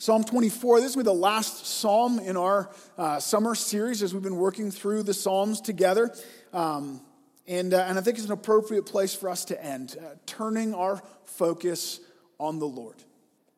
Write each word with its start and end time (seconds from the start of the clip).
Psalm 0.00 0.22
24, 0.22 0.80
this 0.80 0.94
will 0.94 1.02
be 1.02 1.06
the 1.06 1.12
last 1.12 1.66
psalm 1.66 2.20
in 2.20 2.36
our 2.36 2.70
uh, 2.96 3.18
summer 3.18 3.56
series 3.56 4.00
as 4.00 4.14
we've 4.14 4.22
been 4.22 4.36
working 4.36 4.70
through 4.70 5.02
the 5.02 5.12
Psalms 5.12 5.60
together. 5.60 6.14
Um, 6.52 7.00
and, 7.48 7.74
uh, 7.74 7.84
and 7.88 7.98
I 7.98 8.00
think 8.00 8.16
it's 8.16 8.26
an 8.28 8.32
appropriate 8.32 8.86
place 8.86 9.12
for 9.12 9.28
us 9.28 9.44
to 9.46 9.60
end, 9.60 9.96
uh, 10.00 10.14
turning 10.24 10.72
our 10.72 11.02
focus 11.24 11.98
on 12.38 12.60
the 12.60 12.66
Lord. 12.66 12.94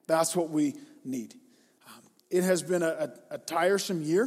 That's 0.07 0.34
what 0.34 0.48
we 0.48 0.77
need. 1.05 1.34
Um, 1.87 2.03
it 2.31 2.43
has 2.43 2.62
been 2.62 2.83
a, 2.83 3.12
a, 3.31 3.34
a 3.34 3.39
tiresome 3.39 4.01
year 4.01 4.27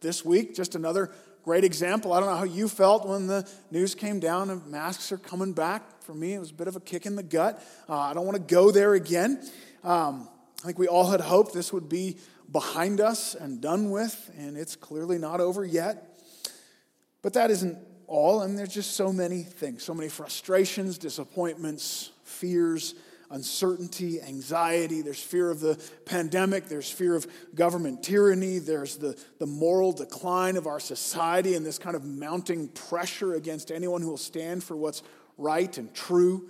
this 0.00 0.24
week, 0.24 0.56
just 0.56 0.74
another 0.74 1.12
great 1.44 1.62
example. 1.62 2.12
I 2.12 2.18
don't 2.18 2.28
know 2.28 2.38
how 2.38 2.42
you 2.42 2.66
felt 2.66 3.06
when 3.06 3.28
the 3.28 3.48
news 3.70 3.94
came 3.94 4.18
down 4.18 4.50
of 4.50 4.66
masks 4.66 5.12
are 5.12 5.18
coming 5.18 5.52
back. 5.52 6.02
For 6.02 6.12
me, 6.12 6.34
it 6.34 6.40
was 6.40 6.50
a 6.50 6.54
bit 6.54 6.66
of 6.66 6.74
a 6.74 6.80
kick 6.80 7.06
in 7.06 7.14
the 7.14 7.22
gut. 7.22 7.64
Uh, 7.88 7.96
I 7.96 8.14
don't 8.14 8.26
want 8.26 8.36
to 8.36 8.52
go 8.52 8.72
there 8.72 8.94
again. 8.94 9.48
Um, 9.84 10.28
I 10.62 10.66
think 10.66 10.78
we 10.78 10.88
all 10.88 11.10
had 11.10 11.20
hoped 11.20 11.52
this 11.52 11.72
would 11.72 11.88
be 11.88 12.16
behind 12.50 13.00
us 13.00 13.34
and 13.34 13.60
done 13.60 13.90
with, 13.90 14.30
and 14.38 14.56
it's 14.56 14.76
clearly 14.76 15.18
not 15.18 15.40
over 15.40 15.64
yet. 15.64 16.20
But 17.22 17.34
that 17.34 17.50
isn't 17.50 17.78
all, 18.06 18.42
and 18.42 18.58
there's 18.58 18.72
just 18.72 18.92
so 18.92 19.12
many 19.12 19.42
things, 19.42 19.82
so 19.82 19.94
many 19.94 20.08
frustrations, 20.08 20.98
disappointments, 20.98 22.12
fears, 22.24 22.94
uncertainty, 23.30 24.20
anxiety. 24.22 25.02
There's 25.02 25.22
fear 25.22 25.50
of 25.50 25.60
the 25.60 25.80
pandemic. 26.04 26.66
There's 26.66 26.90
fear 26.90 27.16
of 27.16 27.26
government 27.54 28.02
tyranny. 28.02 28.58
There's 28.58 28.96
the, 28.96 29.20
the 29.38 29.46
moral 29.46 29.92
decline 29.92 30.56
of 30.56 30.66
our 30.66 30.80
society 30.80 31.54
and 31.54 31.66
this 31.66 31.78
kind 31.78 31.96
of 31.96 32.04
mounting 32.04 32.68
pressure 32.68 33.34
against 33.34 33.70
anyone 33.70 34.02
who 34.02 34.10
will 34.10 34.16
stand 34.16 34.62
for 34.62 34.76
what's 34.76 35.02
right 35.36 35.76
and 35.78 35.92
true. 35.94 36.48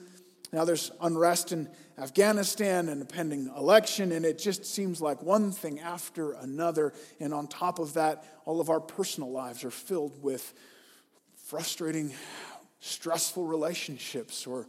Now 0.52 0.64
there's 0.64 0.90
unrest 1.00 1.52
in 1.52 1.68
Afghanistan 1.98 2.90
and 2.90 3.00
a 3.00 3.06
pending 3.06 3.50
election, 3.56 4.12
and 4.12 4.26
it 4.26 4.38
just 4.38 4.66
seems 4.66 5.00
like 5.00 5.22
one 5.22 5.50
thing 5.50 5.80
after 5.80 6.32
another. 6.32 6.92
And 7.20 7.32
on 7.32 7.46
top 7.46 7.78
of 7.78 7.94
that, 7.94 8.24
all 8.44 8.60
of 8.60 8.68
our 8.68 8.80
personal 8.80 9.30
lives 9.30 9.64
are 9.64 9.70
filled 9.70 10.22
with 10.22 10.52
frustrating, 11.46 12.12
stressful 12.80 13.46
relationships 13.46 14.46
or 14.46 14.66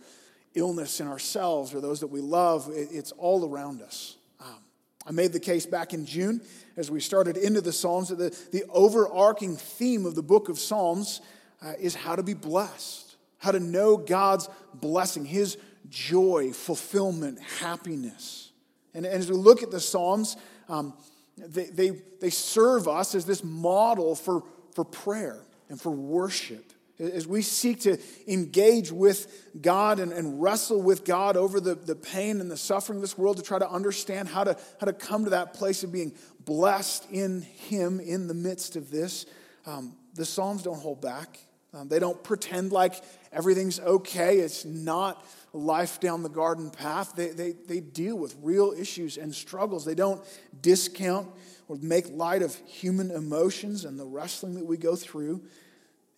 illness 0.55 1.02
in 1.02 1.08
ourselves 1.08 1.73
or 1.73 1.81
those 1.81 2.00
that 2.00 2.08
we 2.08 2.22
love. 2.22 2.70
It's 2.72 3.11
all 3.11 3.50
around 3.50 3.81
us. 3.81 4.16
Um, 4.39 4.64
I 5.05 5.11
made 5.11 5.33
the 5.33 5.39
case 5.39 5.66
back 5.66 5.94
in 5.94 6.05
June 6.05 6.42
as 6.78 6.89
we 6.89 7.02
started 7.02 7.36
into 7.36 7.59
the 7.59 7.73
Psalms 7.73 8.09
that 8.09 8.17
the, 8.17 8.38
the 8.52 8.64
overarching 8.70 9.58
theme 9.58 10.05
of 10.05 10.16
the 10.16 10.23
book 10.23 10.48
of 10.48 10.59
Psalms 10.59 11.22
uh, 11.61 11.73
is 11.80 11.94
how 11.94 12.16
to 12.16 12.23
be 12.23 12.33
blessed, 12.33 13.16
how 13.39 13.52
to 13.52 13.59
know 13.59 13.98
God's 13.98 14.48
blessing, 14.73 15.26
His 15.26 15.58
joy, 15.89 16.52
fulfillment, 16.53 17.39
happiness. 17.59 18.52
And, 18.93 19.05
and 19.05 19.15
as 19.15 19.30
we 19.30 19.37
look 19.37 19.64
at 19.64 19.71
the 19.71 19.80
Psalms, 19.80 20.37
um, 20.70 20.93
they, 21.37 21.65
they, 21.65 21.89
they 22.20 22.30
serve 22.30 22.87
us 22.87 23.15
as 23.15 23.25
this 23.25 23.43
model 23.43 24.15
for, 24.15 24.43
for 24.73 24.83
prayer 24.83 25.39
and 25.70 25.80
for 25.80 25.92
worship. 25.92 26.73
As 26.99 27.27
we 27.27 27.43
seek 27.43 27.81
to 27.81 27.99
engage 28.27 28.92
with 28.92 29.52
God 29.61 29.99
and, 29.99 30.11
and 30.11 30.42
wrestle 30.42 30.81
with 30.81 31.05
God 31.05 31.37
over 31.37 31.59
the, 31.59 31.75
the 31.75 31.95
pain 31.95 32.42
and 32.42 32.49
the 32.49 32.58
suffering 32.58 32.98
of 32.98 33.02
this 33.02 33.15
world 33.15 33.37
to 33.37 33.43
try 33.43 33.59
to 33.59 33.69
understand 33.69 34.30
how 34.30 34.43
to, 34.43 34.58
how 34.80 34.86
to 34.86 34.93
come 34.93 35.25
to 35.25 35.30
that 35.30 35.54
place 35.54 35.83
of 35.83 35.92
being 35.92 36.11
blessed 36.39 37.05
in 37.11 37.42
Him 37.42 37.99
in 37.99 38.27
the 38.27 38.33
midst 38.33 38.75
of 38.75 38.89
this, 38.89 39.27
um, 39.67 39.95
the 40.15 40.25
Psalms 40.25 40.64
don't 40.64 40.80
hold 40.80 40.99
back. 40.99 41.37
Um, 41.73 41.87
they 41.87 41.99
don't 41.99 42.23
pretend 42.23 42.71
like 42.71 42.95
everything's 43.31 43.80
okay. 43.80 44.39
It's 44.39 44.65
not 44.65 45.23
life 45.54 46.00
down 46.00 46.24
the 46.24 46.30
garden 46.30 46.70
path. 46.70 47.14
They, 47.16 47.30
they, 47.30 47.52
they 47.52 47.80
deal 47.80 48.16
with 48.18 48.36
real 48.42 48.74
issues 48.78 49.18
and 49.18 49.34
struggles. 49.34 49.86
They 49.86 49.96
don't 49.96 50.24
discount 50.62 51.30
or 51.68 51.78
make 51.82 52.10
light 52.10 52.42
of 52.42 52.56
human 52.66 53.12
emotions 53.12 53.86
and 53.86 54.00
the 54.00 54.06
wrestling 54.06 54.56
that 54.56 54.66
we 54.66 54.78
go 54.78 54.96
through. 54.96 55.42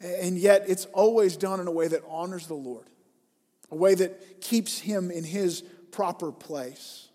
And 0.01 0.37
yet, 0.37 0.65
it's 0.67 0.85
always 0.85 1.35
done 1.35 1.59
in 1.59 1.67
a 1.67 1.71
way 1.71 1.87
that 1.87 2.03
honors 2.07 2.47
the 2.47 2.53
Lord, 2.53 2.85
a 3.69 3.75
way 3.75 3.95
that 3.95 4.41
keeps 4.41 4.79
Him 4.79 5.11
in 5.11 5.23
His 5.23 5.61
proper 5.91 6.31
place, 6.31 7.09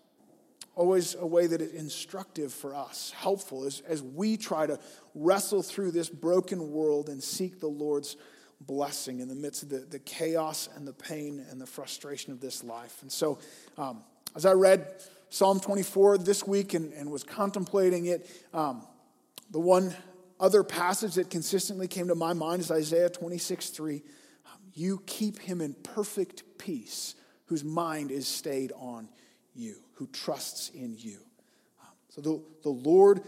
always 0.75 1.15
a 1.15 1.25
way 1.25 1.47
that 1.47 1.61
is 1.61 1.73
instructive 1.73 2.53
for 2.53 2.75
us, 2.75 3.11
helpful 3.15 3.65
as, 3.65 3.81
as 3.87 4.03
we 4.03 4.37
try 4.37 4.67
to 4.67 4.77
wrestle 5.15 5.63
through 5.63 5.91
this 5.91 6.09
broken 6.09 6.71
world 6.71 7.09
and 7.09 7.23
seek 7.23 7.59
the 7.59 7.67
Lord's 7.67 8.17
blessing 8.61 9.19
in 9.19 9.27
the 9.27 9.35
midst 9.35 9.63
of 9.63 9.69
the, 9.69 9.79
the 9.79 9.99
chaos 9.99 10.69
and 10.75 10.87
the 10.87 10.93
pain 10.93 11.45
and 11.49 11.59
the 11.59 11.65
frustration 11.65 12.31
of 12.31 12.39
this 12.39 12.63
life. 12.63 13.01
And 13.01 13.11
so, 13.11 13.39
um, 13.77 14.03
as 14.35 14.45
I 14.45 14.53
read 14.53 14.87
Psalm 15.29 15.59
24 15.59 16.19
this 16.19 16.45
week 16.45 16.73
and, 16.73 16.93
and 16.93 17.11
was 17.11 17.23
contemplating 17.23 18.05
it, 18.05 18.29
um, 18.53 18.85
the 19.51 19.59
one 19.59 19.95
other 20.39 20.63
passage 20.63 21.15
that 21.15 21.29
consistently 21.29 21.87
came 21.87 22.07
to 22.07 22.15
my 22.15 22.33
mind 22.33 22.61
is 22.61 22.71
Isaiah 22.71 23.09
26 23.09 23.69
3. 23.69 24.01
You 24.73 25.01
keep 25.05 25.39
him 25.39 25.61
in 25.61 25.73
perfect 25.73 26.43
peace 26.57 27.15
whose 27.45 27.63
mind 27.63 28.11
is 28.11 28.27
stayed 28.27 28.73
on 28.77 29.07
you, 29.55 29.77
who 29.93 30.07
trusts 30.07 30.69
in 30.69 30.95
you. 30.97 31.19
So 32.09 32.21
the, 32.21 32.41
the 32.63 32.69
Lord, 32.69 33.21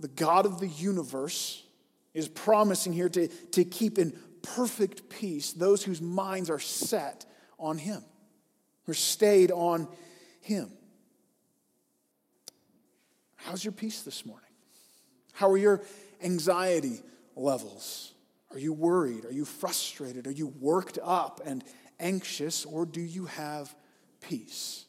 the 0.00 0.08
God 0.08 0.46
of 0.46 0.60
the 0.60 0.68
universe, 0.68 1.62
is 2.14 2.28
promising 2.28 2.92
here 2.92 3.08
to, 3.08 3.28
to 3.28 3.64
keep 3.64 3.98
in 3.98 4.16
perfect 4.44 5.08
peace 5.08 5.52
those 5.52 5.82
whose 5.82 6.00
minds 6.00 6.50
are 6.50 6.60
set 6.60 7.26
on 7.58 7.78
him, 7.78 8.04
who 8.84 8.92
are 8.92 8.94
stayed 8.94 9.50
on 9.50 9.88
him. 10.40 10.70
How's 13.36 13.64
your 13.64 13.72
peace 13.72 14.02
this 14.02 14.24
morning? 14.24 14.48
How 15.32 15.50
are 15.50 15.56
your 15.56 15.82
anxiety 16.22 17.02
levels? 17.36 18.12
Are 18.50 18.58
you 18.58 18.72
worried? 18.72 19.24
Are 19.24 19.32
you 19.32 19.44
frustrated? 19.44 20.26
Are 20.26 20.32
you 20.32 20.46
worked 20.46 20.98
up 21.02 21.40
and 21.44 21.64
anxious? 21.98 22.64
Or 22.64 22.86
do 22.86 23.00
you 23.00 23.26
have 23.26 23.74
peace? 24.20 24.86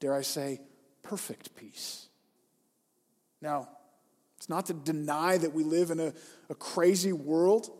Dare 0.00 0.14
I 0.14 0.22
say, 0.22 0.60
perfect 1.02 1.54
peace? 1.54 2.08
Now, 3.40 3.68
it's 4.38 4.48
not 4.48 4.66
to 4.66 4.74
deny 4.74 5.36
that 5.38 5.52
we 5.52 5.64
live 5.64 5.90
in 5.90 6.00
a, 6.00 6.12
a 6.48 6.54
crazy 6.54 7.12
world, 7.12 7.70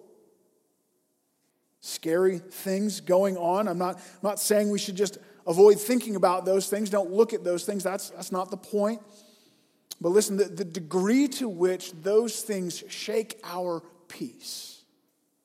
scary 1.84 2.38
things 2.38 3.00
going 3.00 3.36
on. 3.36 3.68
I'm 3.68 3.76
not, 3.76 3.96
I'm 3.96 4.02
not 4.22 4.40
saying 4.40 4.70
we 4.70 4.78
should 4.78 4.96
just 4.96 5.18
avoid 5.46 5.78
thinking 5.78 6.16
about 6.16 6.46
those 6.46 6.68
things, 6.68 6.88
don't 6.88 7.12
look 7.12 7.34
at 7.34 7.44
those 7.44 7.66
things. 7.66 7.84
That's, 7.84 8.08
that's 8.10 8.32
not 8.32 8.50
the 8.50 8.56
point. 8.56 9.02
But 10.00 10.08
listen, 10.08 10.38
the, 10.38 10.44
the 10.44 10.64
degree 10.64 11.28
to 11.28 11.48
which 11.48 11.92
those 11.92 12.40
things 12.40 12.82
shake 12.88 13.38
our 13.44 13.82
peace, 14.08 14.82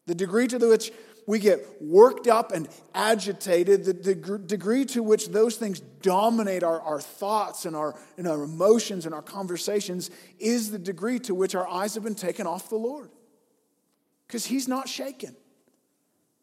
the 0.05 0.15
degree 0.15 0.47
to 0.47 0.57
which 0.57 0.93
we 1.27 1.39
get 1.39 1.59
worked 1.81 2.27
up 2.27 2.53
and 2.53 2.69
agitated, 2.95 3.83
the 3.83 3.93
deg- 3.93 4.47
degree 4.47 4.85
to 4.85 5.03
which 5.03 5.27
those 5.27 5.57
things 5.57 5.81
dominate 6.01 6.63
our, 6.63 6.79
our 6.79 7.01
thoughts 7.01 7.65
and 7.65 7.75
our, 7.75 7.99
and 8.17 8.27
our 8.27 8.43
emotions 8.43 9.05
and 9.05 9.13
our 9.13 9.21
conversations, 9.21 10.09
is 10.39 10.71
the 10.71 10.79
degree 10.79 11.19
to 11.19 11.35
which 11.35 11.53
our 11.53 11.67
eyes 11.67 11.95
have 11.95 12.03
been 12.03 12.15
taken 12.15 12.47
off 12.47 12.69
the 12.69 12.77
Lord. 12.77 13.11
Because 14.25 14.45
He's 14.45 14.69
not 14.69 14.87
shaken. 14.87 15.35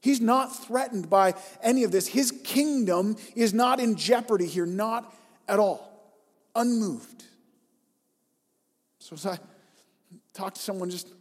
He's 0.06 0.20
not 0.20 0.56
threatened 0.64 1.10
by 1.10 1.34
any 1.60 1.82
of 1.82 1.90
this. 1.90 2.06
His 2.06 2.30
kingdom 2.44 3.16
is 3.34 3.52
not 3.52 3.80
in 3.80 3.96
jeopardy 3.96 4.46
here, 4.46 4.64
not 4.64 5.12
at 5.48 5.58
all. 5.58 6.14
Unmoved. 6.54 7.24
So 9.00 9.14
as 9.14 9.26
I 9.26 9.40
talked 10.32 10.58
to 10.58 10.62
someone 10.62 10.90
just 10.90 11.12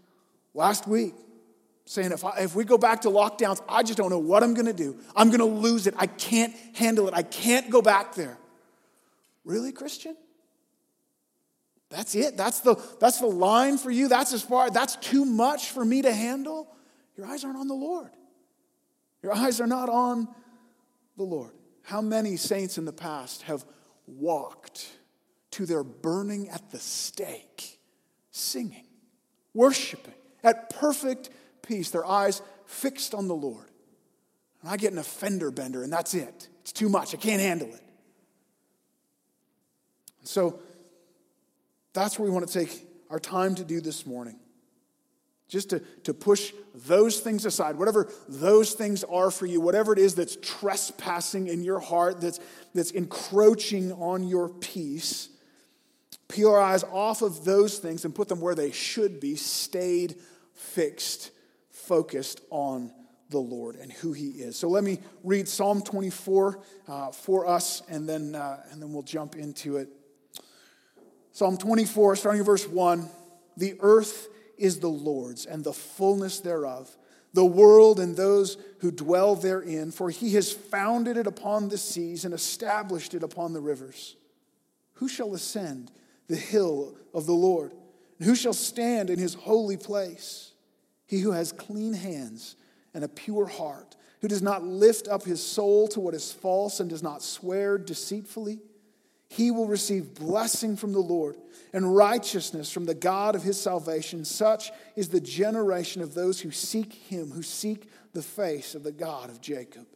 last 0.54 0.88
week, 0.88 1.16
saying 1.86 2.12
if, 2.12 2.24
I, 2.24 2.42
if 2.42 2.54
we 2.54 2.64
go 2.64 2.78
back 2.78 3.02
to 3.02 3.08
lockdowns, 3.08 3.60
I 3.68 3.82
just 3.82 3.98
don't 3.98 4.12
know 4.12 4.20
what 4.20 4.44
I'm 4.44 4.54
going 4.54 4.68
to 4.68 4.74
do. 4.74 5.00
I'm 5.16 5.30
going 5.30 5.40
to 5.40 5.46
lose 5.46 5.88
it. 5.88 5.96
I 5.98 6.06
can't 6.06 6.54
handle 6.76 7.08
it. 7.08 7.16
I 7.16 7.24
can't 7.24 7.72
go 7.72 7.82
back 7.82 8.14
there. 8.14 8.38
Really, 9.46 9.72
Christian? 9.72 10.16
That's 11.90 12.14
it? 12.14 12.38
That's 12.38 12.60
the, 12.60 12.76
that's 13.00 13.20
the 13.20 13.26
line 13.26 13.80
for 13.80 13.90
you? 13.90 14.10
That's 14.10 14.32
as 14.32 14.44
far, 14.44 14.70
that's 14.70 14.96
too 14.98 15.26
much 15.26 15.72
for 15.72 15.84
me 15.84 16.04
to 16.04 16.14
handle? 16.14 16.68
Your 17.18 17.26
eyes 17.26 17.44
aren't 17.44 17.58
on 17.58 17.68
the 17.68 17.74
Lord. 17.74 18.12
Your 19.26 19.34
eyes 19.34 19.60
are 19.60 19.66
not 19.66 19.90
on 19.90 20.28
the 21.18 21.24
Lord. 21.24 21.50
How 21.82 22.00
many 22.00 22.38
saints 22.38 22.78
in 22.78 22.86
the 22.86 22.94
past 22.94 23.42
have 23.42 23.66
walked 24.06 24.88
to 25.50 25.66
their 25.66 25.84
burning 25.84 26.48
at 26.50 26.70
the 26.70 26.78
stake, 26.78 27.80
singing, 28.30 28.86
worshiping 29.52 30.14
at 30.44 30.70
perfect 30.70 31.32
peace, 31.64 31.90
their 31.90 32.06
eyes 32.06 32.44
fixed 32.68 33.16
on 33.16 33.28
the 33.28 33.34
Lord? 33.34 33.66
And 34.62 34.70
I 34.70 34.78
get 34.78 34.92
an 34.92 35.00
offender 35.00 35.50
bender, 35.50 35.82
and 35.82 35.92
that's 35.92 36.14
it. 36.14 36.48
It's 36.62 36.72
too 36.72 36.88
much. 36.88 37.16
I 37.16 37.18
can't 37.18 37.42
handle 37.42 37.74
it. 37.74 37.82
So 40.22 40.60
that's 41.94 42.20
where 42.20 42.28
we 42.28 42.32
want 42.32 42.48
to 42.48 42.60
take 42.60 42.86
our 43.10 43.20
time 43.20 43.56
to 43.56 43.66
do 43.66 43.82
this 43.82 44.06
morning. 44.06 44.40
Just 45.48 45.70
to, 45.70 45.80
to 46.04 46.14
push 46.14 46.54
those 46.74 47.20
things 47.20 47.46
aside, 47.46 47.78
whatever 47.78 48.12
those 48.28 48.74
things 48.74 49.04
are 49.04 49.30
for 49.30 49.46
you, 49.46 49.62
whatever 49.62 49.94
it 49.94 50.00
is 50.00 50.16
that's 50.16 50.38
trespassing 50.42 51.48
in 51.48 51.64
your 51.64 51.80
heart, 51.80 52.20
that's, 52.20 52.40
that's 52.74 52.92
encroaching 52.92 53.92
on 53.94 54.28
your 54.28 54.50
peace, 54.50 55.30
peel 56.28 56.50
our 56.50 56.60
eyes 56.60 56.84
off 56.84 57.22
of 57.22 57.46
those 57.46 57.78
things 57.78 58.06
and 58.06 58.16
put 58.16 58.28
them 58.28 58.42
where 58.42 58.56
they 58.56 58.72
should 58.72 59.20
be, 59.20 59.36
stayed, 59.36 60.16
fixed, 60.54 61.32
focused 61.70 62.42
on 62.50 62.92
the 63.30 63.40
Lord 63.40 63.76
and 63.76 63.92
who 63.92 64.14
He 64.14 64.30
is. 64.30 64.58
So 64.58 64.68
let 64.68 64.84
me 64.84 65.00
read 65.24 65.48
Psalm 65.48 65.82
24 65.82 66.60
uh, 66.88 67.12
for 67.12 67.48
us, 67.48 67.84
and 67.88 68.10
then, 68.10 68.34
uh, 68.36 68.64
and 68.72 68.82
then 68.82 68.94
we'll 68.94 69.04
jump 69.04 69.36
into 69.36 69.78
it. 69.78 69.90
Psalm 71.32 71.58
24, 71.58 72.16
starting 72.16 72.40
in 72.40 72.46
verse 72.46 72.68
1 72.68 73.10
The 73.58 73.76
earth 73.82 74.28
is 74.58 74.80
the 74.80 74.90
Lord's 74.90 75.46
and 75.46 75.64
the 75.64 75.74
fullness 75.74 76.40
thereof, 76.40 76.96
the 77.34 77.46
world 77.46 78.00
and 78.00 78.16
those 78.16 78.58
who 78.80 78.92
dwell 78.92 79.36
therein, 79.36 79.92
for 79.92 80.10
he 80.10 80.34
has 80.36 80.52
founded 80.52 81.18
it 81.18 81.28
upon 81.28 81.70
the 81.70 81.78
seas 81.78 82.26
and 82.26 82.34
established 82.34 83.14
it 83.14 83.24
upon 83.24 83.54
the 83.54 83.62
rivers. 83.62 84.16
Who 84.94 85.10
shall 85.10 85.34
ascend 85.34 85.92
the 86.28 86.36
hill 86.36 86.96
of 87.14 87.26
the 87.26 87.34
Lord? 87.34 87.74
And 88.20 88.28
who 88.28 88.36
shall 88.36 88.54
stand 88.54 89.10
in 89.10 89.20
his 89.20 89.34
holy 89.34 89.78
place? 89.78 90.52
He 91.06 91.20
who 91.20 91.32
has 91.32 91.52
clean 91.52 91.94
hands 91.94 92.56
and 92.94 93.04
a 93.04 93.10
pure 93.10 93.46
heart, 93.46 93.96
who 94.22 94.28
does 94.28 94.42
not 94.42 94.64
lift 94.64 95.08
up 95.08 95.24
his 95.24 95.44
soul 95.44 95.88
to 95.90 96.00
what 96.00 96.14
is 96.14 96.32
false 96.32 96.80
and 96.80 96.90
does 96.90 97.04
not 97.04 97.22
swear 97.22 97.78
deceitfully 97.78 98.60
he 99.36 99.52
will 99.52 99.68
receive 99.68 100.16
blessing 100.16 100.78
from 100.78 100.94
the 100.94 101.00
Lord 101.00 101.36
and 101.74 101.94
righteousness 101.94 102.72
from 102.72 102.86
the 102.86 102.94
God 102.94 103.36
of 103.36 103.44
his 103.44 103.60
salvation. 103.60 104.24
Such 104.24 104.72
is 104.96 105.10
the 105.10 105.20
generation 105.20 106.02
of 106.02 106.14
those 106.14 106.40
who 106.40 106.52
seek 106.52 106.94
him, 106.94 107.32
who 107.32 107.44
seek 107.44 107.90
the 108.14 108.22
face 108.22 108.76
of 108.76 108.84
the 108.84 108.94
God 108.94 109.30
of 109.30 109.42
Jacob. 109.42 109.88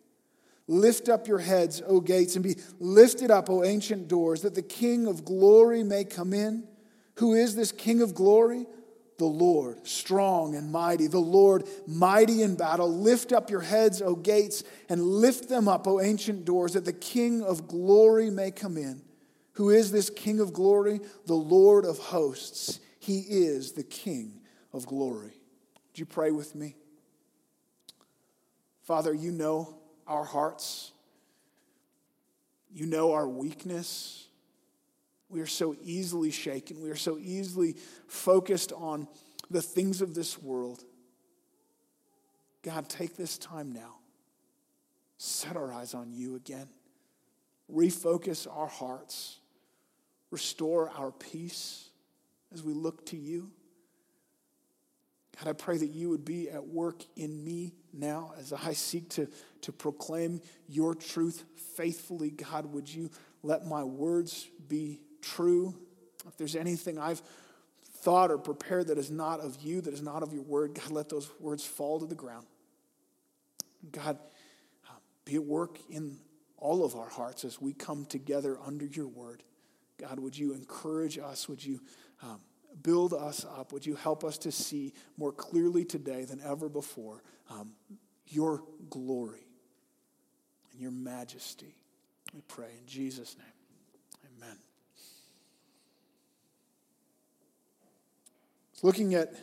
Lift 0.68 1.08
up 1.08 1.26
your 1.26 1.40
heads, 1.40 1.82
O 1.88 2.02
gates, 2.02 2.36
and 2.36 2.44
be 2.44 2.58
lifted 2.82 3.32
up, 3.32 3.50
O 3.50 3.64
ancient 3.64 4.10
doors, 4.10 4.42
that 4.42 4.56
the 4.56 4.62
King 4.62 5.08
of 5.08 5.24
glory 5.24 5.84
may 5.84 6.04
come 6.04 6.34
in. 6.34 6.68
Who 7.16 7.34
is 7.34 7.56
this 7.56 7.72
King 7.72 8.02
of 8.02 8.14
glory? 8.14 8.66
The 9.20 9.26
Lord, 9.26 9.88
strong 9.88 10.56
and 10.56 10.70
mighty, 10.70 11.08
the 11.08 11.18
Lord, 11.20 11.64
mighty 11.88 12.42
in 12.42 12.56
battle. 12.56 12.94
Lift 12.94 13.32
up 13.32 13.50
your 13.50 13.62
heads, 13.62 14.02
O 14.02 14.16
gates, 14.16 14.66
and 14.90 15.02
lift 15.02 15.48
them 15.48 15.70
up, 15.70 15.88
O 15.88 16.02
ancient 16.02 16.44
doors, 16.44 16.74
that 16.74 16.84
the 16.84 16.92
King 16.92 17.42
of 17.42 17.70
glory 17.70 18.30
may 18.30 18.52
come 18.52 18.76
in. 18.76 19.02
Who 19.60 19.72
is 19.72 19.92
this 19.92 20.10
King 20.10 20.40
of 20.40 20.54
glory? 20.54 21.02
The 21.26 21.34
Lord 21.34 21.84
of 21.84 21.98
hosts. 21.98 22.80
He 22.98 23.20
is 23.20 23.74
the 23.74 23.84
King 23.84 24.40
of 24.72 24.86
glory. 24.86 25.34
Would 25.90 26.00
you 26.00 26.06
pray 26.06 26.32
with 26.32 26.56
me? 26.56 26.78
Father, 28.84 29.14
you 29.14 29.34
know 29.34 29.76
our 30.08 30.24
hearts. 30.24 30.94
You 32.72 32.86
know 32.86 33.12
our 33.12 33.28
weakness. 33.28 34.30
We 35.28 35.42
are 35.42 35.46
so 35.46 35.76
easily 35.84 36.32
shaken. 36.32 36.82
We 36.82 36.90
are 36.90 36.96
so 36.96 37.18
easily 37.18 37.76
focused 38.08 38.72
on 38.72 39.10
the 39.52 39.62
things 39.62 40.02
of 40.02 40.16
this 40.16 40.42
world. 40.42 40.86
God, 42.64 42.88
take 42.88 43.18
this 43.18 43.38
time 43.38 43.74
now. 43.74 43.98
Set 45.18 45.58
our 45.58 45.74
eyes 45.74 45.94
on 45.94 46.14
you 46.14 46.38
again. 46.38 46.70
Refocus 47.70 48.48
our 48.50 48.68
hearts. 48.68 49.39
Restore 50.31 50.90
our 50.90 51.12
peace 51.12 51.90
as 52.54 52.64
we 52.64 52.74
look 52.74 53.06
to 53.08 53.18
you. 53.18 53.52
God, 55.38 55.50
I 55.50 55.54
pray 55.54 55.78
that 55.78 55.88
you 55.88 56.10
would 56.10 56.26
be 56.26 56.50
at 56.50 56.68
work 56.68 57.04
in 57.16 57.44
me 57.44 57.74
now 57.94 58.34
as 58.38 58.52
I 58.52 58.74
seek 58.74 59.10
to, 59.12 59.28
to 59.62 59.72
proclaim 59.72 60.42
your 60.68 60.94
truth 60.94 61.46
faithfully. 61.76 62.30
God, 62.30 62.74
would 62.74 62.94
you 62.94 63.10
let 63.42 63.66
my 63.66 63.84
words 63.84 64.48
be 64.68 65.00
true? 65.22 65.76
If 66.28 66.38
there's 66.38 66.56
anything 66.56 67.00
I've 67.00 67.22
thought 68.00 68.31
or 68.31 68.38
prepared 68.38 68.88
that 68.88 68.98
is 68.98 69.10
not 69.10 69.40
of 69.40 69.62
you, 69.62 69.81
that 69.81 69.94
is 69.94 70.02
not 70.02 70.24
of 70.24 70.34
your 70.34 70.44
word, 70.44 70.74
God, 70.74 70.92
let 70.92 71.10
those 71.10 71.30
words 71.40 71.64
fall 71.64 72.00
to 72.00 72.06
the 72.06 72.16
ground. 72.16 72.46
God, 73.92 74.18
uh, 74.88 74.94
be 75.24 75.36
at 75.36 75.44
work 75.44 75.78
in 75.90 76.18
all 76.58 76.84
of 76.84 76.96
our 76.96 77.08
hearts 77.08 77.46
as 77.46 77.62
we 77.62 77.74
come 77.74 78.06
together 78.06 78.58
under 78.66 78.86
your 78.86 79.08
word. 79.08 79.44
God, 80.00 80.19
would 80.19 80.38
you 80.38 80.54
encourage 80.54 81.18
us? 81.18 81.50
Would 81.50 81.63
you 81.63 81.81
um, 82.24 82.40
build 82.81 83.13
us 83.13 83.46
up? 83.46 83.74
Would 83.74 83.86
you 83.86 83.96
help 83.96 84.24
us 84.24 84.38
to 84.40 84.51
see 84.51 84.94
more 85.18 85.31
clearly 85.31 85.84
today 85.84 86.24
than 86.24 86.40
ever 86.42 86.69
before 86.69 87.22
um, 87.50 87.74
your 88.28 88.63
glory 88.90 89.46
and 90.72 90.81
your 90.81 90.92
majesty? 90.92 91.75
We 92.34 92.42
pray 92.48 92.69
in 92.80 92.88
Jesus' 92.88 93.36
name. 93.38 94.38
Amen. 94.38 94.57
Looking 98.81 99.16
at 99.16 99.34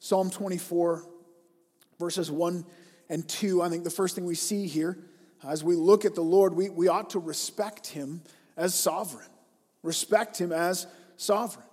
Psalm 0.00 0.30
24, 0.30 1.06
verses 1.98 2.30
1 2.30 2.66
and 3.08 3.26
2, 3.26 3.62
I 3.62 3.70
think 3.70 3.84
the 3.84 3.90
first 3.90 4.14
thing 4.14 4.26
we 4.26 4.34
see 4.34 4.66
here, 4.66 4.98
as 5.42 5.64
we 5.64 5.76
look 5.76 6.04
at 6.04 6.14
the 6.14 6.22
Lord, 6.22 6.52
we, 6.52 6.68
we 6.68 6.88
ought 6.88 7.10
to 7.10 7.18
respect 7.18 7.86
him 7.86 8.20
as 8.56 8.74
sovereign 8.74 9.28
respect 9.84 10.40
him 10.40 10.50
as 10.50 10.88
sovereign. 11.16 11.66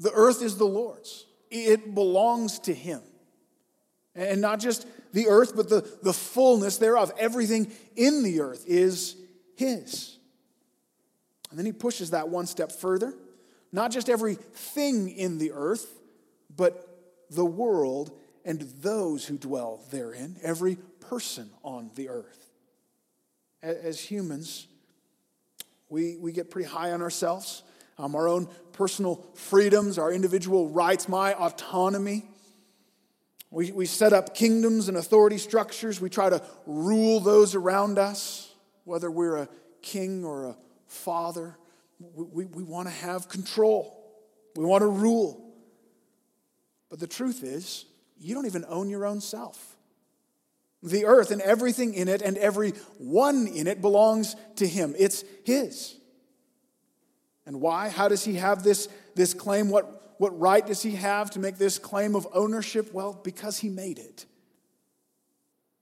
The 0.00 0.10
earth 0.12 0.42
is 0.42 0.56
the 0.56 0.64
Lord's, 0.64 1.26
it 1.50 1.94
belongs 1.94 2.58
to 2.60 2.74
him. 2.74 3.00
And 4.14 4.40
not 4.40 4.58
just 4.58 4.84
the 5.12 5.28
earth, 5.28 5.54
but 5.54 5.68
the, 5.68 5.88
the 6.02 6.12
fullness 6.12 6.78
thereof. 6.78 7.12
Everything 7.18 7.70
in 7.94 8.24
the 8.24 8.40
earth 8.40 8.64
is 8.66 9.14
his. 9.56 10.16
And 11.50 11.58
then 11.58 11.66
he 11.66 11.72
pushes 11.72 12.10
that 12.10 12.28
one 12.28 12.46
step 12.46 12.72
further. 12.72 13.14
Not 13.70 13.92
just 13.92 14.08
everything 14.08 15.08
in 15.10 15.38
the 15.38 15.52
earth, 15.52 15.86
but 16.54 16.88
the 17.30 17.44
world 17.44 18.10
and 18.44 18.62
those 18.82 19.26
who 19.26 19.38
dwell 19.38 19.84
therein, 19.90 20.36
every 20.42 20.76
person 21.00 21.50
on 21.62 21.90
the 21.94 22.08
earth. 22.08 22.50
As 23.62 24.00
humans, 24.00 24.66
we, 25.88 26.16
we 26.16 26.32
get 26.32 26.50
pretty 26.50 26.68
high 26.68 26.92
on 26.92 27.02
ourselves, 27.02 27.62
um, 27.98 28.14
our 28.14 28.28
own 28.28 28.48
personal 28.72 29.26
freedoms, 29.34 29.98
our 29.98 30.12
individual 30.12 30.68
rights, 30.68 31.08
my 31.08 31.34
autonomy. 31.34 32.28
We, 33.50 33.72
we 33.72 33.86
set 33.86 34.12
up 34.12 34.34
kingdoms 34.34 34.88
and 34.88 34.96
authority 34.96 35.38
structures. 35.38 36.00
We 36.00 36.10
try 36.10 36.28
to 36.28 36.42
rule 36.66 37.20
those 37.20 37.54
around 37.54 37.98
us, 37.98 38.52
whether 38.84 39.10
we're 39.10 39.36
a 39.36 39.48
king 39.80 40.24
or 40.24 40.46
a 40.46 40.56
father. 40.86 41.56
We, 41.98 42.24
we, 42.24 42.44
we 42.44 42.62
want 42.62 42.88
to 42.88 42.94
have 42.94 43.28
control, 43.28 43.94
we 44.54 44.64
want 44.64 44.82
to 44.82 44.88
rule. 44.88 45.44
But 46.90 47.00
the 47.00 47.06
truth 47.06 47.42
is, 47.42 47.84
you 48.18 48.34
don't 48.34 48.46
even 48.46 48.64
own 48.68 48.88
your 48.88 49.04
own 49.04 49.20
self. 49.20 49.77
The 50.82 51.06
earth 51.06 51.30
and 51.30 51.42
everything 51.42 51.94
in 51.94 52.08
it 52.08 52.22
and 52.22 52.36
every 52.38 52.70
one 52.98 53.46
in 53.48 53.66
it 53.66 53.80
belongs 53.80 54.36
to 54.56 54.66
him. 54.66 54.94
It's 54.98 55.24
his. 55.44 55.96
And 57.46 57.60
why? 57.60 57.88
How 57.88 58.08
does 58.08 58.24
he 58.24 58.34
have 58.34 58.62
this, 58.62 58.88
this 59.14 59.34
claim? 59.34 59.70
What, 59.70 60.14
what 60.18 60.38
right 60.38 60.64
does 60.64 60.82
he 60.82 60.92
have 60.92 61.30
to 61.30 61.40
make 61.40 61.56
this 61.56 61.78
claim 61.78 62.14
of 62.14 62.28
ownership? 62.32 62.92
Well, 62.92 63.18
because 63.24 63.58
he 63.58 63.68
made 63.68 63.98
it. 63.98 64.26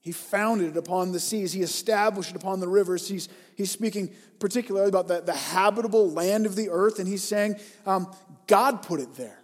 He 0.01 0.13
founded 0.13 0.69
it 0.69 0.77
upon 0.77 1.11
the 1.11 1.19
seas. 1.19 1.53
He 1.53 1.63
established 1.63 2.31
it 2.31 2.37
upon 2.37 2.61
the 2.61 2.69
rivers. 2.69 3.09
He's, 3.09 3.29
he's 3.57 3.73
speaking 3.73 4.15
particularly 4.39 4.89
about 4.89 5.09
the, 5.09 5.21
the 5.21 5.35
habitable 5.35 6.09
land 6.09 6.47
of 6.47 6.55
the 6.55 6.71
earth, 6.71 7.01
and 7.01 7.09
he's 7.09 7.25
saying 7.25 7.57
um, 7.85 8.15
God 8.47 8.83
put 8.83 9.01
it 9.01 9.17
there. 9.17 9.43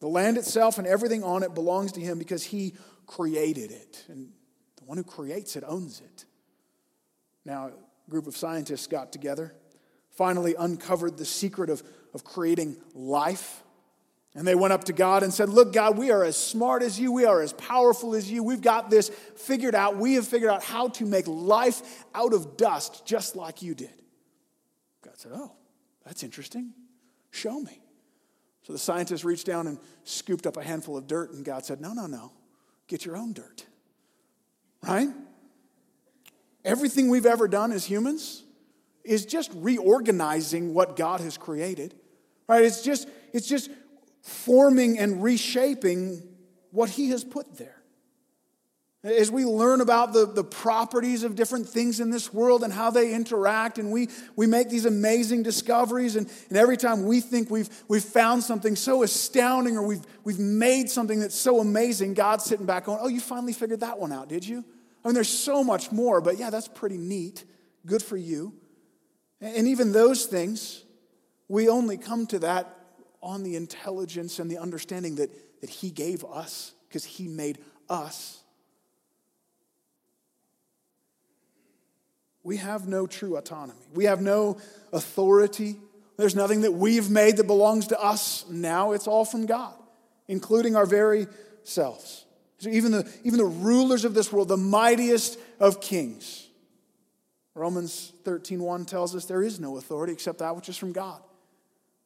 The 0.00 0.08
land 0.08 0.36
itself 0.36 0.76
and 0.76 0.86
everything 0.86 1.24
on 1.24 1.42
it 1.42 1.54
belongs 1.54 1.92
to 1.92 2.00
him 2.00 2.18
because 2.18 2.44
he 2.44 2.74
created 3.10 3.72
it. 3.72 4.04
And 4.08 4.28
the 4.76 4.84
one 4.84 4.96
who 4.96 5.02
creates 5.02 5.56
it 5.56 5.64
owns 5.66 6.00
it. 6.00 6.24
Now, 7.44 7.68
a 8.06 8.10
group 8.10 8.28
of 8.28 8.36
scientists 8.36 8.86
got 8.86 9.12
together, 9.12 9.52
finally 10.10 10.54
uncovered 10.56 11.18
the 11.18 11.24
secret 11.24 11.70
of, 11.70 11.82
of 12.14 12.22
creating 12.22 12.76
life. 12.94 13.64
And 14.36 14.46
they 14.46 14.54
went 14.54 14.72
up 14.72 14.84
to 14.84 14.92
God 14.92 15.24
and 15.24 15.34
said, 15.34 15.48
Look, 15.48 15.72
God, 15.72 15.98
we 15.98 16.12
are 16.12 16.22
as 16.22 16.36
smart 16.36 16.84
as 16.84 17.00
you. 17.00 17.10
We 17.10 17.24
are 17.24 17.42
as 17.42 17.52
powerful 17.54 18.14
as 18.14 18.30
you. 18.30 18.44
We've 18.44 18.60
got 18.60 18.90
this 18.90 19.08
figured 19.08 19.74
out. 19.74 19.96
We 19.96 20.14
have 20.14 20.28
figured 20.28 20.50
out 20.50 20.62
how 20.62 20.88
to 20.88 21.04
make 21.04 21.26
life 21.26 22.04
out 22.14 22.32
of 22.32 22.56
dust 22.56 23.04
just 23.04 23.34
like 23.34 23.60
you 23.60 23.74
did. 23.74 24.02
God 25.04 25.14
said, 25.16 25.32
Oh, 25.34 25.50
that's 26.06 26.22
interesting. 26.22 26.74
Show 27.32 27.58
me. 27.58 27.82
So 28.62 28.72
the 28.72 28.78
scientists 28.78 29.24
reached 29.24 29.46
down 29.46 29.66
and 29.66 29.78
scooped 30.04 30.46
up 30.46 30.56
a 30.56 30.62
handful 30.62 30.96
of 30.96 31.08
dirt, 31.08 31.32
and 31.32 31.44
God 31.44 31.64
said, 31.64 31.80
No, 31.80 31.92
no, 31.92 32.06
no. 32.06 32.30
Get 32.90 33.04
your 33.04 33.16
own 33.16 33.32
dirt. 33.32 33.66
Right? 34.82 35.10
Everything 36.64 37.08
we've 37.08 37.24
ever 37.24 37.46
done 37.46 37.70
as 37.70 37.84
humans 37.84 38.42
is 39.04 39.24
just 39.24 39.52
reorganizing 39.54 40.74
what 40.74 40.96
God 40.96 41.20
has 41.20 41.38
created. 41.38 41.94
Right? 42.48 42.64
It's 42.64 42.82
just, 42.82 43.08
it's 43.32 43.46
just 43.46 43.70
forming 44.22 44.98
and 44.98 45.22
reshaping 45.22 46.20
what 46.72 46.90
He 46.90 47.10
has 47.10 47.22
put 47.22 47.56
there. 47.56 47.79
As 49.02 49.30
we 49.30 49.46
learn 49.46 49.80
about 49.80 50.12
the, 50.12 50.26
the 50.26 50.44
properties 50.44 51.24
of 51.24 51.34
different 51.34 51.66
things 51.66 52.00
in 52.00 52.10
this 52.10 52.34
world 52.34 52.62
and 52.62 52.70
how 52.70 52.90
they 52.90 53.14
interact, 53.14 53.78
and 53.78 53.90
we, 53.90 54.08
we 54.36 54.46
make 54.46 54.68
these 54.68 54.84
amazing 54.84 55.42
discoveries, 55.42 56.16
and, 56.16 56.30
and 56.50 56.58
every 56.58 56.76
time 56.76 57.06
we 57.06 57.20
think 57.20 57.50
we've, 57.50 57.70
we've 57.88 58.04
found 58.04 58.42
something 58.42 58.76
so 58.76 59.02
astounding 59.02 59.78
or 59.78 59.86
we've, 59.86 60.02
we've 60.24 60.38
made 60.38 60.90
something 60.90 61.18
that's 61.20 61.34
so 61.34 61.60
amazing, 61.60 62.12
God's 62.12 62.44
sitting 62.44 62.66
back 62.66 62.84
going, 62.84 62.98
Oh, 63.00 63.08
you 63.08 63.20
finally 63.20 63.54
figured 63.54 63.80
that 63.80 63.98
one 63.98 64.12
out, 64.12 64.28
did 64.28 64.46
you? 64.46 64.62
I 65.02 65.08
mean, 65.08 65.14
there's 65.14 65.28
so 65.30 65.64
much 65.64 65.90
more, 65.90 66.20
but 66.20 66.36
yeah, 66.36 66.50
that's 66.50 66.68
pretty 66.68 66.98
neat. 66.98 67.44
Good 67.86 68.02
for 68.02 68.18
you. 68.18 68.52
And 69.40 69.66
even 69.66 69.92
those 69.92 70.26
things, 70.26 70.84
we 71.48 71.70
only 71.70 71.96
come 71.96 72.26
to 72.28 72.38
that 72.40 72.76
on 73.22 73.42
the 73.42 73.56
intelligence 73.56 74.38
and 74.38 74.50
the 74.50 74.58
understanding 74.58 75.14
that, 75.16 75.30
that 75.62 75.70
He 75.70 75.90
gave 75.90 76.22
us 76.24 76.74
because 76.86 77.04
He 77.04 77.28
made 77.28 77.58
us. 77.88 78.39
We 82.42 82.56
have 82.56 82.88
no 82.88 83.06
true 83.06 83.36
autonomy. 83.36 83.86
We 83.94 84.04
have 84.04 84.20
no 84.20 84.58
authority. 84.92 85.76
There's 86.16 86.34
nothing 86.34 86.62
that 86.62 86.72
we've 86.72 87.10
made 87.10 87.36
that 87.36 87.46
belongs 87.46 87.88
to 87.88 88.00
us 88.00 88.44
now. 88.48 88.92
It's 88.92 89.06
all 89.06 89.24
from 89.24 89.46
God, 89.46 89.74
including 90.28 90.76
our 90.76 90.86
very 90.86 91.26
selves. 91.64 92.24
So 92.58 92.68
even 92.68 92.92
the, 92.92 93.10
even 93.24 93.38
the 93.38 93.44
rulers 93.44 94.04
of 94.04 94.14
this 94.14 94.32
world, 94.32 94.48
the 94.48 94.56
mightiest 94.56 95.38
of 95.58 95.80
kings. 95.80 96.48
Romans 97.54 98.12
13:1 98.24 98.86
tells 98.86 99.14
us 99.14 99.24
there 99.24 99.42
is 99.42 99.58
no 99.60 99.76
authority 99.76 100.12
except 100.12 100.38
that 100.38 100.56
which 100.56 100.68
is 100.68 100.76
from 100.76 100.92
God. 100.92 101.20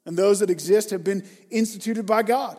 And 0.06 0.16
those 0.16 0.40
that 0.40 0.50
exist 0.50 0.90
have 0.90 1.04
been 1.04 1.26
instituted 1.50 2.06
by 2.06 2.22
God. 2.22 2.58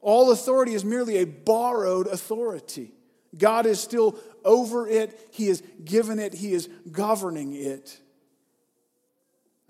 All 0.00 0.32
authority 0.32 0.74
is 0.74 0.84
merely 0.84 1.18
a 1.18 1.24
borrowed 1.24 2.08
authority. 2.08 2.92
God 3.36 3.66
is 3.66 3.80
still 3.80 4.18
over 4.44 4.86
it, 4.88 5.28
He 5.32 5.48
has 5.48 5.62
given 5.84 6.18
it, 6.18 6.34
He 6.34 6.52
is 6.52 6.68
governing 6.90 7.54
it. 7.54 7.98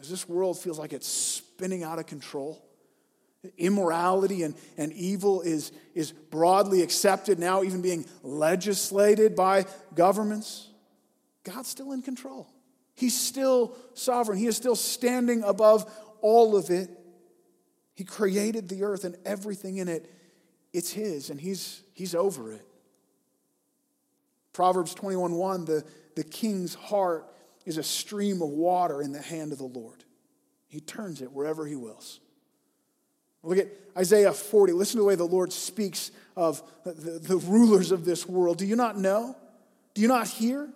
As 0.01 0.11
this 0.11 0.29
world 0.29 0.59
feels 0.59 0.79
like 0.79 0.93
it's 0.93 1.07
spinning 1.07 1.85
out 1.85 1.99
of 1.99 2.07
control, 2.07 2.65
immorality 3.57 4.43
and, 4.43 4.55
and 4.77 4.93
evil 4.93 5.43
is, 5.43 5.73
is 5.95 6.13
broadly 6.13 6.83
accepted, 6.83 7.39
now 7.39 7.63
even 7.63 7.83
being 7.83 8.05
legislated 8.23 9.37
by 9.37 9.65
governments, 9.95 10.69
God's 11.45 11.69
still 11.69 11.93
in 11.93 12.03
control. 12.03 12.49
He's 12.95 13.19
still 13.19 13.77
sovereign. 13.95 14.39
He 14.39 14.47
is 14.47 14.57
still 14.57 14.77
standing 14.77 15.43
above 15.43 15.91
all 16.21 16.57
of 16.57 16.71
it. 16.71 16.91
He 17.95 18.05
created 18.05 18.69
the 18.69 18.85
earth 18.85 19.05
and 19.05 19.17
everything 19.25 19.77
in 19.77 19.89
it. 19.89 20.11
It's 20.73 20.91
His, 20.91 21.31
and 21.31 21.41
He's, 21.41 21.83
he's 21.93 22.15
over 22.15 22.53
it. 22.53 22.67
Proverbs 24.53 24.95
21 24.95 25.33
1 25.33 25.65
the, 25.65 25.85
the 26.15 26.25
king's 26.25 26.75
heart 26.75 27.27
is 27.65 27.79
a 27.79 27.83
stream 27.83 28.43
of 28.43 28.49
water 28.49 29.01
in 29.03 29.13
the 29.13 29.23
hand 29.23 29.53
of 29.53 29.59
the 29.59 29.65
Lord. 29.65 30.05
He 30.69 30.81
turns 30.81 31.23
it 31.23 31.33
wherever 31.33 31.67
He 31.67 31.77
wills. 31.77 32.21
Look 33.43 33.59
at 33.59 33.69
Isaiah 33.97 34.33
40. 34.33 34.73
Listen 34.73 34.97
to 34.97 35.03
the 35.03 35.05
way 35.05 35.17
the 35.17 35.25
Lord 35.25 35.53
speaks 35.53 36.13
of 36.37 36.63
the, 36.85 37.19
the 37.19 37.37
rulers 37.37 37.91
of 37.91 38.05
this 38.05 38.27
world. 38.29 38.59
Do 38.59 38.67
you 38.67 38.77
not 38.77 38.97
know? 38.97 39.37
Do 39.95 40.03
you 40.03 40.09
not 40.09 40.29
hear? 40.29 40.69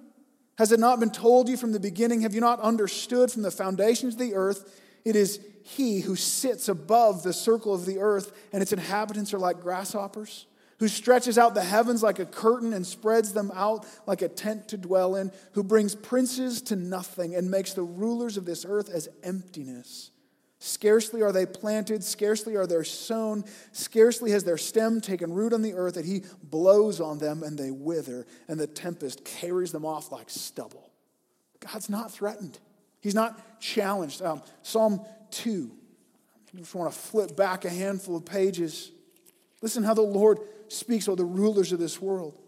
Has 0.59 0.73
it 0.73 0.81
not 0.81 1.01
been 1.01 1.11
told 1.11 1.49
you 1.49 1.57
from 1.57 1.73
the 1.73 1.81
beginning? 1.81 2.23
Have 2.23 2.35
you 2.35 2.41
not 2.41 2.61
understood 2.61 3.31
from 3.31 3.43
the 3.43 3.51
foundations 3.51 4.15
of 4.15 4.21
the 4.21 4.35
earth? 4.35 4.81
It 5.05 5.15
is 5.15 5.41
he 5.63 6.01
who 6.01 6.17
sits 6.17 6.69
above 6.69 7.23
the 7.23 7.33
circle 7.33 7.75
of 7.75 7.87
the 7.87 7.99
earth, 7.99 8.33
and 8.53 8.63
its 8.63 8.73
inhabitants 8.73 9.35
are 9.35 9.39
like 9.39 9.61
grasshoppers, 9.61 10.47
who 10.79 10.89
stretches 10.89 11.39
out 11.39 11.55
the 11.55 11.65
heavens 11.65 12.03
like 12.03 12.19
a 12.19 12.27
curtain 12.27 12.73
and 12.73 12.87
spreads 12.87 13.33
them 13.33 13.51
out 13.55 13.87
like 14.07 14.23
a 14.23 14.29
tent 14.29 14.69
to 14.69 14.77
dwell 14.77 15.17
in, 15.17 15.33
who 15.53 15.63
brings 15.63 15.95
princes 15.95 16.61
to 16.63 16.77
nothing 16.77 17.35
and 17.35 17.51
makes 17.51 17.73
the 17.73 17.83
rulers 17.83 18.37
of 18.37 18.45
this 18.45 18.65
earth 18.69 18.91
as 18.91 19.09
emptiness. 19.23 20.11
Scarcely 20.59 21.23
are 21.23 21.33
they 21.33 21.47
planted, 21.47 22.03
scarcely 22.03 22.57
are 22.57 22.67
they 22.67 22.83
sown, 22.83 23.45
scarcely 23.73 24.31
has 24.31 24.45
their 24.45 24.57
stem 24.57 25.01
taken 25.01 25.33
root 25.33 25.53
on 25.53 25.63
the 25.63 25.75
earth, 25.75 25.95
that 25.95 26.05
he 26.05 26.25
blows 26.43 27.01
on 27.01 27.19
them 27.19 27.43
and 27.43 27.59
they 27.59 27.71
wither, 27.71 28.27
and 28.49 28.59
the 28.59 28.67
tempest 28.67 29.25
carries 29.25 29.73
them 29.73 29.85
off 29.85 30.11
like 30.11 30.31
stubble. 30.31 30.91
God's 31.61 31.91
not 31.91 32.11
threatened. 32.11 32.59
He's 33.01 33.15
not 33.15 33.61
challenged. 33.61 34.23
Um, 34.23 34.43
Psalm 34.63 35.01
2. 35.31 35.71
I 36.55 36.59
just 36.59 36.75
want 36.75 36.93
to 36.93 36.99
flip 36.99 37.37
back 37.37 37.65
a 37.65 37.71
handful 37.71 38.17
of 38.17 38.25
pages. 38.25 38.91
Listen 39.61 39.85
how 39.85 39.95
the 39.95 40.03
Lord 40.03 40.39
speaks 40.69 41.09
of 41.09 41.17
the 41.17 41.25
rulers 41.25 41.73
of 41.73 41.79
this 41.79 42.01
world. 42.01 42.39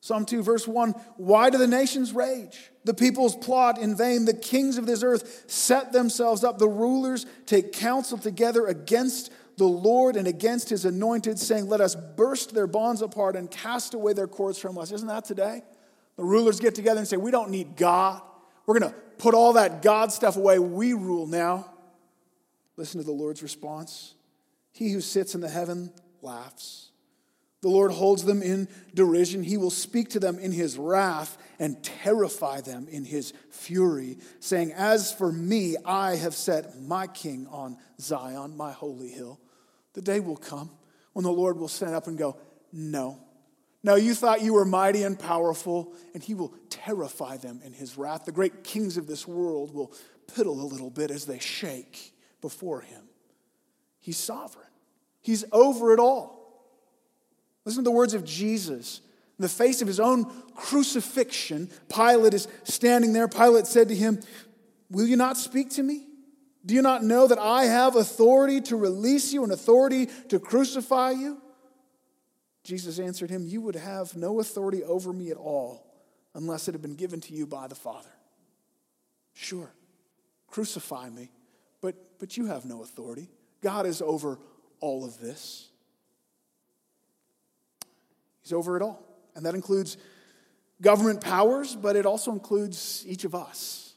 Psalm 0.00 0.24
2, 0.24 0.42
verse 0.42 0.66
1 0.66 0.92
Why 1.16 1.50
do 1.50 1.58
the 1.58 1.66
nations 1.66 2.12
rage? 2.12 2.70
The 2.84 2.94
peoples 2.94 3.36
plot 3.36 3.78
in 3.78 3.94
vain. 3.94 4.24
The 4.24 4.32
kings 4.32 4.78
of 4.78 4.86
this 4.86 5.02
earth 5.02 5.44
set 5.50 5.92
themselves 5.92 6.44
up. 6.44 6.58
The 6.58 6.68
rulers 6.68 7.26
take 7.44 7.72
counsel 7.72 8.16
together 8.16 8.66
against 8.66 9.30
the 9.58 9.66
Lord 9.66 10.16
and 10.16 10.26
against 10.26 10.70
his 10.70 10.84
anointed, 10.84 11.38
saying, 11.38 11.68
Let 11.68 11.82
us 11.82 11.94
burst 11.94 12.54
their 12.54 12.66
bonds 12.66 13.02
apart 13.02 13.36
and 13.36 13.50
cast 13.50 13.92
away 13.92 14.14
their 14.14 14.28
cords 14.28 14.58
from 14.58 14.78
us. 14.78 14.92
Isn't 14.92 15.08
that 15.08 15.26
today? 15.26 15.62
The 16.16 16.24
rulers 16.24 16.58
get 16.58 16.74
together 16.74 17.00
and 17.00 17.06
say, 17.06 17.18
We 17.18 17.30
don't 17.30 17.50
need 17.50 17.76
God. 17.76 18.22
We're 18.64 18.78
going 18.78 18.92
to 18.92 18.98
put 19.18 19.34
all 19.34 19.54
that 19.54 19.82
God 19.82 20.12
stuff 20.12 20.36
away. 20.36 20.58
We 20.58 20.94
rule 20.94 21.26
now. 21.26 21.70
Listen 22.76 23.00
to 23.00 23.04
the 23.04 23.12
Lord's 23.12 23.42
response. 23.42 24.14
He 24.78 24.92
who 24.92 25.00
sits 25.00 25.34
in 25.34 25.40
the 25.40 25.48
heaven 25.48 25.92
laughs. 26.22 26.90
The 27.62 27.68
Lord 27.68 27.90
holds 27.90 28.24
them 28.24 28.42
in 28.42 28.68
derision. 28.94 29.42
He 29.42 29.56
will 29.56 29.72
speak 29.72 30.10
to 30.10 30.20
them 30.20 30.38
in 30.38 30.52
his 30.52 30.78
wrath 30.78 31.36
and 31.58 31.82
terrify 31.82 32.60
them 32.60 32.86
in 32.88 33.04
his 33.04 33.32
fury, 33.50 34.18
saying, 34.38 34.72
As 34.72 35.12
for 35.12 35.32
me, 35.32 35.74
I 35.84 36.14
have 36.14 36.32
set 36.32 36.80
my 36.80 37.08
king 37.08 37.48
on 37.50 37.76
Zion, 38.00 38.56
my 38.56 38.70
holy 38.70 39.08
hill. 39.08 39.40
The 39.94 40.00
day 40.00 40.20
will 40.20 40.36
come 40.36 40.70
when 41.12 41.24
the 41.24 41.32
Lord 41.32 41.58
will 41.58 41.66
stand 41.66 41.96
up 41.96 42.06
and 42.06 42.16
go, 42.16 42.36
No, 42.72 43.18
no, 43.82 43.96
you 43.96 44.14
thought 44.14 44.42
you 44.42 44.54
were 44.54 44.64
mighty 44.64 45.02
and 45.02 45.18
powerful, 45.18 45.92
and 46.14 46.22
he 46.22 46.34
will 46.34 46.54
terrify 46.70 47.36
them 47.36 47.62
in 47.64 47.72
his 47.72 47.98
wrath. 47.98 48.26
The 48.26 48.30
great 48.30 48.62
kings 48.62 48.96
of 48.96 49.08
this 49.08 49.26
world 49.26 49.74
will 49.74 49.92
piddle 50.28 50.60
a 50.60 50.66
little 50.66 50.90
bit 50.90 51.10
as 51.10 51.26
they 51.26 51.40
shake 51.40 52.14
before 52.40 52.82
him. 52.82 53.08
He's 53.98 54.16
sovereign, 54.16 54.67
he's 55.28 55.44
over 55.52 55.92
it 55.92 56.00
all. 56.00 56.64
Listen 57.66 57.84
to 57.84 57.90
the 57.90 57.94
words 57.94 58.14
of 58.14 58.24
Jesus. 58.24 59.02
In 59.38 59.42
the 59.42 59.48
face 59.48 59.82
of 59.82 59.86
his 59.86 60.00
own 60.00 60.24
crucifixion, 60.54 61.68
Pilate 61.94 62.32
is 62.32 62.48
standing 62.64 63.12
there. 63.12 63.28
Pilate 63.28 63.66
said 63.66 63.88
to 63.88 63.94
him, 63.94 64.20
Will 64.90 65.06
you 65.06 65.16
not 65.16 65.36
speak 65.36 65.68
to 65.72 65.82
me? 65.82 66.06
Do 66.64 66.74
you 66.74 66.80
not 66.80 67.04
know 67.04 67.26
that 67.26 67.38
I 67.38 67.64
have 67.64 67.94
authority 67.94 68.62
to 68.62 68.76
release 68.76 69.30
you 69.34 69.42
and 69.42 69.52
authority 69.52 70.06
to 70.28 70.40
crucify 70.40 71.10
you? 71.10 71.42
Jesus 72.64 72.98
answered 72.98 73.28
him, 73.28 73.46
You 73.46 73.60
would 73.60 73.76
have 73.76 74.16
no 74.16 74.40
authority 74.40 74.82
over 74.82 75.12
me 75.12 75.30
at 75.30 75.36
all 75.36 75.84
unless 76.34 76.68
it 76.68 76.72
had 76.72 76.80
been 76.80 76.94
given 76.94 77.20
to 77.20 77.34
you 77.34 77.46
by 77.46 77.66
the 77.66 77.74
Father. 77.74 78.08
Sure, 79.34 79.70
crucify 80.46 81.10
me, 81.10 81.30
but, 81.82 82.18
but 82.18 82.38
you 82.38 82.46
have 82.46 82.64
no 82.64 82.82
authority. 82.82 83.28
God 83.62 83.84
is 83.84 84.00
over 84.00 84.38
all 84.80 85.04
of 85.04 85.18
this. 85.20 85.68
He's 88.42 88.52
over 88.52 88.76
it 88.76 88.82
all. 88.82 89.02
And 89.34 89.44
that 89.46 89.54
includes 89.54 89.96
government 90.80 91.20
powers, 91.20 91.76
but 91.76 91.96
it 91.96 92.06
also 92.06 92.32
includes 92.32 93.04
each 93.06 93.24
of 93.24 93.34
us. 93.34 93.94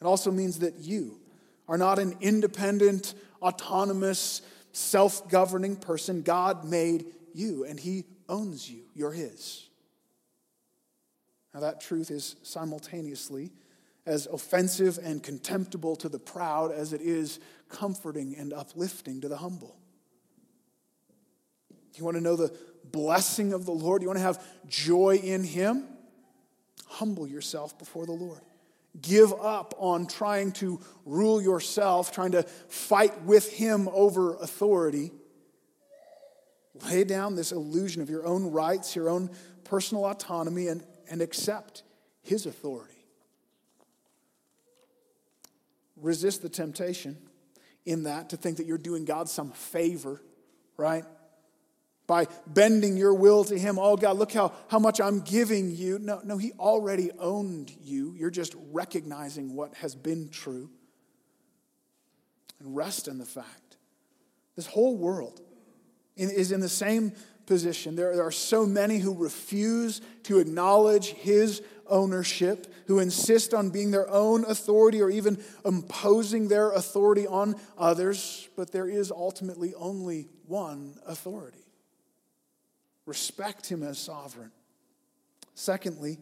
It 0.00 0.04
also 0.04 0.30
means 0.30 0.60
that 0.60 0.78
you 0.78 1.20
are 1.68 1.78
not 1.78 1.98
an 1.98 2.16
independent, 2.20 3.14
autonomous, 3.40 4.42
self 4.72 5.28
governing 5.28 5.76
person. 5.76 6.22
God 6.22 6.64
made 6.64 7.06
you, 7.34 7.64
and 7.64 7.78
He 7.78 8.04
owns 8.28 8.68
you. 8.68 8.82
You're 8.94 9.12
His. 9.12 9.68
Now, 11.54 11.60
that 11.60 11.80
truth 11.80 12.10
is 12.10 12.36
simultaneously 12.42 13.52
as 14.04 14.26
offensive 14.26 14.98
and 15.02 15.22
contemptible 15.22 15.96
to 15.96 16.08
the 16.08 16.18
proud 16.18 16.72
as 16.72 16.92
it 16.92 17.00
is 17.00 17.38
comforting 17.68 18.34
and 18.36 18.52
uplifting 18.52 19.20
to 19.20 19.28
the 19.28 19.36
humble. 19.36 19.76
You 21.94 22.04
want 22.04 22.16
to 22.16 22.22
know 22.22 22.36
the 22.36 22.54
blessing 22.84 23.52
of 23.52 23.66
the 23.66 23.72
Lord? 23.72 24.02
You 24.02 24.08
want 24.08 24.18
to 24.18 24.24
have 24.24 24.44
joy 24.66 25.20
in 25.22 25.44
Him? 25.44 25.84
Humble 26.86 27.26
yourself 27.26 27.78
before 27.78 28.06
the 28.06 28.12
Lord. 28.12 28.40
Give 29.00 29.32
up 29.32 29.74
on 29.78 30.06
trying 30.06 30.52
to 30.52 30.80
rule 31.06 31.40
yourself, 31.40 32.12
trying 32.12 32.32
to 32.32 32.42
fight 32.42 33.22
with 33.22 33.50
Him 33.52 33.88
over 33.92 34.34
authority. 34.34 35.12
Lay 36.90 37.04
down 37.04 37.36
this 37.36 37.52
illusion 37.52 38.02
of 38.02 38.10
your 38.10 38.26
own 38.26 38.50
rights, 38.50 38.96
your 38.96 39.08
own 39.08 39.30
personal 39.64 40.04
autonomy, 40.06 40.68
and, 40.68 40.84
and 41.08 41.22
accept 41.22 41.82
His 42.22 42.46
authority. 42.46 43.01
Resist 46.02 46.42
the 46.42 46.48
temptation 46.48 47.16
in 47.86 48.04
that 48.04 48.30
to 48.30 48.36
think 48.36 48.58
that 48.58 48.66
you're 48.66 48.78
doing 48.78 49.04
God 49.04 49.28
some 49.28 49.52
favor, 49.52 50.20
right? 50.76 51.04
By 52.06 52.26
bending 52.46 52.96
your 52.96 53.14
will 53.14 53.44
to 53.44 53.58
Him. 53.58 53.78
Oh, 53.78 53.96
God, 53.96 54.16
look 54.16 54.32
how, 54.32 54.52
how 54.68 54.80
much 54.80 55.00
I'm 55.00 55.20
giving 55.20 55.70
you. 55.70 55.98
No, 56.00 56.20
no, 56.24 56.36
He 56.36 56.52
already 56.52 57.10
owned 57.18 57.72
you. 57.82 58.14
You're 58.16 58.30
just 58.30 58.54
recognizing 58.72 59.54
what 59.54 59.74
has 59.74 59.94
been 59.94 60.28
true. 60.28 60.70
And 62.58 62.74
rest 62.76 63.06
in 63.06 63.18
the 63.18 63.24
fact. 63.24 63.76
This 64.56 64.66
whole 64.66 64.96
world 64.96 65.40
is 66.16 66.52
in 66.52 66.60
the 66.60 66.68
same 66.68 67.12
position. 67.46 67.96
There, 67.96 68.14
there 68.16 68.26
are 68.26 68.32
so 68.32 68.66
many 68.66 68.98
who 68.98 69.14
refuse 69.14 70.00
to 70.24 70.38
acknowledge 70.38 71.06
His 71.08 71.62
ownership, 71.92 72.74
who 72.88 72.98
insist 72.98 73.54
on 73.54 73.70
being 73.70 73.92
their 73.92 74.08
own 74.08 74.44
authority 74.44 75.00
or 75.00 75.10
even 75.10 75.42
imposing 75.64 76.48
their 76.48 76.72
authority 76.72 77.26
on 77.26 77.54
others, 77.78 78.48
but 78.56 78.72
there 78.72 78.88
is 78.88 79.12
ultimately 79.12 79.74
only 79.74 80.28
one 80.46 80.96
authority. 81.06 81.64
Respect 83.06 83.68
him 83.68 83.82
as 83.82 83.98
sovereign. 83.98 84.50
Secondly, 85.54 86.18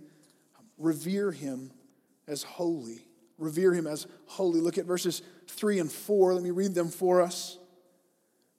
revere 0.77 1.31
him 1.31 1.71
as 2.27 2.43
holy. 2.43 3.07
Revere 3.39 3.73
him 3.73 3.87
as 3.87 4.07
holy. 4.27 4.61
Look 4.61 4.77
at 4.77 4.85
verses 4.85 5.23
3 5.49 5.79
and 5.79 5.93
4. 5.93 6.35
Let 6.35 6.43
me 6.43 6.50
read 6.50 6.75
them 6.75 6.89
for 6.89 7.23
us. 7.23 7.59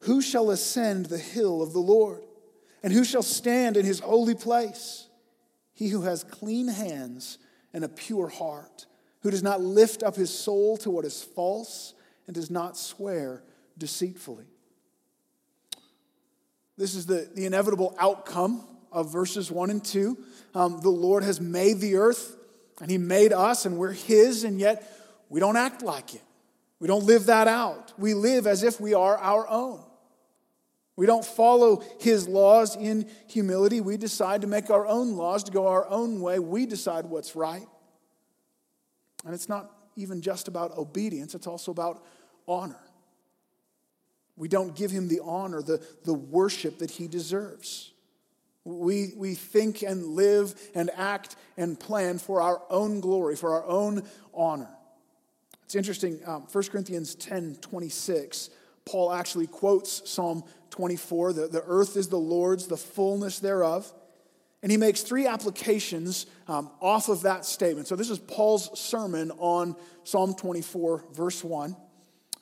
Who 0.01 0.21
shall 0.21 0.49
ascend 0.49 1.07
the 1.07 1.17
hill 1.17 1.61
of 1.61 1.73
the 1.73 1.79
Lord? 1.79 2.23
And 2.83 2.91
who 2.91 3.03
shall 3.03 3.21
stand 3.21 3.77
in 3.77 3.85
his 3.85 3.99
holy 3.99 4.33
place? 4.33 5.07
He 5.81 5.87
who 5.87 6.03
has 6.03 6.23
clean 6.23 6.67
hands 6.67 7.39
and 7.73 7.83
a 7.83 7.89
pure 7.89 8.27
heart, 8.27 8.85
who 9.21 9.31
does 9.31 9.41
not 9.41 9.61
lift 9.61 10.03
up 10.03 10.15
his 10.15 10.29
soul 10.29 10.77
to 10.77 10.91
what 10.91 11.05
is 11.05 11.23
false 11.23 11.95
and 12.27 12.35
does 12.35 12.51
not 12.51 12.77
swear 12.77 13.41
deceitfully. 13.79 14.45
This 16.77 16.93
is 16.93 17.07
the, 17.07 17.27
the 17.33 17.47
inevitable 17.47 17.95
outcome 17.97 18.63
of 18.91 19.11
verses 19.11 19.49
1 19.49 19.71
and 19.71 19.83
2. 19.83 20.19
Um, 20.53 20.81
the 20.81 20.89
Lord 20.89 21.23
has 21.23 21.41
made 21.41 21.79
the 21.79 21.95
earth 21.95 22.37
and 22.79 22.91
he 22.91 22.99
made 22.99 23.33
us, 23.33 23.65
and 23.65 23.79
we're 23.79 23.93
his, 23.93 24.43
and 24.43 24.59
yet 24.59 24.87
we 25.29 25.39
don't 25.39 25.57
act 25.57 25.81
like 25.81 26.13
it. 26.13 26.21
We 26.79 26.87
don't 26.87 27.05
live 27.05 27.25
that 27.25 27.47
out. 27.47 27.91
We 27.97 28.13
live 28.13 28.45
as 28.45 28.61
if 28.61 28.79
we 28.79 28.93
are 28.93 29.17
our 29.17 29.49
own. 29.49 29.83
We 30.95 31.05
don't 31.05 31.25
follow 31.25 31.83
his 31.99 32.27
laws 32.27 32.75
in 32.75 33.09
humility. 33.27 33.81
We 33.81 33.97
decide 33.97 34.41
to 34.41 34.47
make 34.47 34.69
our 34.69 34.85
own 34.85 35.15
laws, 35.15 35.43
to 35.45 35.51
go 35.51 35.67
our 35.67 35.87
own 35.87 36.21
way. 36.21 36.39
We 36.39 36.65
decide 36.65 37.05
what's 37.05 37.35
right. 37.35 37.65
And 39.25 39.33
it's 39.33 39.49
not 39.49 39.71
even 39.95 40.21
just 40.21 40.47
about 40.47 40.77
obedience, 40.77 41.35
it's 41.35 41.47
also 41.47 41.71
about 41.71 42.03
honor. 42.47 42.79
We 44.37 44.47
don't 44.47 44.75
give 44.75 44.89
him 44.89 45.07
the 45.07 45.19
honor, 45.23 45.61
the, 45.61 45.85
the 46.03 46.13
worship 46.13 46.79
that 46.79 46.89
he 46.89 47.07
deserves. 47.07 47.91
We, 48.63 49.13
we 49.15 49.35
think 49.35 49.81
and 49.81 50.05
live 50.05 50.55
and 50.75 50.89
act 50.95 51.35
and 51.57 51.79
plan 51.79 52.19
for 52.19 52.41
our 52.41 52.61
own 52.69 52.99
glory, 52.99 53.35
for 53.35 53.53
our 53.53 53.65
own 53.65 54.03
honor. 54.33 54.69
It's 55.63 55.75
interesting, 55.75 56.19
um, 56.25 56.47
1 56.51 56.63
Corinthians 56.65 57.15
10 57.15 57.55
26, 57.55 58.49
Paul 58.85 59.13
actually 59.13 59.47
quotes 59.47 60.09
Psalm 60.09 60.43
24. 60.71 61.33
The, 61.33 61.47
the 61.47 61.63
earth 61.65 61.95
is 61.95 62.07
the 62.07 62.17
Lord's, 62.17 62.67
the 62.67 62.77
fullness 62.77 63.39
thereof. 63.39 63.91
And 64.63 64.71
he 64.71 64.77
makes 64.77 65.01
three 65.01 65.25
applications 65.25 66.27
um, 66.47 66.69
off 66.79 67.09
of 67.09 67.23
that 67.23 67.45
statement. 67.45 67.87
So, 67.87 67.95
this 67.95 68.09
is 68.09 68.19
Paul's 68.19 68.79
sermon 68.79 69.31
on 69.37 69.75
Psalm 70.03 70.35
24, 70.35 71.05
verse 71.13 71.43
1. 71.43 71.75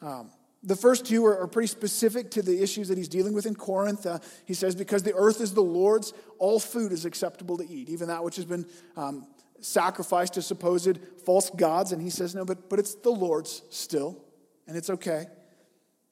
Um, 0.02 0.30
the 0.62 0.76
first 0.76 1.06
two 1.06 1.26
are, 1.26 1.40
are, 1.40 1.48
pretty 1.48 1.68
specific 1.68 2.32
to 2.32 2.42
the 2.42 2.62
issues 2.62 2.90
that 2.90 2.98
he's 2.98 3.08
dealing 3.08 3.34
with 3.34 3.46
in 3.46 3.56
Corinth. 3.56 4.06
Uh, 4.06 4.20
he 4.46 4.54
says, 4.54 4.76
Because 4.76 5.04
the 5.04 5.16
earth 5.16 5.40
is 5.40 5.54
the 5.54 5.62
Lord's, 5.62 6.14
all 6.38 6.60
food 6.60 6.92
is 6.92 7.06
acceptable 7.06 7.58
to 7.58 7.70
eat, 7.70 7.88
even 7.90 8.10
that 8.10 8.24
which 8.24 8.36
has 8.36 8.46
been 8.46 8.66
um, 8.98 9.26
sacrificed 9.62 10.34
to 10.34 10.42
supposed 10.42 11.00
false 11.26 11.50
gods. 11.52 11.94
And 11.94 12.02
he 12.02 12.10
says, 12.10 12.36
No, 12.36 12.44
but, 12.44 12.70
but 12.70 12.80
it's 12.80 12.96
the 12.96 13.10
Lord's 13.10 13.62
still, 13.70 14.22
and 14.68 14.76
it's 14.76 14.90
okay. 14.90 15.28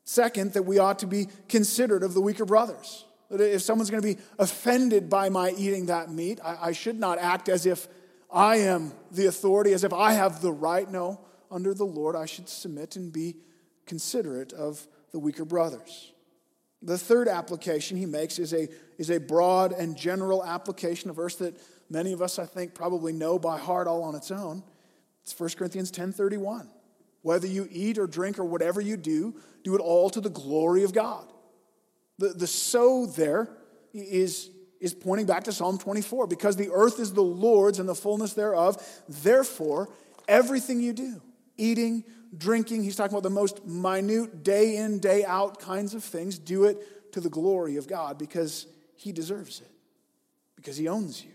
Second, 0.07 0.53
that 0.53 0.63
we 0.63 0.79
ought 0.79 0.99
to 0.99 1.05
be 1.05 1.27
considerate 1.49 2.01
of 2.01 2.13
the 2.13 2.21
weaker 2.21 2.45
brothers. 2.45 3.03
That 3.29 3.41
if 3.41 3.61
someone's 3.61 3.89
going 3.89 4.01
to 4.01 4.15
be 4.15 4.17
offended 4.39 5.09
by 5.09 5.27
my 5.27 5.51
eating 5.57 5.87
that 5.87 6.09
meat, 6.09 6.39
I, 6.41 6.69
I 6.69 6.71
should 6.71 6.97
not 6.97 7.19
act 7.19 7.49
as 7.49 7.65
if 7.65 7.89
I 8.31 8.55
am 8.55 8.93
the 9.11 9.25
authority, 9.25 9.73
as 9.73 9.83
if 9.83 9.91
I 9.91 10.13
have 10.13 10.41
the 10.41 10.53
right. 10.53 10.89
No, 10.89 11.19
under 11.51 11.73
the 11.73 11.83
Lord, 11.83 12.15
I 12.15 12.25
should 12.25 12.47
submit 12.47 12.95
and 12.95 13.11
be 13.11 13.35
considerate 13.85 14.53
of 14.53 14.87
the 15.11 15.19
weaker 15.19 15.43
brothers. 15.43 16.13
The 16.81 16.97
third 16.97 17.27
application 17.27 17.97
he 17.97 18.05
makes 18.05 18.39
is 18.39 18.53
a, 18.53 18.69
is 18.97 19.09
a 19.09 19.19
broad 19.19 19.73
and 19.73 19.97
general 19.97 20.41
application, 20.41 21.09
a 21.09 21.13
verse 21.13 21.35
that 21.35 21.57
many 21.89 22.13
of 22.13 22.21
us, 22.21 22.39
I 22.39 22.45
think, 22.45 22.73
probably 22.73 23.11
know 23.11 23.37
by 23.37 23.57
heart 23.57 23.87
all 23.87 24.03
on 24.03 24.15
its 24.15 24.31
own. 24.31 24.63
It's 25.23 25.37
1 25.37 25.49
Corinthians 25.57 25.91
10.31. 25.91 26.69
Whether 27.21 27.47
you 27.47 27.67
eat 27.71 27.97
or 27.97 28.07
drink 28.07 28.39
or 28.39 28.45
whatever 28.45 28.79
you 28.79 28.97
do, 28.97 29.35
do 29.63 29.75
it 29.75 29.81
all 29.81 30.09
to 30.11 30.21
the 30.21 30.29
glory 30.29 30.83
of 30.83 30.93
God. 30.93 31.25
The, 32.19 32.29
the 32.29 32.47
so 32.47 33.05
there 33.05 33.49
is, 33.93 34.49
is 34.79 34.93
pointing 34.93 35.25
back 35.25 35.43
to 35.45 35.51
Psalm 35.51 35.77
24 35.77 36.27
because 36.27 36.55
the 36.55 36.69
earth 36.71 36.99
is 36.99 37.13
the 37.13 37.21
Lord's 37.21 37.79
and 37.79 37.87
the 37.87 37.95
fullness 37.95 38.33
thereof. 38.33 38.81
Therefore, 39.07 39.89
everything 40.27 40.79
you 40.79 40.93
do, 40.93 41.21
eating, 41.57 42.03
drinking, 42.35 42.83
he's 42.83 42.95
talking 42.95 43.13
about 43.13 43.23
the 43.23 43.29
most 43.29 43.65
minute, 43.65 44.43
day 44.43 44.77
in, 44.77 44.99
day 44.99 45.25
out 45.25 45.59
kinds 45.59 45.93
of 45.93 46.03
things, 46.03 46.37
do 46.37 46.65
it 46.65 47.11
to 47.13 47.21
the 47.21 47.29
glory 47.29 47.77
of 47.77 47.87
God 47.87 48.17
because 48.17 48.67
he 48.95 49.11
deserves 49.11 49.61
it, 49.61 49.71
because 50.55 50.77
he 50.77 50.87
owns 50.87 51.23
you, 51.23 51.31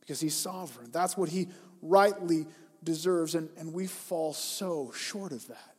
because 0.00 0.20
he's 0.20 0.34
sovereign. 0.34 0.90
That's 0.92 1.16
what 1.16 1.28
he 1.28 1.48
rightly 1.80 2.46
deserves, 2.84 3.34
and, 3.34 3.48
and 3.56 3.72
we 3.72 3.86
fall 3.86 4.32
so 4.32 4.92
short 4.94 5.32
of 5.32 5.46
that. 5.48 5.74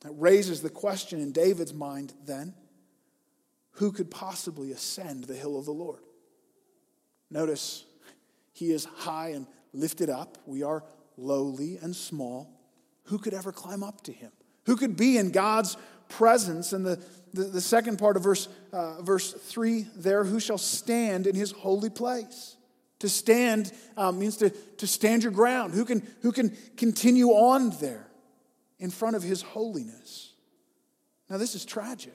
That 0.00 0.12
raises 0.12 0.62
the 0.62 0.70
question 0.70 1.20
in 1.20 1.32
David's 1.32 1.74
mind 1.74 2.12
then 2.24 2.54
who 3.72 3.92
could 3.92 4.10
possibly 4.10 4.72
ascend 4.72 5.24
the 5.24 5.34
hill 5.34 5.58
of 5.58 5.66
the 5.66 5.72
Lord? 5.72 6.00
Notice 7.30 7.84
he 8.52 8.72
is 8.72 8.86
high 8.86 9.30
and 9.30 9.46
lifted 9.72 10.08
up. 10.08 10.38
We 10.46 10.62
are 10.62 10.82
lowly 11.16 11.78
and 11.82 11.94
small. 11.94 12.50
Who 13.04 13.18
could 13.18 13.34
ever 13.34 13.52
climb 13.52 13.82
up 13.82 14.02
to 14.04 14.12
him? 14.12 14.32
Who 14.64 14.76
could 14.76 14.96
be 14.96 15.18
in 15.18 15.30
God's 15.30 15.76
presence? 16.08 16.72
And 16.72 16.84
the, 16.84 17.02
the, 17.34 17.44
the 17.44 17.60
second 17.60 17.98
part 17.98 18.16
of 18.16 18.22
verse, 18.22 18.48
uh, 18.72 19.02
verse 19.02 19.32
3 19.32 19.86
there, 19.96 20.24
who 20.24 20.40
shall 20.40 20.58
stand 20.58 21.26
in 21.26 21.34
his 21.36 21.52
holy 21.52 21.90
place? 21.90 22.56
To 23.00 23.08
stand 23.08 23.72
um, 23.96 24.18
means 24.18 24.38
to, 24.38 24.50
to 24.50 24.86
stand 24.86 25.22
your 25.22 25.32
ground. 25.32 25.74
Who 25.74 25.84
can, 25.84 26.06
who 26.22 26.32
can 26.32 26.56
continue 26.76 27.28
on 27.28 27.70
there 27.80 28.06
in 28.78 28.90
front 28.90 29.16
of 29.16 29.22
his 29.22 29.42
holiness? 29.42 30.32
Now, 31.28 31.36
this 31.36 31.54
is 31.54 31.64
tragic. 31.64 32.14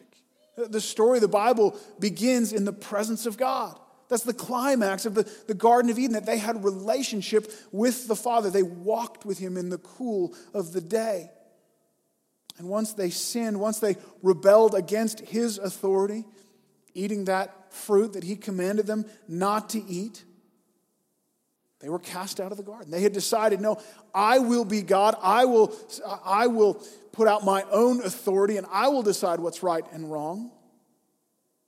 The 0.58 0.82
story 0.82 1.18
of 1.18 1.22
the 1.22 1.28
Bible 1.28 1.78
begins 2.00 2.52
in 2.52 2.66
the 2.66 2.74
presence 2.74 3.26
of 3.26 3.38
God. 3.38 3.80
That's 4.10 4.24
the 4.24 4.34
climax 4.34 5.06
of 5.06 5.16
the, 5.16 5.24
the 5.48 5.54
Garden 5.54 5.90
of 5.90 5.98
Eden, 5.98 6.14
that 6.14 6.26
they 6.26 6.38
had 6.38 6.64
relationship 6.64 7.52
with 7.72 8.08
the 8.08 8.16
Father. 8.16 8.50
They 8.50 8.64
walked 8.64 9.26
with 9.26 9.40
him 9.40 9.56
in 9.56 9.70
the 9.70 9.78
cool 9.78 10.36
of 10.54 10.74
the 10.74 10.82
day. 10.82 11.30
And 12.58 12.68
once 12.68 12.94
they 12.94 13.10
sinned, 13.10 13.60
once 13.60 13.80
they 13.80 13.96
rebelled 14.22 14.76
against 14.76 15.22
his 15.22 15.58
authority, 15.58 16.26
eating 16.94 17.26
that 17.26 17.74
fruit 17.74 18.14
that 18.14 18.24
he 18.24 18.36
commanded 18.36 18.86
them 18.86 19.06
not 19.28 19.70
to 19.70 19.84
eat, 19.86 20.26
they 21.82 21.90
were 21.90 22.00
cast 22.00 22.40
out 22.40 22.52
of 22.52 22.58
the 22.58 22.64
garden. 22.64 22.92
They 22.92 23.02
had 23.02 23.14
decided, 23.14 23.60
no, 23.60 23.82
I 24.14 24.40
will 24.40 24.66
be 24.66 24.82
God. 24.82 25.16
I 25.22 25.46
will, 25.46 25.76
I 26.24 26.48
will 26.48 26.76
put 27.12 27.28
out 27.28 27.44
my 27.44 27.64
own 27.72 28.02
authority 28.04 28.58
and 28.58 28.68
I 28.72 28.88
will 28.90 29.04
decide 29.04 29.40
what's 29.40 29.64
right 29.64 29.84
and 29.92 30.12
wrong. 30.12 30.52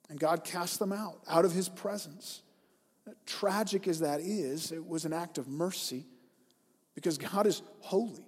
And 0.09 0.19
God 0.19 0.43
cast 0.43 0.77
them 0.77 0.93
out, 0.93 1.19
out 1.27 1.45
of 1.45 1.51
his 1.51 1.67
presence. 1.67 2.41
Tragic 3.25 3.87
as 3.87 3.99
that 3.99 4.19
is, 4.21 4.71
it 4.71 4.85
was 4.85 5.05
an 5.05 5.13
act 5.13 5.37
of 5.37 5.47
mercy. 5.47 6.05
because 6.95 7.17
God 7.17 7.47
is 7.47 7.61
holy. 7.79 8.27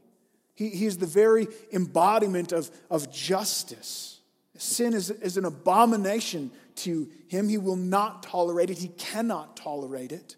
He, 0.55 0.69
he 0.69 0.85
is 0.85 0.97
the 0.97 1.05
very 1.05 1.47
embodiment 1.71 2.51
of, 2.51 2.71
of 2.89 3.11
justice. 3.11 4.19
Sin 4.57 4.93
is, 4.93 5.09
is 5.11 5.37
an 5.37 5.45
abomination 5.45 6.51
to 6.77 7.09
him. 7.27 7.49
He 7.49 7.57
will 7.57 7.75
not 7.75 8.23
tolerate 8.23 8.69
it, 8.69 8.77
he 8.77 8.87
cannot 8.89 9.57
tolerate 9.57 10.11
it. 10.11 10.35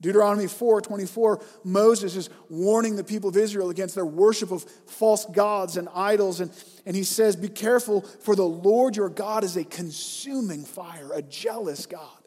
Deuteronomy 0.00 0.46
4 0.46 0.82
24, 0.82 1.40
Moses 1.64 2.16
is 2.16 2.28
warning 2.50 2.96
the 2.96 3.04
people 3.04 3.30
of 3.30 3.36
Israel 3.36 3.70
against 3.70 3.94
their 3.94 4.04
worship 4.04 4.50
of 4.50 4.62
false 4.86 5.24
gods 5.24 5.78
and 5.78 5.88
idols. 5.94 6.40
And, 6.40 6.50
and 6.84 6.94
he 6.94 7.02
says, 7.02 7.34
Be 7.34 7.48
careful, 7.48 8.02
for 8.02 8.36
the 8.36 8.44
Lord 8.44 8.96
your 8.96 9.08
God 9.08 9.42
is 9.42 9.56
a 9.56 9.64
consuming 9.64 10.64
fire, 10.64 11.12
a 11.14 11.22
jealous 11.22 11.86
God. 11.86 12.18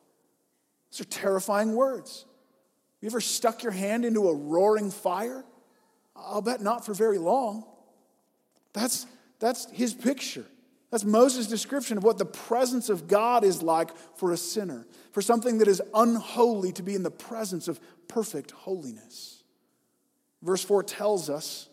These 0.92 1.02
are 1.02 1.10
terrifying 1.10 1.76
words. 1.76 2.26
You 3.02 3.08
ever 3.08 3.22
stuck 3.22 3.62
your 3.62 3.72
hand 3.72 4.04
into 4.04 4.28
a 4.28 4.34
roaring 4.34 4.90
fire? 4.90 5.46
I'll 6.16 6.42
bet 6.42 6.62
not 6.62 6.86
for 6.86 6.94
very 6.94 7.20
long. 7.20 7.66
That's, 8.74 9.06
that's 9.40 9.70
his 9.72 9.94
picture. 9.94 10.46
That's 10.92 11.06
Moses' 11.06 11.48
description 11.48 11.98
of 11.98 12.04
what 12.04 12.18
the 12.18 12.26
presence 12.26 12.90
of 12.90 13.08
God 13.08 13.44
is 13.44 13.62
like 13.62 13.96
for 14.18 14.32
a 14.32 14.38
sinner, 14.38 14.88
for 15.12 15.22
something 15.22 15.60
that 15.60 15.68
is 15.68 15.82
unholy 15.94 16.72
to 16.74 16.84
be 16.84 16.96
in 16.96 17.04
the 17.04 17.12
presence 17.12 17.68
of 17.68 17.80
perfect 18.08 18.52
holiness. 18.52 19.44
Verse 20.42 20.64
4 20.64 20.84
tells 20.84 21.30
us 21.30 21.70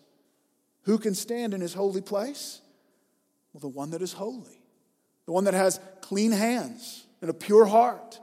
who 0.82 0.98
can 0.98 1.14
stand 1.14 1.54
in 1.54 1.60
his 1.60 1.74
holy 1.74 2.02
place? 2.02 2.60
Well, 3.52 3.60
the 3.60 3.68
one 3.68 3.90
that 3.90 4.02
is 4.02 4.12
holy, 4.12 4.60
the 5.24 5.32
one 5.32 5.44
that 5.44 5.54
has 5.54 5.80
clean 6.00 6.30
hands 6.32 7.06
and 7.20 7.30
a 7.30 7.34
pure 7.34 7.64
heart. 7.64 8.20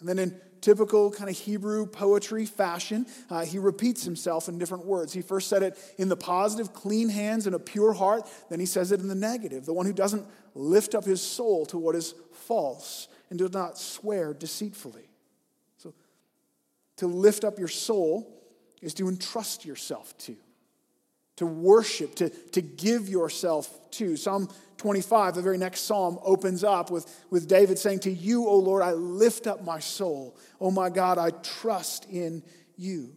And 0.00 0.08
then 0.08 0.18
in 0.18 0.40
typical 0.60 1.10
kind 1.10 1.30
of 1.30 1.36
Hebrew 1.36 1.86
poetry 1.86 2.46
fashion, 2.46 3.06
uh, 3.30 3.44
he 3.44 3.58
repeats 3.58 4.04
himself 4.04 4.48
in 4.48 4.58
different 4.58 4.84
words. 4.86 5.12
He 5.12 5.22
first 5.22 5.48
said 5.48 5.62
it 5.62 5.78
in 5.98 6.08
the 6.08 6.16
positive, 6.16 6.72
clean 6.72 7.08
hands 7.08 7.46
and 7.46 7.54
a 7.54 7.58
pure 7.58 7.92
heart. 7.92 8.28
Then 8.50 8.60
he 8.60 8.66
says 8.66 8.92
it 8.92 9.00
in 9.00 9.08
the 9.08 9.14
negative, 9.14 9.66
the 9.66 9.72
one 9.72 9.86
who 9.86 9.92
doesn't 9.92 10.26
lift 10.54 10.94
up 10.94 11.04
his 11.04 11.20
soul 11.20 11.66
to 11.66 11.78
what 11.78 11.94
is 11.94 12.14
false 12.32 13.08
and 13.30 13.38
does 13.38 13.52
not 13.52 13.78
swear 13.78 14.34
deceitfully. 14.34 15.08
So 15.76 15.94
to 16.96 17.06
lift 17.06 17.44
up 17.44 17.58
your 17.58 17.68
soul 17.68 18.34
is 18.80 18.94
to 18.94 19.08
entrust 19.08 19.64
yourself 19.64 20.16
to, 20.18 20.36
to 21.38 21.46
worship, 21.46 22.16
to, 22.16 22.30
to 22.30 22.60
give 22.60 23.08
yourself 23.08 23.70
to. 23.92 24.16
Psalm 24.16 24.48
25, 24.76 25.36
the 25.36 25.42
very 25.42 25.56
next 25.56 25.82
psalm, 25.82 26.18
opens 26.24 26.64
up 26.64 26.90
with, 26.90 27.06
with 27.30 27.46
David 27.46 27.78
saying, 27.78 28.00
To 28.00 28.10
you, 28.10 28.48
O 28.48 28.58
Lord, 28.58 28.82
I 28.82 28.92
lift 28.92 29.46
up 29.46 29.64
my 29.64 29.78
soul. 29.78 30.36
O 30.60 30.72
my 30.72 30.90
God, 30.90 31.16
I 31.16 31.30
trust 31.30 32.06
in 32.10 32.42
you. 32.76 33.12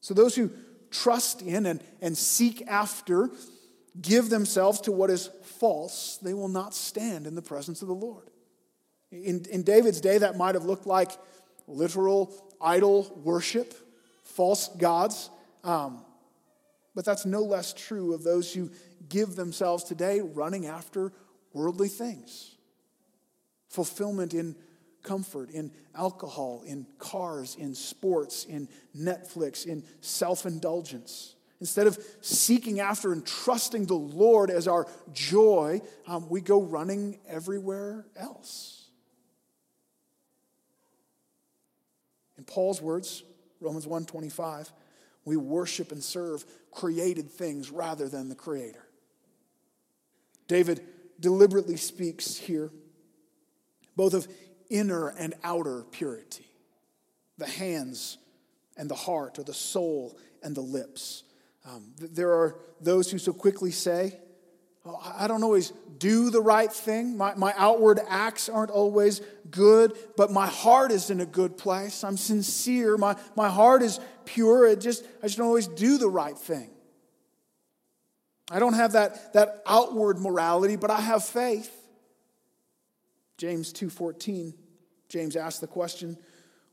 So 0.00 0.14
those 0.14 0.36
who 0.36 0.52
trust 0.92 1.42
in 1.42 1.66
and, 1.66 1.82
and 2.00 2.16
seek 2.16 2.64
after, 2.68 3.28
give 4.00 4.30
themselves 4.30 4.80
to 4.82 4.92
what 4.92 5.10
is 5.10 5.28
false, 5.42 6.16
they 6.22 6.32
will 6.32 6.46
not 6.46 6.74
stand 6.74 7.26
in 7.26 7.34
the 7.34 7.42
presence 7.42 7.82
of 7.82 7.88
the 7.88 7.94
Lord. 7.94 8.30
In, 9.10 9.44
in 9.50 9.64
David's 9.64 10.00
day, 10.00 10.18
that 10.18 10.36
might 10.36 10.54
have 10.54 10.64
looked 10.64 10.86
like 10.86 11.10
literal 11.66 12.32
idol 12.60 13.20
worship, 13.24 13.74
false 14.22 14.68
gods. 14.68 15.28
Um, 15.64 16.04
but 16.96 17.04
that's 17.04 17.26
no 17.26 17.42
less 17.42 17.74
true 17.74 18.14
of 18.14 18.24
those 18.24 18.52
who 18.52 18.70
give 19.08 19.36
themselves 19.36 19.84
today 19.84 20.20
running 20.20 20.66
after 20.66 21.12
worldly 21.52 21.88
things. 21.88 22.56
Fulfillment 23.68 24.32
in 24.32 24.56
comfort, 25.02 25.50
in 25.50 25.70
alcohol, 25.94 26.64
in 26.66 26.86
cars, 26.98 27.54
in 27.54 27.74
sports, 27.74 28.44
in 28.46 28.66
Netflix, 28.96 29.66
in 29.66 29.84
self 30.00 30.46
indulgence. 30.46 31.34
Instead 31.60 31.86
of 31.86 31.98
seeking 32.22 32.80
after 32.80 33.12
and 33.12 33.26
trusting 33.26 33.86
the 33.86 33.94
Lord 33.94 34.50
as 34.50 34.66
our 34.66 34.86
joy, 35.12 35.80
um, 36.06 36.28
we 36.30 36.40
go 36.40 36.62
running 36.62 37.18
everywhere 37.28 38.06
else. 38.16 38.88
In 42.38 42.44
Paul's 42.44 42.80
words, 42.80 43.22
Romans 43.60 43.86
1:25, 43.86 44.72
we 45.26 45.36
worship 45.36 45.92
and 45.92 46.02
serve 46.02 46.46
created 46.70 47.30
things 47.30 47.70
rather 47.70 48.08
than 48.08 48.30
the 48.30 48.34
creator. 48.34 48.86
David 50.48 50.80
deliberately 51.20 51.76
speaks 51.76 52.36
here 52.36 52.70
both 53.96 54.14
of 54.14 54.28
inner 54.70 55.08
and 55.08 55.34
outer 55.42 55.84
purity, 55.90 56.46
the 57.38 57.46
hands 57.46 58.18
and 58.76 58.88
the 58.88 58.94
heart, 58.94 59.38
or 59.38 59.42
the 59.42 59.54
soul 59.54 60.16
and 60.42 60.54
the 60.54 60.60
lips. 60.60 61.24
Um, 61.64 61.92
there 61.98 62.32
are 62.32 62.58
those 62.80 63.10
who 63.10 63.18
so 63.18 63.32
quickly 63.32 63.70
say, 63.70 64.18
I 65.18 65.26
don't 65.26 65.42
always 65.42 65.72
do 65.98 66.30
the 66.30 66.40
right 66.40 66.72
thing. 66.72 67.16
My, 67.16 67.34
my 67.34 67.54
outward 67.56 68.00
acts 68.08 68.48
aren't 68.48 68.70
always 68.70 69.20
good, 69.50 69.96
but 70.16 70.30
my 70.30 70.46
heart 70.46 70.92
is 70.92 71.10
in 71.10 71.20
a 71.20 71.26
good 71.26 71.56
place. 71.56 72.04
I'm 72.04 72.16
sincere. 72.16 72.96
My, 72.96 73.16
my 73.34 73.48
heart 73.48 73.82
is 73.82 74.00
pure. 74.24 74.66
It 74.66 74.80
just, 74.80 75.04
I 75.22 75.26
just 75.26 75.38
don't 75.38 75.46
always 75.46 75.68
do 75.68 75.98
the 75.98 76.08
right 76.08 76.36
thing. 76.36 76.70
I 78.50 78.58
don't 78.58 78.74
have 78.74 78.92
that, 78.92 79.32
that 79.32 79.62
outward 79.66 80.18
morality, 80.18 80.76
but 80.76 80.90
I 80.90 81.00
have 81.00 81.24
faith. 81.24 81.72
James 83.38 83.72
2:14, 83.72 84.54
James 85.08 85.36
asked 85.36 85.60
the 85.60 85.66
question, 85.66 86.16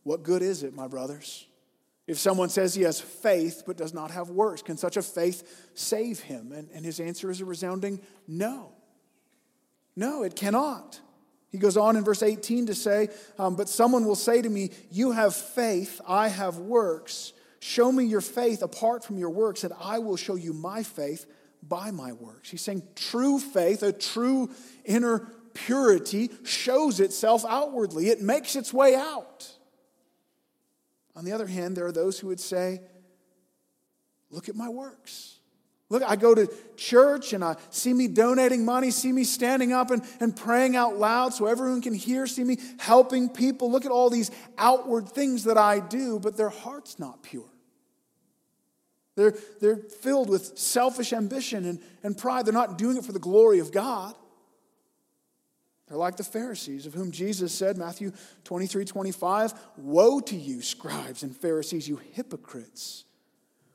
what 0.03 0.23
good 0.23 0.41
is 0.41 0.63
it, 0.63 0.73
my 0.73 0.87
brothers? 0.87 1.47
If 2.05 2.17
someone 2.19 2.49
says 2.49 2.75
he 2.75 2.81
has 2.83 2.99
faith 2.99 3.63
but 3.65 3.77
does 3.77 3.93
not 3.93 4.11
have 4.11 4.29
works, 4.29 4.61
can 4.61 4.75
such 4.75 4.97
a 4.97 5.01
faith 5.01 5.69
save 5.73 6.19
him? 6.19 6.51
And, 6.51 6.69
and 6.73 6.83
his 6.83 6.99
answer 6.99 7.31
is 7.31 7.39
a 7.39 7.45
resounding 7.45 8.01
no. 8.27 8.73
No, 9.95 10.23
it 10.23 10.35
cannot. 10.35 10.99
He 11.51 11.59
goes 11.59 11.77
on 11.77 11.95
in 11.95 12.03
verse 12.03 12.23
18 12.23 12.65
to 12.65 12.73
say, 12.73 13.09
um, 13.37 13.55
But 13.55 13.69
someone 13.69 14.05
will 14.05 14.15
say 14.15 14.41
to 14.41 14.49
me, 14.49 14.71
You 14.91 15.11
have 15.11 15.35
faith, 15.35 16.01
I 16.07 16.27
have 16.27 16.57
works. 16.57 17.31
Show 17.59 17.91
me 17.91 18.03
your 18.03 18.21
faith 18.21 18.61
apart 18.61 19.05
from 19.05 19.17
your 19.17 19.29
works, 19.29 19.63
and 19.63 19.73
I 19.79 19.99
will 19.99 20.17
show 20.17 20.35
you 20.35 20.51
my 20.51 20.83
faith 20.83 21.25
by 21.61 21.91
my 21.91 22.11
works. 22.11 22.49
He's 22.49 22.61
saying 22.61 22.83
true 22.95 23.39
faith, 23.39 23.83
a 23.83 23.93
true 23.93 24.49
inner 24.83 25.31
purity, 25.53 26.31
shows 26.43 26.99
itself 26.99 27.45
outwardly, 27.47 28.09
it 28.09 28.21
makes 28.21 28.55
its 28.55 28.73
way 28.73 28.95
out. 28.95 29.52
On 31.15 31.25
the 31.25 31.31
other 31.31 31.47
hand, 31.47 31.77
there 31.77 31.85
are 31.85 31.91
those 31.91 32.19
who 32.19 32.27
would 32.27 32.39
say, 32.39 32.81
Look 34.31 34.49
at 34.49 34.55
my 34.55 34.67
works. 34.67 35.39
Look, 35.89 36.01
I 36.01 36.15
go 36.15 36.33
to 36.33 36.51
church 36.75 37.33
and 37.33 37.43
I 37.43 37.55
see 37.69 37.93
me 37.93 38.07
donating 38.07 38.65
money, 38.65 38.89
see 38.89 39.11
me 39.11 39.23
standing 39.23 39.71
up 39.71 39.91
and, 39.91 40.01
and 40.19 40.35
praying 40.35 40.75
out 40.75 40.97
loud 40.97 41.35
so 41.35 41.45
everyone 41.45 41.81
can 41.81 41.93
hear, 41.93 42.25
see 42.25 42.43
me 42.43 42.57
helping 42.79 43.29
people. 43.29 43.71
Look 43.71 43.85
at 43.85 43.91
all 43.91 44.09
these 44.09 44.31
outward 44.57 45.07
things 45.07 45.43
that 45.43 45.55
I 45.55 45.79
do, 45.79 46.19
but 46.19 46.35
their 46.35 46.49
heart's 46.49 46.97
not 46.97 47.21
pure. 47.21 47.45
They're, 49.15 49.35
they're 49.61 49.77
filled 49.77 50.29
with 50.29 50.57
selfish 50.57 51.13
ambition 51.13 51.65
and, 51.65 51.79
and 52.01 52.17
pride. 52.17 52.47
They're 52.47 52.53
not 52.53 52.79
doing 52.79 52.97
it 52.97 53.05
for 53.05 53.11
the 53.11 53.19
glory 53.19 53.59
of 53.59 53.71
God. 53.71 54.15
They're 55.93 55.99
like 55.99 56.17
the 56.17 56.23
Pharisees, 56.23 56.87
of 56.87 56.95
whom 56.95 57.11
Jesus 57.11 57.53
said, 57.53 57.77
Matthew 57.77 58.13
23 58.45 58.83
25, 58.83 59.53
Woe 59.77 60.19
to 60.21 60.35
you, 60.35 60.63
scribes 60.63 61.21
and 61.21 61.37
Pharisees, 61.37 61.87
you 61.87 61.97
hypocrites! 62.13 63.03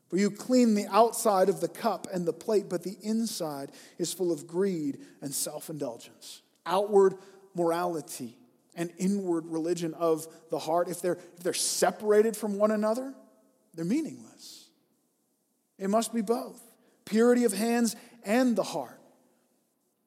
For 0.09 0.17
you 0.17 0.33
clean 0.33 0.75
the 0.75 0.89
outside 0.89 1.49
of 1.49 1.61
the 1.61 1.69
cup 1.69 2.09
and 2.13 2.27
the 2.27 2.33
plate, 2.33 2.65
but 2.69 2.83
the 2.83 2.97
inside 3.03 3.71
is 3.99 4.13
full 4.13 4.33
of 4.33 4.49
greed 4.49 4.99
and 5.23 5.33
self 5.33 5.71
indulgence. 5.71 6.43
Outward 6.67 7.15
morality 7.55 8.37
and 8.75 8.91
inward 8.99 9.47
religion 9.47 9.95
of 9.95 10.27
the 10.51 10.59
heart, 10.59 10.89
if 10.89 11.01
they're, 11.01 11.19
if 11.37 11.45
they're 11.45 11.55
separated 11.55 12.37
from 12.37 12.59
one 12.59 12.73
another, 12.73 13.15
they're 13.75 13.85
meaningless. 13.85 14.71
It 15.79 15.89
must 15.89 16.13
be 16.13 16.23
both 16.23 16.61
purity 17.05 17.45
of 17.45 17.53
hands 17.53 17.95
and 18.25 18.57
the 18.57 18.65
heart. 18.65 18.99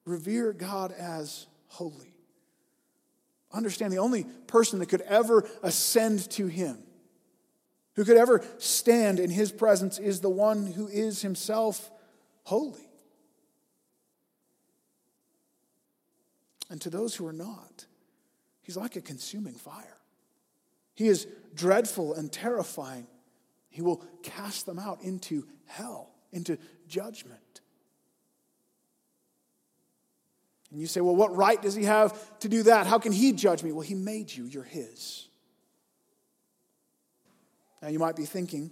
Revere 0.04 0.52
God 0.52 0.92
as 0.92 1.46
holy. 1.72 2.14
Understand 3.52 3.92
the 3.92 3.98
only 3.98 4.24
person 4.46 4.78
that 4.78 4.88
could 4.88 5.02
ever 5.02 5.48
ascend 5.62 6.30
to 6.32 6.46
Him, 6.46 6.78
who 7.94 8.04
could 8.04 8.16
ever 8.16 8.44
stand 8.58 9.20
in 9.20 9.30
His 9.30 9.52
presence, 9.52 9.98
is 9.98 10.20
the 10.20 10.30
one 10.30 10.66
who 10.66 10.88
is 10.88 11.22
Himself 11.22 11.90
holy. 12.44 12.88
And 16.70 16.80
to 16.80 16.90
those 16.90 17.14
who 17.14 17.26
are 17.26 17.32
not, 17.32 17.86
He's 18.62 18.76
like 18.76 18.94
a 18.96 19.00
consuming 19.00 19.54
fire. 19.54 19.98
He 20.94 21.08
is 21.08 21.26
dreadful 21.54 22.14
and 22.14 22.30
terrifying 22.32 23.06
he 23.72 23.80
will 23.80 24.04
cast 24.22 24.66
them 24.66 24.78
out 24.78 25.02
into 25.02 25.46
hell, 25.64 26.14
into 26.30 26.58
judgment. 26.86 27.40
And 30.72 30.80
you 30.80 30.86
say, 30.86 31.02
well, 31.02 31.14
what 31.14 31.36
right 31.36 31.60
does 31.60 31.74
he 31.74 31.84
have 31.84 32.38
to 32.40 32.48
do 32.48 32.62
that? 32.64 32.86
How 32.86 32.98
can 32.98 33.12
he 33.12 33.32
judge 33.32 33.62
me? 33.62 33.72
Well, 33.72 33.82
he 33.82 33.94
made 33.94 34.32
you, 34.32 34.46
you're 34.46 34.62
his. 34.62 35.28
Now 37.82 37.88
you 37.88 37.98
might 37.98 38.16
be 38.16 38.24
thinking, 38.24 38.70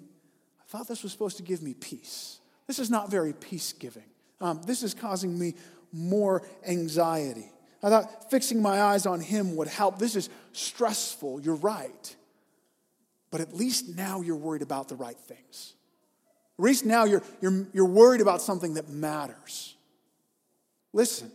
I 0.58 0.64
thought 0.66 0.88
this 0.88 1.02
was 1.02 1.12
supposed 1.12 1.36
to 1.36 1.42
give 1.42 1.62
me 1.62 1.74
peace. 1.74 2.40
This 2.66 2.78
is 2.78 2.90
not 2.90 3.10
very 3.10 3.34
peace 3.34 3.72
giving. 3.74 4.04
Um, 4.40 4.62
this 4.62 4.82
is 4.82 4.94
causing 4.94 5.38
me 5.38 5.54
more 5.92 6.42
anxiety. 6.66 7.50
I 7.82 7.90
thought 7.90 8.30
fixing 8.30 8.62
my 8.62 8.80
eyes 8.80 9.04
on 9.04 9.20
Him 9.20 9.56
would 9.56 9.68
help. 9.68 9.98
This 9.98 10.16
is 10.16 10.30
stressful. 10.52 11.40
You're 11.40 11.56
right. 11.56 12.16
But 13.30 13.42
at 13.42 13.54
least 13.54 13.94
now 13.94 14.22
you're 14.22 14.36
worried 14.36 14.62
about 14.62 14.88
the 14.88 14.96
right 14.96 15.18
things. 15.18 15.74
At 16.58 16.64
least 16.64 16.86
now 16.86 17.04
you're, 17.04 17.22
you're, 17.42 17.66
you're 17.72 17.86
worried 17.86 18.20
about 18.20 18.40
something 18.40 18.74
that 18.74 18.88
matters. 18.88 19.76
Listen, 20.92 21.30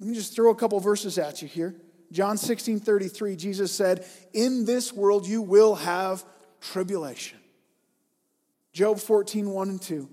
let 0.00 0.08
me 0.08 0.14
just 0.14 0.34
throw 0.34 0.50
a 0.50 0.54
couple 0.54 0.78
verses 0.80 1.18
at 1.18 1.42
you 1.42 1.48
here. 1.48 1.74
John 2.12 2.38
16 2.38 2.80
33, 2.80 3.36
Jesus 3.36 3.72
said, 3.72 4.06
In 4.32 4.64
this 4.64 4.92
world 4.92 5.26
you 5.26 5.42
will 5.42 5.74
have 5.74 6.24
tribulation. 6.60 7.38
Job 8.72 8.98
14 8.98 9.50
1 9.50 9.68
and 9.68 9.82
2. 9.82 10.08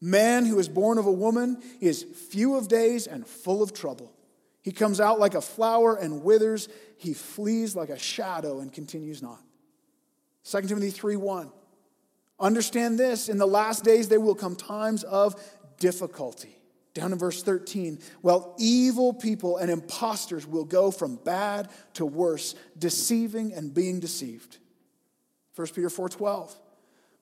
Man 0.00 0.46
who 0.46 0.58
is 0.58 0.68
born 0.68 0.98
of 0.98 1.06
a 1.06 1.12
woman 1.12 1.60
is 1.80 2.04
few 2.30 2.56
of 2.56 2.68
days 2.68 3.06
and 3.06 3.26
full 3.26 3.62
of 3.62 3.72
trouble. 3.72 4.12
He 4.62 4.70
comes 4.70 5.00
out 5.00 5.18
like 5.18 5.34
a 5.34 5.40
flower 5.40 5.96
and 5.96 6.22
withers. 6.22 6.68
He 6.98 7.14
flees 7.14 7.74
like 7.74 7.88
a 7.88 7.98
shadow 7.98 8.60
and 8.60 8.72
continues 8.72 9.22
not. 9.22 9.40
2 10.44 10.62
Timothy 10.62 10.90
3 10.90 11.16
1. 11.16 11.50
Understand 12.38 12.98
this 12.98 13.28
in 13.28 13.38
the 13.38 13.46
last 13.46 13.82
days 13.82 14.08
there 14.08 14.20
will 14.20 14.34
come 14.34 14.54
times 14.54 15.02
of 15.02 15.34
difficulty. 15.80 16.57
Down 16.98 17.12
in 17.12 17.18
verse 17.18 17.44
13, 17.44 18.00
well, 18.22 18.56
evil 18.58 19.12
people 19.12 19.56
and 19.56 19.70
impostors 19.70 20.44
will 20.44 20.64
go 20.64 20.90
from 20.90 21.14
bad 21.14 21.68
to 21.94 22.04
worse, 22.04 22.56
deceiving 22.76 23.52
and 23.52 23.72
being 23.72 24.00
deceived. 24.00 24.58
1 25.54 25.68
Peter 25.74 25.88
4:12. 25.88 26.56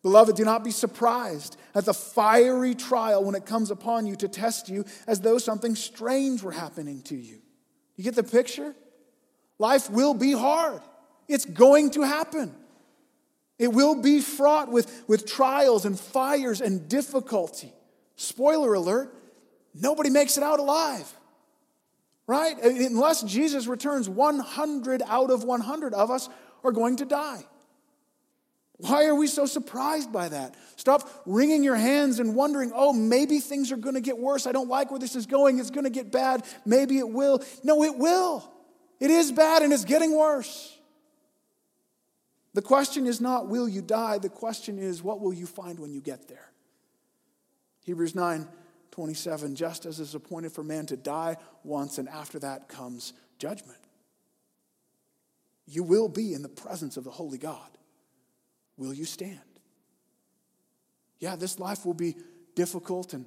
Beloved, 0.01 0.35
do 0.35 0.45
not 0.45 0.65
be 0.65 0.71
surprised 0.71 1.59
at 1.75 1.85
the 1.85 1.93
fiery 1.93 2.75
trial 2.75 3.23
when 3.23 3.35
it 3.35 3.45
comes 3.45 3.71
upon 3.71 4.07
you 4.07 4.17
to 4.17 4.29
test 4.29 4.71
you 4.71 4.87
as 5.07 5.21
though 5.21 5.37
something 5.37 5.75
strange 5.75 6.43
were 6.43 6.53
happening 6.53 7.03
to 7.03 7.17
you. 7.17 7.43
You 7.97 8.05
get 8.05 8.15
the 8.15 8.23
picture? 8.23 8.75
Life 9.59 9.91
will 9.91 10.15
be 10.15 10.33
hard. 10.33 10.81
It's 11.29 11.45
going 11.45 11.91
to 11.91 12.03
happen. 12.03 12.55
It 13.59 13.73
will 13.73 14.01
be 14.01 14.21
fraught 14.21 14.71
with, 14.71 15.05
with 15.07 15.27
trials 15.27 15.85
and 15.85 15.99
fires 15.99 16.63
and 16.63 16.89
difficulty. 16.89 17.73
Spoiler 18.17 18.73
alert, 18.75 19.15
nobody 19.81 20.11
makes 20.11 20.37
it 20.37 20.43
out 20.43 20.59
alive. 20.59 21.13
Right? 22.27 22.57
Unless 22.61 23.23
Jesus 23.23 23.67
returns, 23.67 24.09
100 24.09 25.03
out 25.07 25.31
of 25.31 25.45
100 25.45 25.95
of 25.95 26.11
us 26.11 26.29
are 26.65 26.73
going 26.73 26.97
to 26.97 27.05
die. 27.05 27.45
Why 28.79 29.07
are 29.07 29.15
we 29.15 29.27
so 29.27 29.47
surprised 29.47 30.13
by 30.13 30.29
that? 30.29 30.55
Stop 30.77 31.09
wringing 31.25 31.63
your 31.63 31.77
hands 31.77 32.19
and 32.19 32.35
wondering, 32.35 32.73
oh, 32.75 32.93
maybe 32.93 33.39
things 33.39 33.73
are 33.73 33.77
going 33.77 33.95
to 33.95 34.01
get 34.01 34.19
worse. 34.19 34.47
I 34.47 34.53
don't 34.53 34.69
like 34.69 34.91
where 34.91 35.01
this 35.01 35.17
is 35.17 35.25
going. 35.25 35.59
It's 35.59 35.71
going 35.71 35.85
to 35.85 35.91
get 35.91 36.13
bad. 36.13 36.45
Maybe 36.67 36.99
it 36.99 37.09
will. 37.09 37.43
No, 37.65 37.85
it 37.85 37.97
will. 37.97 38.53
It 39.01 39.11
is 39.11 39.33
bad 39.33 39.63
and 39.63 39.73
it's 39.73 39.85
getting 39.85 40.15
worse. 40.15 40.77
The 42.53 42.63
question 42.63 43.07
is 43.07 43.21
not, 43.21 43.49
will 43.49 43.69
you 43.69 43.83
die? 43.83 44.19
The 44.19 44.29
question 44.29 44.79
is, 44.79 45.03
what 45.03 45.21
will 45.21 45.33
you 45.33 45.47
find 45.47 45.79
when 45.79 45.93
you 45.93 46.01
get 46.01 46.29
there? 46.29 46.51
Hebrews 47.85 48.15
9 48.15 48.49
27, 48.97 49.55
just 49.55 49.85
as 49.85 50.01
is 50.01 50.15
appointed 50.15 50.51
for 50.51 50.65
man 50.65 50.87
to 50.87 50.97
die 50.97 51.37
once, 51.65 51.99
and 51.99 52.09
after 52.09 52.39
that 52.39 52.67
comes 52.67 53.13
judgment. 53.39 53.79
You 55.67 55.83
will 55.83 56.09
be 56.09 56.33
in 56.33 56.41
the 56.41 56.49
presence 56.49 56.97
of 56.97 57.05
the 57.05 57.11
Holy 57.11 57.37
God. 57.37 57.69
Will 58.79 58.95
you 58.95 59.05
stand? 59.05 59.39
Yeah, 61.19 61.37
this 61.37 61.59
life 61.59 61.85
will 61.85 61.95
be 61.95 62.17
difficult 62.55 63.13
and 63.13 63.27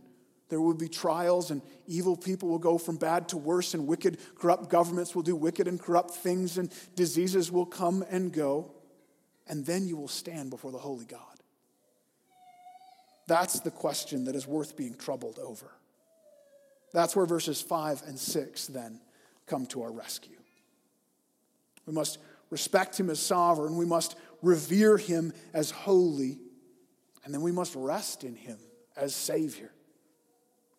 there 0.50 0.60
will 0.60 0.74
be 0.74 0.90
trials, 0.90 1.52
and 1.52 1.62
evil 1.86 2.18
people 2.18 2.50
will 2.50 2.58
go 2.58 2.80
from 2.80 2.98
bad 2.98 3.30
to 3.30 3.38
worse, 3.38 3.76
and 3.76 3.86
wicked, 3.86 4.18
corrupt 4.34 4.72
governments 4.72 5.14
will 5.14 5.22
do 5.22 5.36
wicked 5.36 5.68
and 5.68 5.80
corrupt 5.80 6.10
things, 6.10 6.58
and 6.58 6.74
diseases 6.96 7.52
will 7.52 7.68
come 7.68 8.04
and 8.10 8.34
go 8.34 8.72
and 9.50 9.66
then 9.66 9.88
you 9.88 9.98
will 9.98 10.08
stand 10.08 10.52
before 10.52 10.72
the 10.72 10.78
holy 10.78 11.06
God? 11.06 11.29
That's 13.30 13.60
the 13.60 13.70
question 13.70 14.26
that 14.26 14.36
is 14.36 14.48
worth 14.48 14.76
being 14.76 14.96
troubled 14.96 15.38
over. 15.38 15.72
That's 16.94 17.16
where 17.16 17.28
verses 17.28 17.62
5 17.62 18.02
and 18.08 18.18
6 18.18 18.68
then 18.68 19.00
come 19.46 19.68
to 19.68 19.84
our 19.84 19.92
rescue. 19.92 20.38
We 21.86 21.94
must 21.94 22.18
respect 22.50 23.00
him 23.00 23.12
as 23.12 23.20
sovereign, 23.20 23.78
we 23.78 23.86
must 23.86 24.16
revere 24.42 24.98
him 24.98 25.32
as 25.54 25.70
holy, 25.70 26.40
and 27.24 27.32
then 27.32 27.42
we 27.42 27.52
must 27.52 27.76
rest 27.76 28.24
in 28.24 28.36
him 28.36 28.58
as 28.98 29.14
Savior. 29.14 29.70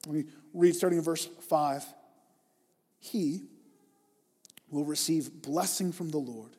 We 0.09 0.27
read 0.53 0.75
starting 0.75 0.99
in 0.99 1.05
verse 1.05 1.27
5 1.27 1.85
He 2.99 3.45
will 4.71 4.85
receive 4.85 5.41
blessing 5.41 5.93
from 5.93 6.11
the 6.11 6.19
Lord 6.19 6.51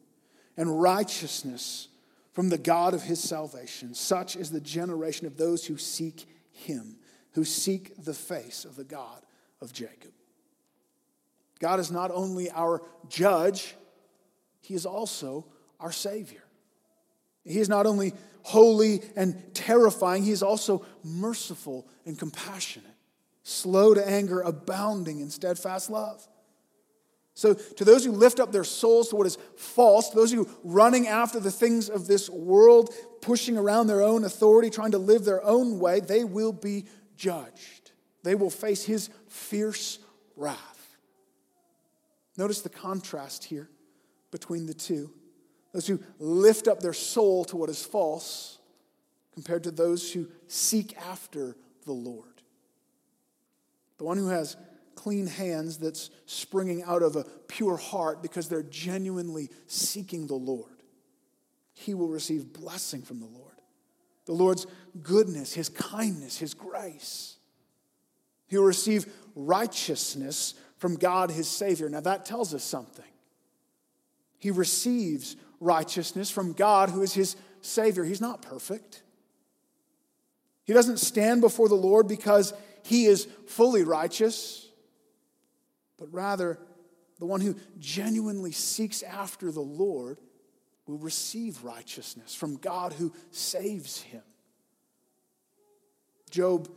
and 0.56 0.82
righteousness 0.82 1.90
from 2.32 2.50
the 2.50 2.58
God 2.58 2.94
of 2.94 3.04
his 3.04 3.20
salvation. 3.20 3.94
Such 3.94 4.36
is 4.36 4.52
the 4.52 4.62
generation 4.62 5.28
of 5.28 5.38
those 5.38 5.66
who 5.66 5.78
seek 5.78 6.26
him, 6.52 6.98
who 7.34 7.44
seek 7.44 8.04
the 8.04 8.14
face 8.14 8.66
of 8.66 8.76
the 8.76 8.84
God 8.84 9.22
of 9.62 9.74
Jacob. 9.74 10.12
God 11.60 11.80
is 11.80 11.92
not 11.92 12.12
only 12.12 12.50
our 12.52 12.82
judge, 13.08 13.76
he 14.62 14.74
is 14.74 14.86
also 14.86 15.46
our 15.80 15.92
Savior. 15.92 16.44
He 17.44 17.60
is 17.60 17.70
not 17.70 17.86
only 17.86 18.14
holy 18.44 19.02
and 19.16 19.54
terrifying, 19.54 20.24
he 20.24 20.32
is 20.32 20.44
also 20.44 20.86
merciful 21.04 21.88
and 22.06 22.18
compassionate, 22.18 22.96
slow 23.44 23.94
to 23.94 24.08
anger, 24.08 24.42
abounding 24.42 25.20
in 25.20 25.30
steadfast 25.30 25.90
love. 25.90 26.28
So, 27.42 27.56
to 27.56 27.84
those 27.84 28.06
who 28.06 28.12
lift 28.12 28.40
up 28.40 28.52
their 28.52 28.64
souls 28.64 29.10
to 29.10 29.16
what 29.16 29.26
is 29.26 29.40
false, 29.58 30.10
to 30.10 30.16
those 30.16 30.32
who 30.32 30.48
running 30.64 31.08
after 31.08 31.40
the 31.40 31.50
things 31.50 31.90
of 31.90 32.06
this 32.06 32.30
world, 32.30 32.94
pushing 33.20 33.58
around 33.58 33.88
their 33.88 34.04
own 34.04 34.26
authority, 34.26 34.70
trying 34.70 34.92
to 34.92 35.00
live 35.00 35.26
their 35.26 35.44
own 35.44 35.80
way, 35.80 36.02
they 36.02 36.24
will 36.24 36.54
be 36.54 36.86
judged. 37.18 37.94
They 38.22 38.36
will 38.36 38.52
face 38.52 38.84
his 38.84 39.10
fierce 39.28 39.98
wrath. 40.36 40.98
Notice 42.38 42.62
the 42.62 42.70
contrast 42.70 43.46
here 43.46 43.72
between 44.30 44.68
the 44.68 44.76
two. 44.76 45.10
Those 45.74 45.88
who 45.88 46.00
lift 46.20 46.68
up 46.68 46.80
their 46.80 46.94
soul 46.94 47.44
to 47.46 47.58
what 47.58 47.72
is 47.72 47.84
false 47.84 48.60
compared 49.34 49.64
to 49.64 49.72
those 49.72 50.12
who 50.12 50.28
seek 50.46 50.96
after 50.96 51.56
the 51.88 51.92
Lord. 51.92 52.44
The 53.98 54.04
one 54.04 54.20
who 54.20 54.28
has 54.28 54.58
clean 54.96 55.28
hands 55.28 55.78
that's 55.78 56.10
springing 56.26 56.84
out 56.84 57.02
of 57.02 57.16
a 57.16 57.26
pure 57.48 57.78
heart 57.78 58.22
because 58.22 58.48
they're 58.48 58.64
genuinely 58.64 59.50
seeking 59.68 60.28
the 60.28 60.36
Lord. 60.36 60.84
He 61.74 61.94
will 61.94 62.08
receive 62.08 62.54
blessing 62.54 63.02
from 63.02 63.20
the 63.20 63.26
Lord. 63.26 63.52
The 64.26 64.34
Lord's 64.34 64.68
goodness, 65.02 65.54
His 65.54 65.70
kindness, 65.70 66.38
His 66.38 66.54
grace. 66.54 67.38
He 68.48 68.58
will 68.58 68.66
receive 68.66 69.12
righteousness 69.36 70.54
from 70.78 70.96
God, 70.96 71.32
His 71.32 71.48
Savior. 71.48 71.90
Now 71.90 72.02
that 72.02 72.26
tells 72.26 72.54
us 72.54 72.64
something. 72.64 73.06
He 74.38 74.52
receives 74.52 75.36
righteousness 75.60 76.30
from 76.30 76.54
God, 76.54 76.90
who 76.90 77.02
is 77.02 77.14
His 77.14 77.36
Savior. 77.62 78.04
He's 78.04 78.22
not 78.22 78.42
perfect. 78.42 79.04
He 80.66 80.74
doesn't 80.74 80.98
stand 80.98 81.42
before 81.42 81.70
the 81.70 81.76
Lord 81.76 82.08
because 82.08 82.54
He 82.84 83.06
is 83.06 83.28
fully 83.48 83.84
righteous 83.84 84.68
but 86.02 86.12
rather 86.12 86.58
the 87.20 87.28
one 87.28 87.42
who 87.42 87.56
genuinely 87.78 88.52
seeks 88.52 89.04
after 89.04 89.52
the 89.52 89.62
Lord 89.62 90.18
will 90.88 90.98
receive 90.98 91.64
righteousness 91.64 92.34
from 92.34 92.58
God 92.58 92.94
who 92.94 93.14
saves 93.30 94.02
him. 94.02 94.24
Job 96.32 96.70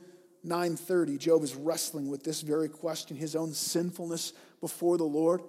9:30 0.47 1.17
Job 1.17 1.43
is 1.43 1.55
wrestling 1.55 2.11
with 2.11 2.23
this 2.23 2.43
very 2.43 2.69
question 2.69 3.17
his 3.17 3.35
own 3.35 3.55
sinfulness 3.55 4.35
before 4.61 4.99
the 4.99 5.05
Lord. 5.05 5.43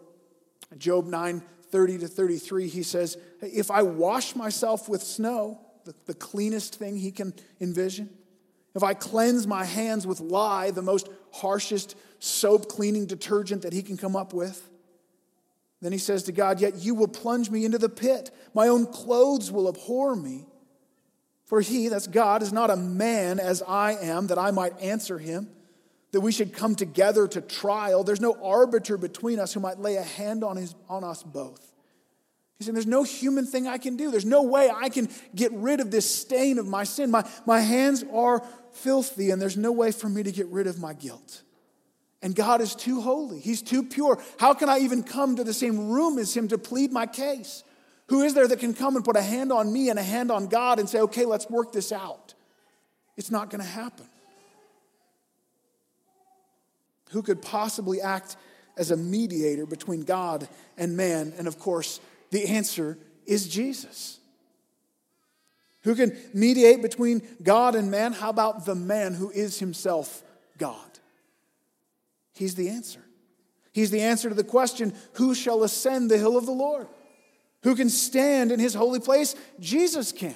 Job 0.78 1.06
9:30 1.06 2.00
to 2.00 2.08
33 2.08 2.70
he 2.70 2.82
says 2.82 3.18
if 3.42 3.70
I 3.70 3.82
wash 3.82 4.38
myself 4.38 4.88
with 4.88 5.04
snow 5.04 5.60
the, 5.84 5.94
the 6.06 6.14
cleanest 6.14 6.76
thing 6.76 6.96
he 6.96 7.12
can 7.12 7.34
envision 7.60 8.10
if 8.76 8.84
I 8.84 8.94
cleanse 8.94 9.48
my 9.48 9.64
hands 9.64 10.06
with 10.06 10.20
lye, 10.20 10.70
the 10.70 10.82
most 10.82 11.08
harshest 11.36 11.96
soap 12.20 12.68
cleaning 12.70 13.06
detergent 13.06 13.62
that 13.64 13.74
he 13.74 13.84
can 13.84 13.98
come 13.98 14.16
up 14.16 14.34
with, 14.34 14.70
then 15.82 15.92
he 15.92 15.98
says 15.98 16.24
to 16.24 16.32
God, 16.32 16.62
Yet 16.62 16.78
you 16.78 16.96
will 16.96 17.08
plunge 17.08 17.50
me 17.50 17.66
into 17.66 17.78
the 17.78 17.90
pit. 17.90 18.32
My 18.54 18.68
own 18.68 18.88
clothes 18.88 19.52
will 19.52 19.68
abhor 19.68 20.16
me. 20.16 20.46
For 21.46 21.62
he, 21.62 21.90
that's 21.90 22.08
God, 22.08 22.42
is 22.42 22.52
not 22.52 22.72
a 22.72 22.76
man 22.76 23.40
as 23.40 23.62
I 23.62 23.94
am, 23.94 24.28
that 24.28 24.40
I 24.40 24.50
might 24.50 24.80
answer 24.82 25.20
him, 25.20 25.48
that 26.12 26.22
we 26.22 26.32
should 26.32 26.54
come 26.54 26.74
together 26.74 27.28
to 27.28 27.42
trial. 27.42 28.04
There's 28.04 28.22
no 28.22 28.36
arbiter 28.42 28.98
between 28.98 29.38
us 29.38 29.54
who 29.54 29.60
might 29.60 29.80
lay 29.80 29.98
a 29.98 30.04
hand 30.04 30.44
on, 30.44 30.58
his, 30.58 30.74
on 30.90 31.04
us 31.04 31.22
both. 31.22 31.75
He's 32.58 32.68
said, 32.68 32.76
There's 32.76 32.88
no 32.88 33.04
human 33.04 33.46
thing 33.46 33.68
I 33.68 33.78
can 33.78 33.98
do. 33.98 34.12
There's 34.12 34.26
no 34.26 34.44
way 34.44 34.72
I 34.74 34.90
can 34.90 35.10
get 35.36 35.52
rid 35.54 35.80
of 35.80 35.92
this 35.92 36.10
stain 36.10 36.58
of 36.58 36.68
my 36.68 36.84
sin. 36.84 37.12
My, 37.12 37.28
my 37.46 37.60
hands 37.60 38.04
are 38.14 38.44
filthy, 38.72 39.32
and 39.32 39.42
there's 39.42 39.58
no 39.58 39.72
way 39.72 39.92
for 39.92 40.10
me 40.10 40.24
to 40.24 40.32
get 40.32 40.48
rid 40.48 40.68
of 40.68 40.80
my 40.80 40.94
guilt. 40.94 41.42
And 42.22 42.36
God 42.36 42.62
is 42.62 42.74
too 42.74 43.02
holy. 43.02 43.40
He's 43.40 43.62
too 43.62 43.84
pure. 43.84 44.22
How 44.40 44.54
can 44.54 44.70
I 44.70 44.80
even 44.80 45.04
come 45.04 45.36
to 45.36 45.44
the 45.44 45.54
same 45.54 45.90
room 45.90 46.18
as 46.18 46.36
Him 46.36 46.48
to 46.48 46.58
plead 46.58 46.92
my 46.92 47.06
case? 47.06 47.64
Who 48.08 48.22
is 48.22 48.34
there 48.34 48.48
that 48.48 48.60
can 48.60 48.74
come 48.74 48.96
and 48.96 49.04
put 49.04 49.16
a 49.16 49.22
hand 49.22 49.52
on 49.52 49.72
me 49.72 49.90
and 49.90 49.98
a 49.98 50.04
hand 50.04 50.32
on 50.32 50.48
God 50.48 50.80
and 50.80 50.88
say, 50.88 51.00
okay, 51.02 51.26
let's 51.26 51.50
work 51.50 51.72
this 51.72 51.92
out? 51.92 52.34
It's 53.18 53.32
not 53.32 53.50
going 53.50 53.62
to 53.62 53.68
happen. 53.68 54.06
Who 57.12 57.22
could 57.22 57.42
possibly 57.42 58.02
act 58.02 58.36
as 58.78 58.92
a 58.92 58.98
mediator 58.98 59.66
between 59.66 60.02
God 60.02 60.48
and 60.78 60.98
man? 60.98 61.34
And 61.38 61.48
of 61.48 61.58
course, 61.60 62.00
the 62.32 62.46
answer 62.48 62.98
is 63.26 63.48
Jesus. 63.48 64.20
Who 65.84 65.96
can 65.96 66.18
mediate 66.34 66.82
between 66.82 67.22
God 67.44 67.76
and 67.76 67.92
man? 67.92 68.14
How 68.14 68.30
about 68.30 68.66
the 68.66 68.76
man 68.76 69.14
who 69.14 69.30
is 69.30 69.60
himself 69.60 70.24
God? 70.58 71.00
He's 72.34 72.56
the 72.56 72.70
answer. 72.70 73.02
He's 73.72 73.92
the 73.92 74.02
answer 74.02 74.30
to 74.30 74.36
the 74.36 74.44
question 74.44 74.94
who 75.14 75.36
shall 75.36 75.64
ascend 75.64 76.10
the 76.10 76.18
hill 76.18 76.38
of 76.38 76.46
the 76.46 76.52
Lord? 76.52 76.88
Who 77.64 77.76
can 77.76 77.90
stand 77.90 78.52
in 78.52 78.60
his 78.60 78.74
holy 78.74 79.00
place? 79.00 79.36
Jesus 79.60 80.12
can. 80.12 80.36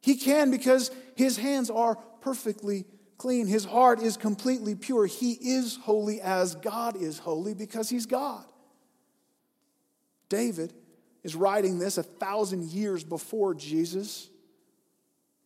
He 0.00 0.16
can 0.16 0.50
because 0.50 0.90
his 1.16 1.36
hands 1.36 1.70
are 1.70 1.96
perfectly 2.20 2.84
clean. 3.16 3.46
His 3.46 3.64
heart 3.64 4.00
is 4.00 4.16
completely 4.16 4.74
pure. 4.74 5.06
He 5.06 5.32
is 5.32 5.76
holy 5.82 6.20
as 6.20 6.54
God 6.56 6.96
is 6.96 7.18
holy 7.18 7.54
because 7.54 7.88
he's 7.88 8.06
God. 8.06 8.44
David 10.28 10.72
is 11.22 11.34
writing 11.34 11.78
this 11.78 11.98
a 11.98 12.02
thousand 12.02 12.64
years 12.64 13.02
before 13.02 13.54
Jesus. 13.54 14.28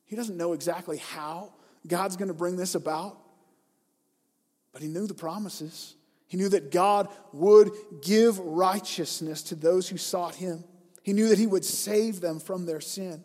He 0.07 0.17
doesn't 0.17 0.37
know 0.37 0.53
exactly 0.53 0.99
how 0.99 1.53
God's 1.87 2.17
going 2.17 2.29
to 2.29 2.35
bring 2.35 2.57
this 2.57 2.75
about, 2.75 3.19
but 4.73 4.83
he 4.83 4.88
knew 4.88 5.07
the 5.07 5.14
promises. 5.14 5.95
He 6.27 6.37
knew 6.37 6.49
that 6.51 6.71
God 6.71 7.09
would 7.33 7.71
give 8.03 8.38
righteousness 8.38 9.43
to 9.45 9.55
those 9.55 9.88
who 9.88 9.97
sought 9.97 10.35
him. 10.35 10.64
He 11.03 11.12
knew 11.12 11.29
that 11.29 11.38
he 11.38 11.47
would 11.47 11.64
save 11.64 12.21
them 12.21 12.38
from 12.38 12.67
their 12.67 12.81
sin. 12.81 13.25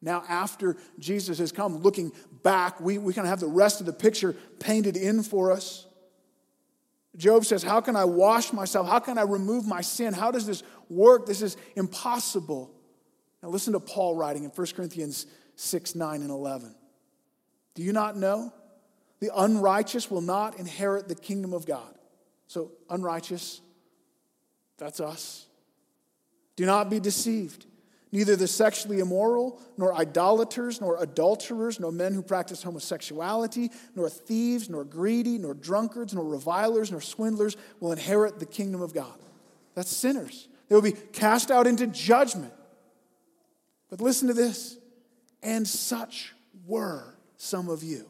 Now, 0.00 0.22
after 0.28 0.76
Jesus 0.98 1.38
has 1.38 1.50
come, 1.50 1.78
looking 1.78 2.12
back, 2.42 2.80
we, 2.80 2.98
we 2.98 3.14
kind 3.14 3.26
of 3.26 3.30
have 3.30 3.40
the 3.40 3.46
rest 3.46 3.80
of 3.80 3.86
the 3.86 3.92
picture 3.92 4.34
painted 4.58 4.96
in 4.96 5.22
for 5.22 5.50
us. 5.50 5.86
Job 7.16 7.44
says, 7.44 7.62
How 7.62 7.80
can 7.80 7.96
I 7.96 8.04
wash 8.04 8.52
myself? 8.52 8.88
How 8.88 8.98
can 8.98 9.18
I 9.18 9.22
remove 9.22 9.66
my 9.66 9.80
sin? 9.80 10.14
How 10.14 10.30
does 10.30 10.46
this 10.46 10.62
work? 10.88 11.26
This 11.26 11.42
is 11.42 11.56
impossible. 11.76 12.70
Now, 13.42 13.50
listen 13.50 13.72
to 13.74 13.80
Paul 13.80 14.16
writing 14.16 14.44
in 14.44 14.50
1 14.50 14.66
Corinthians 14.74 15.26
6 15.56 15.94
9 15.94 16.22
and 16.22 16.30
11. 16.30 16.74
Do 17.74 17.82
you 17.82 17.92
not 17.92 18.16
know? 18.16 18.52
The 19.20 19.30
unrighteous 19.34 20.10
will 20.10 20.20
not 20.20 20.58
inherit 20.58 21.08
the 21.08 21.14
kingdom 21.14 21.52
of 21.52 21.66
God. 21.66 21.94
So, 22.46 22.72
unrighteous, 22.90 23.60
that's 24.76 25.00
us. 25.00 25.46
Do 26.56 26.66
not 26.66 26.90
be 26.90 27.00
deceived. 27.00 27.66
Neither 28.14 28.36
the 28.36 28.46
sexually 28.46 29.00
immoral, 29.00 29.60
nor 29.76 29.92
idolaters, 29.92 30.80
nor 30.80 31.02
adulterers, 31.02 31.80
nor 31.80 31.90
men 31.90 32.14
who 32.14 32.22
practice 32.22 32.62
homosexuality, 32.62 33.72
nor 33.96 34.08
thieves, 34.08 34.70
nor 34.70 34.84
greedy, 34.84 35.36
nor 35.36 35.52
drunkards, 35.52 36.14
nor 36.14 36.24
revilers, 36.24 36.92
nor 36.92 37.00
swindlers 37.00 37.56
will 37.80 37.90
inherit 37.90 38.38
the 38.38 38.46
kingdom 38.46 38.82
of 38.82 38.94
God. 38.94 39.18
That's 39.74 39.90
sinners. 39.90 40.46
They 40.68 40.76
will 40.76 40.82
be 40.82 40.92
cast 40.92 41.50
out 41.50 41.66
into 41.66 41.88
judgment. 41.88 42.52
But 43.90 44.00
listen 44.00 44.28
to 44.28 44.34
this. 44.34 44.78
And 45.42 45.66
such 45.66 46.34
were 46.68 47.16
some 47.36 47.68
of 47.68 47.82
you. 47.82 48.08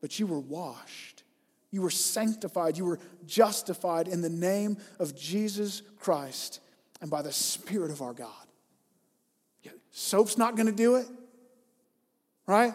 But 0.00 0.18
you 0.18 0.26
were 0.26 0.40
washed, 0.40 1.22
you 1.70 1.82
were 1.82 1.90
sanctified, 1.90 2.76
you 2.76 2.84
were 2.84 2.98
justified 3.26 4.08
in 4.08 4.22
the 4.22 4.28
name 4.28 4.76
of 4.98 5.14
Jesus 5.14 5.82
Christ 6.00 6.58
and 7.00 7.08
by 7.08 7.22
the 7.22 7.30
Spirit 7.30 7.92
of 7.92 8.02
our 8.02 8.12
God. 8.12 8.47
Soap's 9.90 10.38
not 10.38 10.56
going 10.56 10.66
to 10.66 10.72
do 10.72 10.96
it, 10.96 11.06
right? 12.46 12.74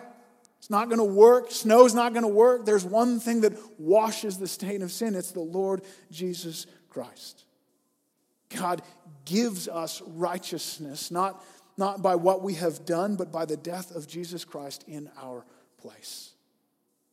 It's 0.59 0.69
not 0.69 0.87
going 0.87 0.99
to 0.99 1.03
work. 1.03 1.51
Snow's 1.51 1.93
not 1.93 2.13
going 2.13 2.23
to 2.23 2.29
work. 2.29 2.65
There's 2.65 2.85
one 2.85 3.19
thing 3.19 3.41
that 3.41 3.53
washes 3.77 4.37
the 4.37 4.47
stain 4.47 4.81
of 4.81 4.91
sin 4.91 5.15
it's 5.15 5.31
the 5.31 5.41
Lord 5.41 5.81
Jesus 6.09 6.67
Christ. 6.89 7.43
God 8.55 8.81
gives 9.25 9.67
us 9.67 10.01
righteousness, 10.05 11.11
not, 11.11 11.43
not 11.77 12.01
by 12.01 12.15
what 12.15 12.41
we 12.41 12.53
have 12.55 12.85
done, 12.85 13.15
but 13.15 13.31
by 13.31 13.45
the 13.45 13.57
death 13.57 13.95
of 13.95 14.07
Jesus 14.07 14.45
Christ 14.45 14.83
in 14.87 15.09
our 15.21 15.45
place. 15.77 16.31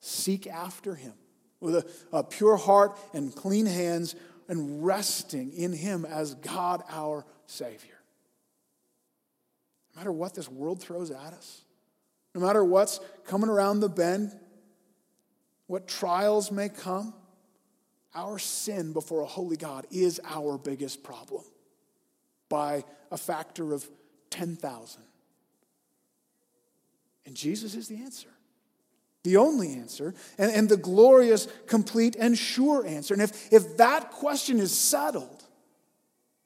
Seek 0.01 0.47
after 0.47 0.95
him 0.95 1.15
with 1.61 1.77
a, 1.77 1.87
a 2.13 2.25
pure 2.25 2.57
heart 2.57 2.99
and 3.13 3.35
clean 3.35 3.67
hands 3.67 4.15
and 4.49 4.85
resting 4.85 5.53
in 5.53 5.73
him 5.73 6.05
as 6.05 6.35
God 6.35 6.83
our 6.91 7.25
Savior. 7.47 8.00
No 10.01 10.05
matter 10.05 10.13
what 10.13 10.35
this 10.35 10.49
world 10.49 10.81
throws 10.81 11.11
at 11.11 11.35
us, 11.35 11.61
no 12.35 12.41
matter 12.41 12.65
what's 12.65 13.01
coming 13.27 13.51
around 13.51 13.81
the 13.81 13.89
bend, 13.91 14.35
what 15.67 15.87
trials 15.87 16.51
may 16.51 16.71
come, 16.71 17.13
our 18.15 18.39
sin 18.39 18.95
before 18.95 19.21
a 19.21 19.27
holy 19.27 19.59
God 19.59 19.87
is 19.91 20.19
our 20.25 20.57
biggest 20.57 21.03
problem 21.03 21.45
by 22.49 22.83
a 23.11 23.19
factor 23.19 23.75
of 23.75 23.87
10,000. 24.31 25.03
And 27.27 27.37
Jesus 27.37 27.75
is 27.75 27.87
the 27.87 27.97
answer, 27.97 28.31
the 29.23 29.37
only 29.37 29.75
answer, 29.75 30.15
and, 30.39 30.51
and 30.51 30.67
the 30.67 30.79
glorious, 30.79 31.47
complete, 31.67 32.17
and 32.19 32.39
sure 32.39 32.87
answer. 32.87 33.13
And 33.13 33.23
if, 33.23 33.53
if 33.53 33.77
that 33.77 34.13
question 34.13 34.61
is 34.61 34.73
settled, 34.73 35.40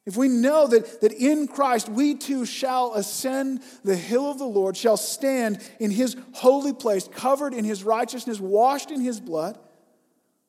if 0.06 0.16
we 0.16 0.28
know 0.28 0.66
that, 0.66 1.00
that 1.00 1.12
in 1.12 1.48
Christ 1.48 1.88
we 1.88 2.14
too 2.14 2.44
shall 2.44 2.94
ascend 2.94 3.62
the 3.84 3.96
hill 3.96 4.30
of 4.30 4.38
the 4.38 4.44
Lord, 4.44 4.76
shall 4.76 4.98
stand 4.98 5.60
in 5.80 5.90
his 5.90 6.16
holy 6.34 6.74
place, 6.74 7.08
covered 7.08 7.54
in 7.54 7.64
his 7.64 7.84
righteousness, 7.84 8.38
washed 8.38 8.90
in 8.90 9.00
his 9.00 9.18
blood, 9.18 9.58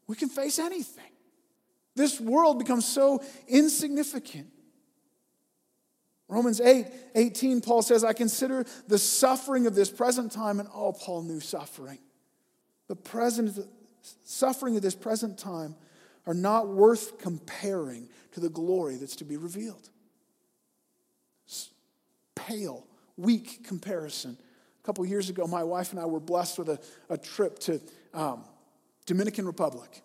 we 0.07 0.15
can 0.15 0.29
face 0.29 0.59
anything. 0.59 1.03
This 1.95 2.19
world 2.19 2.59
becomes 2.59 2.85
so 2.85 3.23
insignificant. 3.47 4.47
Romans 6.27 6.59
8, 6.59 6.87
18, 7.13 7.61
Paul 7.61 7.81
says, 7.81 8.03
I 8.03 8.13
consider 8.13 8.65
the 8.87 8.97
suffering 8.97 9.67
of 9.67 9.75
this 9.75 9.89
present 9.89 10.31
time, 10.31 10.59
and 10.59 10.67
oh, 10.73 10.91
Paul 10.91 11.23
knew 11.23 11.39
suffering. 11.39 11.99
The 12.87 12.95
present 12.95 13.57
suffering 14.23 14.75
of 14.75 14.81
this 14.81 14.95
present 14.95 15.37
time 15.37 15.75
are 16.27 16.33
not 16.33 16.67
worth 16.67 17.19
comparing 17.19 18.09
to 18.31 18.39
the 18.39 18.49
glory 18.49 18.95
that's 18.95 19.15
to 19.17 19.23
be 19.23 19.37
revealed. 19.37 19.89
Pale, 22.35 22.85
weak 23.17 23.63
comparison. 23.63 24.37
A 24.83 24.85
couple 24.85 25.05
years 25.05 25.29
ago, 25.29 25.47
my 25.47 25.63
wife 25.63 25.91
and 25.91 25.99
I 25.99 26.05
were 26.05 26.19
blessed 26.19 26.59
with 26.59 26.69
a, 26.69 26.79
a 27.09 27.17
trip 27.17 27.59
to 27.59 27.81
um, 28.13 28.43
Dominican 29.05 29.45
Republic. 29.45 30.01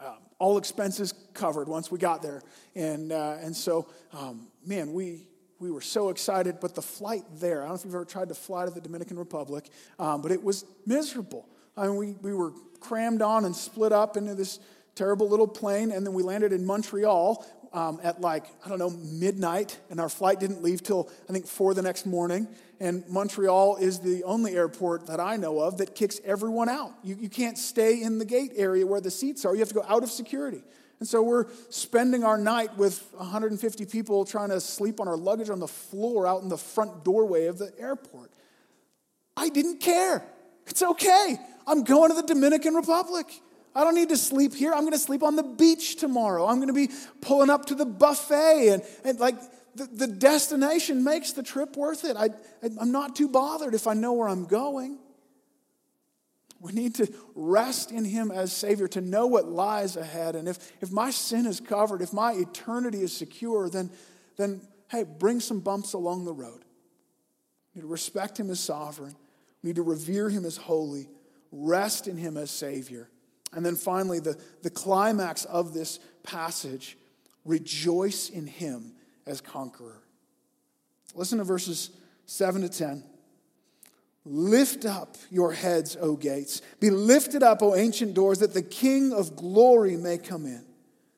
Um, 0.00 0.16
all 0.38 0.58
expenses 0.58 1.14
covered 1.34 1.68
once 1.68 1.90
we 1.90 1.98
got 1.98 2.22
there. 2.22 2.42
And, 2.74 3.12
uh, 3.12 3.36
and 3.40 3.54
so, 3.54 3.88
um, 4.12 4.48
man, 4.66 4.92
we, 4.92 5.28
we 5.60 5.70
were 5.70 5.80
so 5.80 6.08
excited. 6.08 6.58
But 6.60 6.74
the 6.74 6.82
flight 6.82 7.22
there, 7.36 7.62
I 7.62 7.66
don't 7.66 7.68
know 7.68 7.74
if 7.76 7.84
you've 7.84 7.94
ever 7.94 8.04
tried 8.04 8.28
to 8.28 8.34
fly 8.34 8.64
to 8.64 8.70
the 8.70 8.80
Dominican 8.80 9.18
Republic, 9.18 9.70
um, 9.98 10.22
but 10.22 10.32
it 10.32 10.42
was 10.42 10.64
miserable. 10.86 11.48
I 11.76 11.86
mean, 11.86 11.96
we, 11.96 12.12
we 12.20 12.34
were 12.34 12.52
crammed 12.80 13.22
on 13.22 13.44
and 13.44 13.54
split 13.54 13.92
up 13.92 14.16
into 14.16 14.34
this 14.34 14.58
terrible 14.94 15.28
little 15.28 15.48
plane, 15.48 15.92
and 15.92 16.06
then 16.06 16.14
we 16.14 16.22
landed 16.22 16.52
in 16.52 16.64
Montreal 16.64 17.44
um, 17.72 18.00
at 18.02 18.20
like, 18.20 18.44
I 18.64 18.68
don't 18.68 18.78
know, 18.78 18.90
midnight, 18.90 19.78
and 19.90 19.98
our 20.00 20.08
flight 20.08 20.40
didn't 20.40 20.62
leave 20.62 20.82
till 20.82 21.10
I 21.28 21.32
think 21.32 21.46
four 21.46 21.74
the 21.74 21.82
next 21.82 22.06
morning. 22.06 22.48
And 22.80 23.04
Montreal 23.08 23.76
is 23.76 24.00
the 24.00 24.24
only 24.24 24.54
airport 24.54 25.06
that 25.06 25.20
I 25.20 25.36
know 25.36 25.60
of 25.60 25.78
that 25.78 25.94
kicks 25.94 26.20
everyone 26.24 26.68
out. 26.68 26.92
You, 27.02 27.16
you 27.18 27.28
can't 27.28 27.56
stay 27.56 28.02
in 28.02 28.18
the 28.18 28.24
gate 28.24 28.52
area 28.56 28.86
where 28.86 29.00
the 29.00 29.10
seats 29.10 29.44
are, 29.44 29.54
you 29.54 29.60
have 29.60 29.68
to 29.68 29.74
go 29.74 29.84
out 29.88 30.02
of 30.02 30.10
security. 30.10 30.62
And 30.98 31.08
so 31.08 31.22
we're 31.22 31.46
spending 31.68 32.22
our 32.22 32.38
night 32.38 32.76
with 32.76 33.04
150 33.14 33.86
people 33.86 34.24
trying 34.24 34.50
to 34.50 34.60
sleep 34.60 35.00
on 35.00 35.08
our 35.08 35.16
luggage 35.16 35.50
on 35.50 35.58
the 35.58 35.66
floor 35.66 36.26
out 36.26 36.42
in 36.42 36.48
the 36.48 36.56
front 36.56 37.04
doorway 37.04 37.46
of 37.46 37.58
the 37.58 37.72
airport. 37.78 38.30
I 39.36 39.48
didn't 39.48 39.80
care. 39.80 40.24
It's 40.66 40.82
okay. 40.82 41.36
I'm 41.66 41.82
going 41.84 42.10
to 42.10 42.14
the 42.14 42.26
Dominican 42.26 42.74
Republic. 42.74 43.26
I 43.74 43.84
don't 43.84 43.94
need 43.94 44.10
to 44.10 44.16
sleep 44.16 44.54
here. 44.54 44.72
I'm 44.72 44.80
going 44.80 44.92
to 44.92 44.98
sleep 44.98 45.22
on 45.22 45.36
the 45.36 45.42
beach 45.42 45.96
tomorrow. 45.96 46.46
I'm 46.46 46.56
going 46.56 46.68
to 46.68 46.74
be 46.74 46.90
pulling 47.20 47.50
up 47.50 47.66
to 47.66 47.74
the 47.74 47.86
buffet. 47.86 48.68
And, 48.68 48.82
and 49.04 49.18
like 49.18 49.36
the, 49.74 49.86
the 49.86 50.06
destination 50.06 51.02
makes 51.02 51.32
the 51.32 51.42
trip 51.42 51.76
worth 51.76 52.04
it. 52.04 52.16
I, 52.16 52.30
I'm 52.78 52.92
not 52.92 53.16
too 53.16 53.28
bothered 53.28 53.74
if 53.74 53.86
I 53.86 53.94
know 53.94 54.12
where 54.12 54.28
I'm 54.28 54.44
going. 54.44 54.98
We 56.60 56.72
need 56.72 56.94
to 56.96 57.12
rest 57.34 57.90
in 57.90 58.04
Him 58.04 58.30
as 58.30 58.52
Savior, 58.52 58.86
to 58.88 59.00
know 59.00 59.26
what 59.26 59.48
lies 59.48 59.96
ahead. 59.96 60.36
And 60.36 60.48
if, 60.48 60.58
if 60.80 60.92
my 60.92 61.10
sin 61.10 61.44
is 61.44 61.58
covered, 61.58 62.02
if 62.02 62.12
my 62.12 62.32
eternity 62.32 63.02
is 63.02 63.14
secure, 63.14 63.68
then, 63.68 63.90
then 64.36 64.60
hey, 64.88 65.04
bring 65.04 65.40
some 65.40 65.58
bumps 65.58 65.94
along 65.94 66.24
the 66.24 66.32
road. 66.32 66.64
We 67.74 67.80
need 67.80 67.82
to 67.82 67.88
respect 67.88 68.38
Him 68.38 68.48
as 68.48 68.60
sovereign. 68.60 69.16
We 69.62 69.68
need 69.70 69.76
to 69.76 69.82
revere 69.82 70.28
Him 70.28 70.44
as 70.44 70.56
holy, 70.56 71.08
rest 71.50 72.06
in 72.06 72.16
Him 72.16 72.36
as 72.36 72.50
Savior. 72.50 73.08
And 73.52 73.64
then 73.64 73.76
finally, 73.76 74.18
the, 74.18 74.40
the 74.62 74.70
climax 74.70 75.44
of 75.44 75.74
this 75.74 75.98
passage 76.22 76.96
rejoice 77.44 78.30
in 78.30 78.46
Him 78.46 78.92
as 79.26 79.40
conqueror. 79.40 80.02
Listen 81.14 81.38
to 81.38 81.44
verses 81.44 81.90
7 82.26 82.62
to 82.62 82.68
10. 82.68 83.04
Lift 84.24 84.84
up 84.84 85.16
your 85.30 85.52
heads, 85.52 85.96
O 86.00 86.16
gates. 86.16 86.62
Be 86.80 86.90
lifted 86.90 87.42
up, 87.42 87.62
O 87.62 87.74
ancient 87.74 88.14
doors, 88.14 88.38
that 88.38 88.54
the 88.54 88.62
King 88.62 89.12
of 89.12 89.34
glory 89.34 89.96
may 89.96 90.16
come 90.16 90.46
in. 90.46 90.64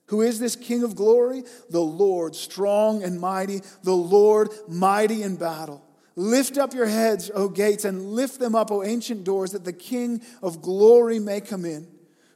Who 0.06 0.22
is 0.22 0.38
this 0.38 0.56
King 0.56 0.82
of 0.82 0.96
glory? 0.96 1.44
The 1.70 1.80
Lord, 1.80 2.34
strong 2.34 3.02
and 3.02 3.20
mighty, 3.20 3.60
the 3.82 3.96
Lord, 3.96 4.50
mighty 4.68 5.22
in 5.22 5.36
battle. 5.36 5.84
Lift 6.16 6.58
up 6.58 6.72
your 6.72 6.86
heads, 6.86 7.30
O 7.34 7.48
gates, 7.48 7.84
and 7.84 8.12
lift 8.12 8.38
them 8.38 8.54
up, 8.54 8.70
O 8.70 8.82
ancient 8.82 9.24
doors, 9.24 9.52
that 9.52 9.64
the 9.64 9.72
King 9.72 10.22
of 10.42 10.62
glory 10.62 11.18
may 11.18 11.40
come 11.40 11.64
in. 11.64 11.86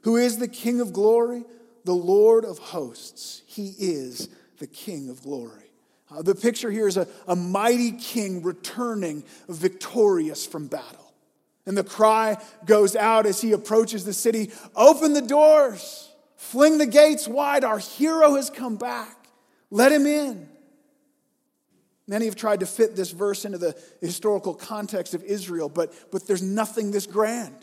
Who 0.01 0.17
is 0.17 0.37
the 0.37 0.47
King 0.47 0.81
of 0.81 0.93
glory? 0.93 1.43
The 1.85 1.93
Lord 1.93 2.45
of 2.45 2.57
hosts. 2.59 3.41
He 3.45 3.73
is 3.77 4.29
the 4.59 4.67
King 4.67 5.09
of 5.09 5.21
glory. 5.23 5.69
Uh, 6.11 6.21
the 6.21 6.35
picture 6.35 6.71
here 6.71 6.87
is 6.87 6.97
a, 6.97 7.07
a 7.27 7.35
mighty 7.35 7.91
king 7.91 8.41
returning 8.41 9.23
victorious 9.47 10.45
from 10.45 10.67
battle. 10.67 11.13
And 11.65 11.77
the 11.77 11.83
cry 11.83 12.37
goes 12.65 12.95
out 12.95 13.25
as 13.27 13.41
he 13.41 13.51
approaches 13.51 14.05
the 14.05 14.13
city 14.13 14.51
Open 14.75 15.13
the 15.13 15.21
doors, 15.21 16.11
fling 16.35 16.79
the 16.79 16.87
gates 16.87 17.27
wide. 17.27 17.63
Our 17.63 17.77
hero 17.77 18.35
has 18.35 18.49
come 18.49 18.75
back. 18.75 19.27
Let 19.69 19.91
him 19.91 20.07
in. 20.07 20.49
Many 22.07 22.25
have 22.25 22.35
tried 22.35 22.61
to 22.61 22.65
fit 22.65 22.95
this 22.95 23.11
verse 23.11 23.45
into 23.45 23.59
the 23.59 23.79
historical 24.01 24.55
context 24.55 25.13
of 25.13 25.23
Israel, 25.23 25.69
but, 25.69 25.93
but 26.11 26.25
there's 26.25 26.41
nothing 26.41 26.89
this 26.89 27.05
grand. 27.05 27.53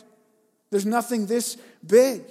There's 0.69 0.85
nothing 0.85 1.25
this 1.25 1.57
big. 1.85 2.23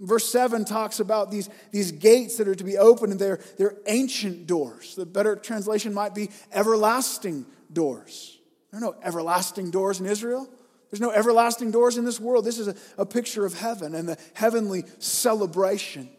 Verse 0.00 0.30
7 0.30 0.64
talks 0.64 0.98
about 0.98 1.30
these, 1.30 1.48
these 1.70 1.92
gates 1.92 2.36
that 2.38 2.48
are 2.48 2.54
to 2.54 2.64
be 2.64 2.76
opened, 2.76 3.12
and 3.12 3.20
they're, 3.20 3.38
they're 3.56 3.76
ancient 3.86 4.46
doors. 4.46 4.96
The 4.96 5.06
better 5.06 5.36
translation 5.36 5.94
might 5.94 6.14
be 6.14 6.30
everlasting 6.52 7.46
doors. 7.72 8.38
There 8.70 8.78
are 8.78 8.80
no 8.80 8.96
everlasting 9.02 9.70
doors 9.70 10.00
in 10.00 10.06
Israel. 10.06 10.48
There's 10.90 11.00
no 11.00 11.12
everlasting 11.12 11.70
doors 11.70 11.98
in 11.98 12.04
this 12.04 12.18
world. 12.18 12.44
This 12.44 12.58
is 12.58 12.68
a, 12.68 12.74
a 12.98 13.06
picture 13.06 13.46
of 13.46 13.54
heaven 13.54 13.94
and 13.94 14.08
the 14.08 14.18
heavenly 14.34 14.84
celebration. 14.98 16.10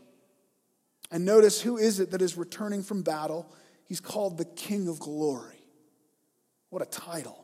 And 1.11 1.25
notice 1.25 1.61
who 1.61 1.77
is 1.77 1.99
it 1.99 2.11
that 2.11 2.21
is 2.21 2.37
returning 2.37 2.83
from 2.83 3.03
battle? 3.03 3.51
He's 3.87 3.99
called 3.99 4.37
the 4.37 4.45
King 4.45 4.87
of 4.87 4.99
Glory. 4.99 5.61
What 6.69 6.81
a 6.81 6.85
title 6.85 7.42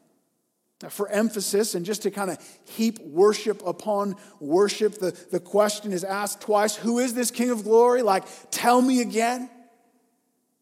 for 0.88 1.10
emphasis 1.10 1.76
and 1.76 1.86
just 1.86 2.04
to 2.04 2.12
kind 2.12 2.32
of 2.32 2.38
heap 2.66 3.00
worship 3.02 3.66
upon 3.66 4.16
worship, 4.40 5.00
the, 5.00 5.12
the 5.32 5.40
question 5.40 5.92
is 5.92 6.06
asked 6.06 6.40
twice 6.42 6.76
Who 6.76 7.00
is 7.00 7.14
this 7.14 7.32
King 7.32 7.50
of 7.50 7.64
glory? 7.64 8.02
Like, 8.02 8.24
tell 8.52 8.82
me 8.82 9.02
again. 9.02 9.50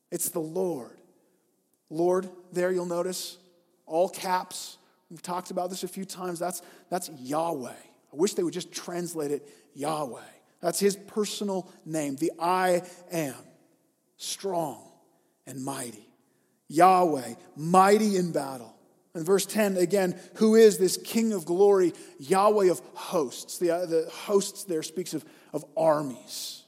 It's 0.09 0.29
the 0.29 0.39
Lord. 0.39 0.97
Lord, 1.89 2.29
there 2.51 2.71
you'll 2.71 2.85
notice, 2.85 3.37
all 3.85 4.09
caps. 4.09 4.77
We've 5.09 5.21
talked 5.21 5.51
about 5.51 5.69
this 5.69 5.83
a 5.83 5.87
few 5.87 6.05
times. 6.05 6.39
That's, 6.39 6.61
that's 6.89 7.09
Yahweh. 7.19 7.69
I 7.69 8.15
wish 8.15 8.33
they 8.33 8.43
would 8.43 8.53
just 8.53 8.71
translate 8.71 9.31
it 9.31 9.47
Yahweh. 9.73 10.19
That's 10.61 10.79
his 10.79 10.95
personal 10.95 11.71
name, 11.85 12.15
the 12.15 12.31
I 12.39 12.81
am, 13.11 13.35
strong 14.17 14.89
and 15.45 15.63
mighty. 15.63 16.09
Yahweh, 16.67 17.35
mighty 17.55 18.17
in 18.17 18.31
battle. 18.31 18.76
In 19.17 19.23
verse 19.23 19.47
10, 19.47 19.77
again, 19.77 20.19
who 20.35 20.55
is 20.55 20.77
this 20.77 20.95
King 20.95 21.33
of 21.33 21.43
glory, 21.43 21.93
Yahweh 22.19 22.69
of 22.69 22.79
hosts? 22.93 23.57
The, 23.57 23.71
uh, 23.71 23.85
the 23.87 24.07
hosts 24.11 24.63
there 24.63 24.83
speaks 24.83 25.15
of, 25.15 25.25
of 25.53 25.65
armies. 25.75 26.63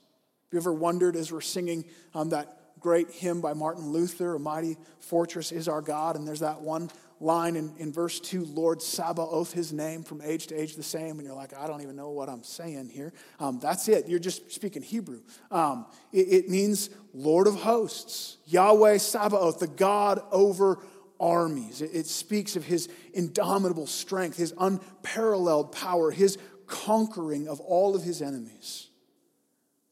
Have 0.48 0.54
you 0.54 0.60
ever 0.60 0.74
wondered 0.74 1.16
as 1.16 1.32
we're 1.32 1.42
singing 1.42 1.86
um, 2.16 2.30
that 2.30 2.80
great 2.80 3.12
hymn 3.12 3.40
by 3.40 3.54
Martin 3.54 3.92
Luther, 3.92 4.36
A 4.36 4.40
Mighty 4.40 4.78
Fortress 5.00 5.52
is 5.52 5.68
Our 5.68 5.82
God, 5.82 6.16
and 6.16 6.28
there's 6.28 6.40
that 6.40 6.62
one 6.62 6.90
line 7.20 7.56
in, 7.56 7.72
in 7.78 7.92
verse 7.92 8.20
2 8.20 8.46
Lord 8.46 8.82
Sabaoth, 8.82 9.54
his 9.54 9.72
name, 9.72 10.04
from 10.04 10.22
age 10.22 10.48
to 10.48 10.56
age 10.56 10.76
the 10.76 10.84
same. 10.84 11.20
And 11.20 11.24
you're 11.28 11.36
like, 11.36 11.54
I 11.54 11.68
don't 11.68 11.82
even 11.82 11.96
know 11.96 12.10
what 12.10 12.30
I'm 12.30 12.44
saying 12.44 12.90
here. 12.90 13.14
Um, 13.40 13.60
that's 13.60 13.88
it. 13.90 14.08
You're 14.08 14.20
just 14.20 14.52
speaking 14.52 14.82
Hebrew. 14.82 15.22
Um, 15.52 15.86
it, 16.12 16.46
it 16.46 16.50
means 16.50 16.90
Lord 17.14 17.46
of 17.48 17.56
hosts, 17.56 18.38
Yahweh 18.46 18.98
Sabaoth, 18.98 19.60
the 19.60 19.68
God 19.68 20.22
over 20.32 20.80
armies. 21.20 21.82
It, 21.82 22.08
speaks 22.08 22.56
of 22.56 22.66
his 22.66 22.90
indomitable 23.14 23.88
strength, 23.88 24.38
his 24.38 24.54
unparalleled 24.58 25.72
power, 25.72 26.12
his 26.12 26.38
conquering 26.68 27.48
of 27.48 27.60
all 27.60 27.96
of 27.96 28.04
his 28.04 28.22
enemies. 28.22 28.88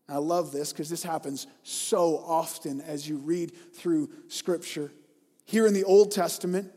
I 0.09 0.17
love 0.17 0.51
this 0.51 0.71
because 0.71 0.89
this 0.89 1.03
happens 1.03 1.47
so 1.63 2.17
often 2.17 2.81
as 2.81 3.07
you 3.07 3.17
read 3.17 3.51
through 3.73 4.09
Scripture. 4.29 4.91
Here 5.43 5.67
in 5.67 5.73
the 5.73 5.83
Old 5.83 6.11
Testament, 6.11 6.71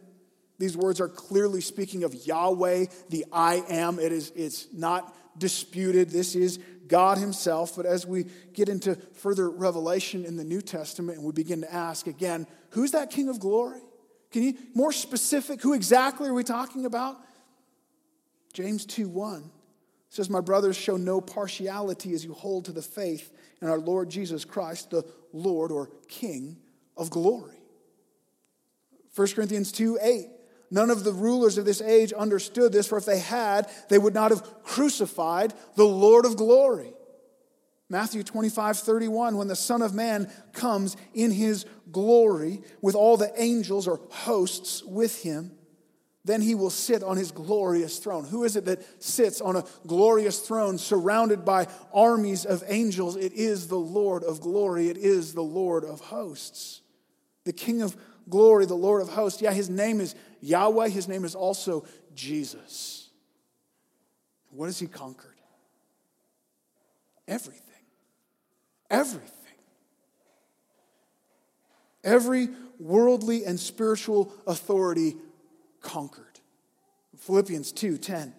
these 0.59 0.77
words 0.77 1.01
are 1.01 1.09
clearly 1.09 1.61
speaking 1.61 2.05
of 2.05 2.27
Yahweh, 2.27 2.87
the 3.09 3.25
I 3.33 3.63
am. 3.69 3.99
It 3.99 4.13
is, 4.13 4.33
it's 4.35 4.67
not 4.73 5.15
disputed. 5.39 6.11
This 6.11 6.35
is 6.35 6.59
God 6.87 7.19
Himself. 7.19 7.77
But 7.77 7.87
as 7.87 8.07
we 8.07 8.27
get 8.53 8.69
into 8.69 8.97
further 9.15 9.49
revelation 9.49 10.25
in 10.25 10.37
the 10.37 10.45
New 10.45 10.61
Testament 10.61 11.19
and 11.19 11.27
we 11.27 11.33
begin 11.33 11.61
to 11.63 11.73
ask 11.73 12.07
again, 12.07 12.47
who's 12.71 12.91
that 12.91 13.11
King 13.11 13.29
of 13.29 13.39
glory? 13.39 13.81
Can 14.31 14.43
you 14.43 14.55
more 14.75 14.93
specific? 14.93 15.61
Who 15.63 15.73
exactly 15.73 16.29
are 16.29 16.35
we 16.35 16.45
talking 16.45 16.87
about? 16.87 17.19
James 18.53 18.85
2 18.87 19.09
1 19.09 19.51
says, 20.09 20.29
My 20.29 20.41
brothers, 20.41 20.77
show 20.77 20.97
no 20.97 21.21
partiality 21.21 22.13
as 22.15 22.25
you 22.25 22.35
hold 22.35 22.67
to 22.67 22.73
the 22.73 22.83
faith 22.83 23.33
in 23.61 23.69
our 23.69 23.79
Lord 23.79 24.11
Jesus 24.11 24.45
Christ, 24.45 24.91
the 24.91 25.05
Lord 25.33 25.71
or 25.71 25.91
King 26.09 26.57
of 26.97 27.11
glory. 27.11 27.57
1 29.15 29.29
Corinthians 29.29 29.73
2 29.73 29.99
8. 30.01 30.27
None 30.73 30.91
of 30.91 31.03
the 31.03 31.13
rulers 31.13 31.59
of 31.59 31.65
this 31.65 31.81
age 31.81 32.13
understood 32.13 32.73
this, 32.73 32.87
for 32.87 32.97
if 32.97 33.05
they 33.05 33.19
had, 33.19 33.69
they 33.89 33.99
would 33.99 34.15
not 34.15 34.31
have 34.31 34.63
crucified 34.63 35.53
the 35.75 35.85
Lord 35.85 36.25
of 36.25 36.37
glory. 36.37 36.93
Matthew 37.91 38.23
25, 38.23 38.79
31, 38.79 39.37
when 39.37 39.49
the 39.49 39.57
Son 39.57 39.83
of 39.83 39.93
Man 39.93 40.31
comes 40.53 40.97
in 41.13 41.33
his 41.33 41.67
glory 41.91 42.63
with 42.81 42.95
all 42.95 43.17
the 43.17 43.33
angels 43.37 43.89
or 43.89 44.01
hosts 44.11 44.85
with 44.85 45.23
him, 45.23 45.51
then 46.25 46.41
he 46.41 46.55
will 46.55 46.71
sit 46.71 47.03
on 47.03 47.17
his 47.17 47.33
glorious 47.33 47.99
throne. 47.99 48.25
Who 48.25 48.45
is 48.45 48.55
it 48.55 48.67
that 48.67 49.03
sits 49.03 49.41
on 49.41 49.57
a 49.57 49.65
glorious 49.89 50.39
throne 50.39 50.79
surrounded 50.79 51.45
by 51.45 51.67
armies 51.93 52.47
of 52.47 52.63
angels? 52.69 53.17
It 53.17 53.33
is 53.33 53.67
the 53.67 53.79
Lord 53.79 54.23
of 54.23 54.41
glory, 54.41 54.89
it 54.89 54.97
is 54.97 55.35
the 55.35 55.43
Lord 55.43 55.85
of 55.85 56.01
hosts. 56.01 56.83
The 57.45 57.53
King 57.53 57.83
of 57.83 57.97
glory, 58.29 58.67
the 58.67 58.75
Lord 58.75 59.03
of 59.03 59.09
hosts. 59.09 59.43
Yeah, 59.43 59.53
his 59.53 59.69
name 59.69 60.01
is 60.01 60.15
Yahweh, 60.41 60.91
his 60.91 61.09
name 61.09 61.25
is 61.25 61.35
also 61.35 61.85
Jesus. 62.15 63.09
What 64.51 64.67
has 64.67 64.79
he 64.79 64.87
conquered? 64.87 65.35
Everything. 67.27 67.70
Everything. 68.91 69.31
Every 72.03 72.49
worldly 72.79 73.45
and 73.45 73.61
spiritual 73.61 74.33
authority 74.47 75.17
conquered. 75.81 76.27
Philippians 77.19 77.73
2 77.73 77.99
10. 77.99 78.35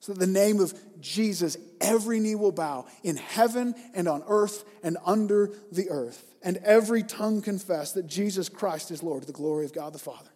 So 0.00 0.12
that 0.12 0.20
the 0.20 0.26
name 0.26 0.60
of 0.60 0.74
Jesus, 1.00 1.56
every 1.80 2.20
knee 2.20 2.34
will 2.34 2.52
bow 2.52 2.86
in 3.02 3.16
heaven 3.16 3.74
and 3.94 4.08
on 4.08 4.22
earth 4.26 4.64
and 4.82 4.96
under 5.04 5.50
the 5.72 5.90
earth, 5.90 6.24
and 6.42 6.58
every 6.58 7.02
tongue 7.02 7.42
confess 7.42 7.92
that 7.92 8.06
Jesus 8.06 8.48
Christ 8.48 8.90
is 8.90 9.02
Lord 9.02 9.22
to 9.22 9.26
the 9.26 9.32
glory 9.32 9.64
of 9.64 9.72
God 9.72 9.92
the 9.92 9.98
Father. 9.98 10.30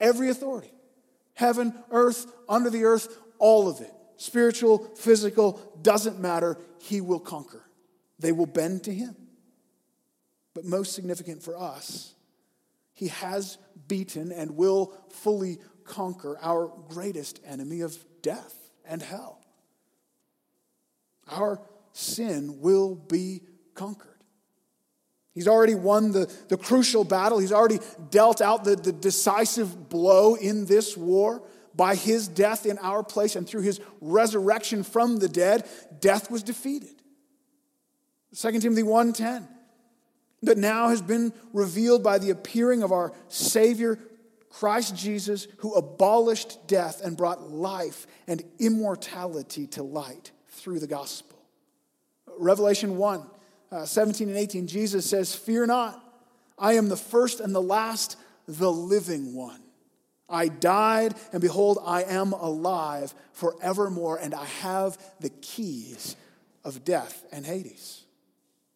Every 0.00 0.30
authority, 0.30 0.72
heaven, 1.34 1.74
earth, 1.90 2.26
under 2.48 2.70
the 2.70 2.84
earth, 2.84 3.18
all 3.38 3.68
of 3.68 3.80
it, 3.80 3.92
spiritual, 4.16 4.78
physical, 4.96 5.60
doesn't 5.82 6.20
matter, 6.20 6.56
he 6.78 7.00
will 7.00 7.20
conquer. 7.20 7.62
They 8.20 8.32
will 8.32 8.46
bend 8.46 8.84
to 8.84 8.94
him. 8.94 9.16
But 10.54 10.64
most 10.64 10.92
significant 10.92 11.42
for 11.42 11.56
us, 11.56 12.14
he 12.92 13.08
has 13.08 13.58
beaten 13.88 14.30
and 14.30 14.56
will 14.56 14.92
fully 15.10 15.58
conquer 15.84 16.38
our 16.42 16.72
greatest 16.88 17.40
enemy 17.46 17.80
of 17.80 17.96
death 18.22 18.54
and 18.84 19.02
hell. 19.02 19.40
Our 21.28 21.60
sin 21.92 22.60
will 22.60 22.94
be 22.94 23.42
conquered. 23.74 24.08
He's 25.32 25.48
already 25.48 25.76
won 25.76 26.12
the, 26.12 26.30
the 26.48 26.56
crucial 26.56 27.04
battle. 27.04 27.38
He's 27.38 27.52
already 27.52 27.78
dealt 28.10 28.40
out 28.40 28.64
the, 28.64 28.76
the 28.76 28.92
decisive 28.92 29.88
blow 29.88 30.34
in 30.34 30.66
this 30.66 30.96
war. 30.96 31.42
by 31.74 31.94
his 31.94 32.28
death 32.28 32.66
in 32.66 32.78
our 32.78 33.02
place 33.02 33.36
and 33.36 33.48
through 33.48 33.62
his 33.62 33.80
resurrection 34.00 34.82
from 34.82 35.18
the 35.18 35.28
dead, 35.28 35.66
death 36.00 36.30
was 36.30 36.42
defeated. 36.42 36.99
2 38.34 38.60
Timothy 38.60 38.82
1:10 38.82 39.48
that 40.42 40.56
now 40.56 40.88
has 40.88 41.02
been 41.02 41.32
revealed 41.52 42.02
by 42.02 42.18
the 42.18 42.30
appearing 42.30 42.82
of 42.82 42.92
our 42.92 43.12
Savior 43.28 43.98
Christ 44.48 44.96
Jesus, 44.96 45.46
who 45.58 45.74
abolished 45.74 46.66
death 46.66 47.02
and 47.04 47.16
brought 47.16 47.50
life 47.50 48.06
and 48.26 48.42
immortality 48.58 49.66
to 49.68 49.82
light 49.82 50.32
through 50.48 50.80
the 50.80 50.86
gospel. 50.86 51.38
Revelation 52.38 52.96
1 52.96 53.22
uh, 53.72 53.84
17 53.84 54.28
and 54.28 54.36
18, 54.36 54.66
Jesus 54.66 55.08
says, 55.08 55.34
Fear 55.34 55.66
not, 55.66 56.02
I 56.58 56.74
am 56.74 56.88
the 56.88 56.96
first 56.96 57.40
and 57.40 57.54
the 57.54 57.62
last, 57.62 58.16
the 58.46 58.70
living 58.70 59.34
one. 59.34 59.62
I 60.28 60.48
died, 60.48 61.14
and 61.32 61.40
behold, 61.40 61.78
I 61.84 62.02
am 62.04 62.32
alive 62.32 63.14
forevermore, 63.32 64.18
and 64.18 64.34
I 64.34 64.44
have 64.44 64.98
the 65.20 65.30
keys 65.30 66.16
of 66.64 66.84
death 66.84 67.24
and 67.32 67.44
Hades. 67.44 68.04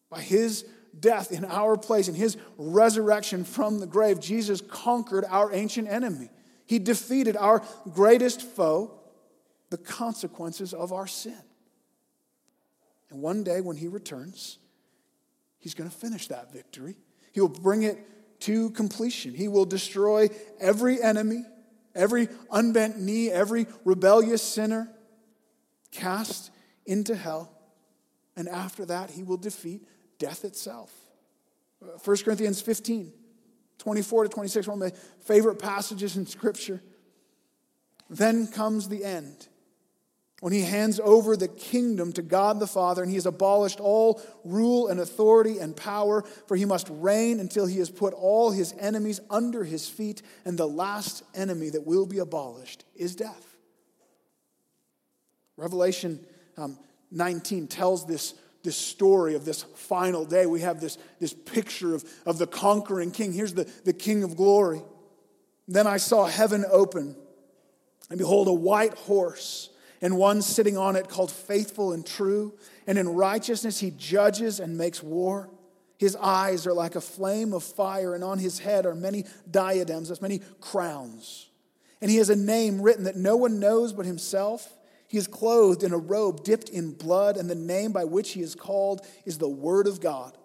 By 0.09 0.21
his 0.21 0.65
death 0.97 1.31
in 1.31 1.45
our 1.45 1.77
place, 1.77 2.07
and 2.07 2.15
his 2.15 2.37
resurrection 2.57 3.43
from 3.43 3.79
the 3.79 3.87
grave, 3.87 4.19
Jesus 4.19 4.61
conquered 4.61 5.25
our 5.29 5.53
ancient 5.53 5.87
enemy. 5.87 6.29
He 6.65 6.79
defeated 6.79 7.35
our 7.35 7.63
greatest 7.93 8.41
foe, 8.41 8.99
the 9.69 9.77
consequences 9.77 10.73
of 10.73 10.93
our 10.93 11.07
sin. 11.07 11.37
And 13.09 13.21
one 13.21 13.43
day 13.43 13.61
when 13.61 13.77
he 13.77 13.87
returns, 13.87 14.57
he's 15.59 15.73
going 15.73 15.89
to 15.89 15.95
finish 15.95 16.27
that 16.27 16.53
victory. 16.53 16.97
He 17.33 17.41
will 17.41 17.49
bring 17.49 17.83
it 17.83 17.99
to 18.41 18.69
completion. 18.71 19.33
He 19.33 19.47
will 19.47 19.65
destroy 19.65 20.29
every 20.59 21.01
enemy, 21.01 21.43
every 21.93 22.29
unbent 22.51 22.99
knee, 22.99 23.29
every 23.29 23.67
rebellious 23.83 24.41
sinner, 24.41 24.89
cast 25.91 26.51
into 26.85 27.15
hell. 27.15 27.51
And 28.35 28.49
after 28.49 28.85
that, 28.85 29.11
he 29.11 29.23
will 29.23 29.37
defeat 29.37 29.87
death 30.25 30.43
itself. 30.43 30.91
1 32.03 32.17
Corinthians 32.23 32.59
15, 32.59 33.13
24 33.77 34.23
to 34.23 34.29
26, 34.29 34.67
one 34.67 34.81
of 34.81 34.91
my 34.91 34.99
favorite 35.23 35.59
passages 35.59 36.17
in 36.17 36.25
Scripture. 36.25 36.81
Then 38.09 38.47
comes 38.47 38.89
the 38.89 39.03
end 39.03 39.47
when 40.39 40.51
he 40.51 40.61
hands 40.61 40.99
over 40.99 41.37
the 41.37 41.47
kingdom 41.47 42.11
to 42.13 42.23
God 42.23 42.59
the 42.59 42.65
Father 42.65 43.03
and 43.03 43.11
he 43.11 43.17
has 43.17 43.27
abolished 43.27 43.79
all 43.79 44.19
rule 44.43 44.87
and 44.87 44.99
authority 44.99 45.59
and 45.59 45.77
power, 45.77 46.23
for 46.47 46.57
he 46.57 46.65
must 46.65 46.87
reign 46.89 47.39
until 47.39 47.67
he 47.67 47.77
has 47.77 47.91
put 47.91 48.11
all 48.15 48.49
his 48.49 48.73
enemies 48.79 49.19
under 49.29 49.63
his 49.63 49.87
feet, 49.87 50.23
and 50.43 50.57
the 50.57 50.67
last 50.67 51.21
enemy 51.35 51.69
that 51.69 51.85
will 51.85 52.07
be 52.07 52.17
abolished 52.17 52.83
is 52.95 53.15
death. 53.15 53.57
Revelation 55.55 56.25
um, 56.57 56.79
19 57.11 57.67
tells 57.67 58.07
this 58.07 58.33
this 58.65 58.75
story 58.75 59.35
of 59.35 59.45
this 59.45 59.63
final 59.63 60.25
day. 60.25 60.45
We 60.45 60.59
have 60.61 60.81
this, 60.81 60.97
this 61.21 61.33
picture 61.33 61.95
of, 61.95 62.03
of 62.25 62.37
the 62.37 62.47
conquering 62.47 63.11
king. 63.11 63.31
Here's 63.31 63.53
the, 63.53 63.63
the 63.85 63.93
king 63.93 64.23
of 64.23 64.35
glory. 64.35 64.81
Then 65.67 65.87
I 65.87 65.97
saw 65.97 66.25
heaven 66.25 66.65
open, 66.69 67.15
and 68.09 68.19
behold, 68.19 68.49
a 68.49 68.53
white 68.53 68.95
horse, 68.95 69.69
and 70.01 70.17
one 70.17 70.41
sitting 70.41 70.77
on 70.77 70.97
it 70.97 71.07
called 71.07 71.31
Faithful 71.31 71.93
and 71.93 72.05
True. 72.05 72.53
And 72.85 72.97
in 72.97 73.07
righteousness 73.07 73.79
he 73.79 73.91
judges 73.91 74.59
and 74.59 74.77
makes 74.77 75.01
war. 75.01 75.49
His 75.97 76.15
eyes 76.17 76.67
are 76.67 76.73
like 76.73 76.95
a 76.95 77.01
flame 77.01 77.53
of 77.53 77.63
fire, 77.63 78.13
and 78.13 78.23
on 78.23 78.37
his 78.37 78.59
head 78.59 78.85
are 78.85 78.93
many 78.93 79.23
diadems, 79.49 80.11
as 80.11 80.21
many 80.21 80.41
crowns. 80.59 81.49
And 82.01 82.11
he 82.11 82.17
has 82.17 82.29
a 82.29 82.35
name 82.35 82.81
written 82.81 83.05
that 83.05 83.15
no 83.15 83.37
one 83.37 83.59
knows 83.59 83.93
but 83.93 84.05
himself. 84.05 84.74
He 85.15 85.19
is 85.19 85.27
clothed 85.27 85.81
in 85.81 85.93
a 85.93 85.97
robe 85.97 86.43
dipped 86.43 86.67
in 86.67 86.91
blood, 86.91 87.37
and 87.37 87.49
the 87.49 87.55
name 87.55 87.93
by 87.93 88.03
which 88.03 88.31
he 88.31 88.41
is 88.41 88.53
called 88.53 88.99
is 89.23 89.37
the 89.37 89.47
Word 89.47 89.87
of 89.87 90.01
God. 90.01 90.37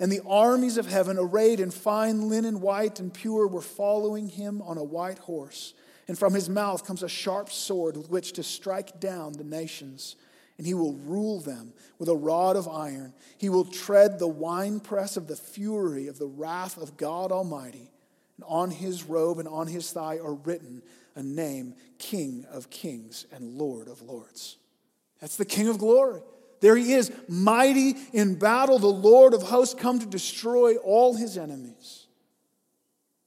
And 0.00 0.10
the 0.10 0.22
armies 0.26 0.78
of 0.78 0.86
heaven, 0.86 1.18
arrayed 1.18 1.60
in 1.60 1.70
fine 1.70 2.30
linen, 2.30 2.62
white 2.62 3.00
and 3.00 3.12
pure, 3.12 3.46
were 3.46 3.60
following 3.60 4.30
him 4.30 4.62
on 4.62 4.78
a 4.78 4.82
white 4.82 5.18
horse. 5.18 5.74
And 6.08 6.18
from 6.18 6.32
his 6.32 6.48
mouth 6.48 6.86
comes 6.86 7.02
a 7.02 7.08
sharp 7.08 7.50
sword 7.50 7.98
with 7.98 8.08
which 8.08 8.32
to 8.32 8.42
strike 8.42 8.98
down 8.98 9.34
the 9.34 9.44
nations. 9.44 10.16
And 10.56 10.66
he 10.66 10.72
will 10.72 10.94
rule 10.94 11.40
them 11.40 11.74
with 11.98 12.08
a 12.08 12.16
rod 12.16 12.56
of 12.56 12.66
iron. 12.66 13.12
He 13.36 13.50
will 13.50 13.66
tread 13.66 14.18
the 14.18 14.26
winepress 14.26 15.18
of 15.18 15.26
the 15.26 15.36
fury 15.36 16.06
of 16.06 16.18
the 16.18 16.28
wrath 16.28 16.78
of 16.78 16.96
God 16.96 17.30
Almighty. 17.30 17.90
And 18.38 18.46
on 18.48 18.70
his 18.70 19.04
robe 19.04 19.38
and 19.38 19.48
on 19.48 19.66
his 19.66 19.92
thigh 19.92 20.16
are 20.16 20.32
written 20.32 20.80
a 21.14 21.22
name 21.22 21.74
King 21.98 22.46
of 22.50 22.70
Kings 22.70 23.26
and 23.32 23.58
Lord 23.58 23.88
of 23.88 24.02
Lords. 24.02 24.58
That's 25.20 25.36
the 25.36 25.44
King 25.44 25.68
of 25.68 25.78
glory. 25.78 26.20
There 26.60 26.76
he 26.76 26.94
is, 26.94 27.12
mighty 27.28 27.94
in 28.12 28.38
battle, 28.38 28.78
the 28.78 28.86
Lord 28.86 29.34
of 29.34 29.42
hosts, 29.42 29.74
come 29.74 29.98
to 29.98 30.06
destroy 30.06 30.76
all 30.76 31.14
his 31.14 31.36
enemies. 31.36 32.06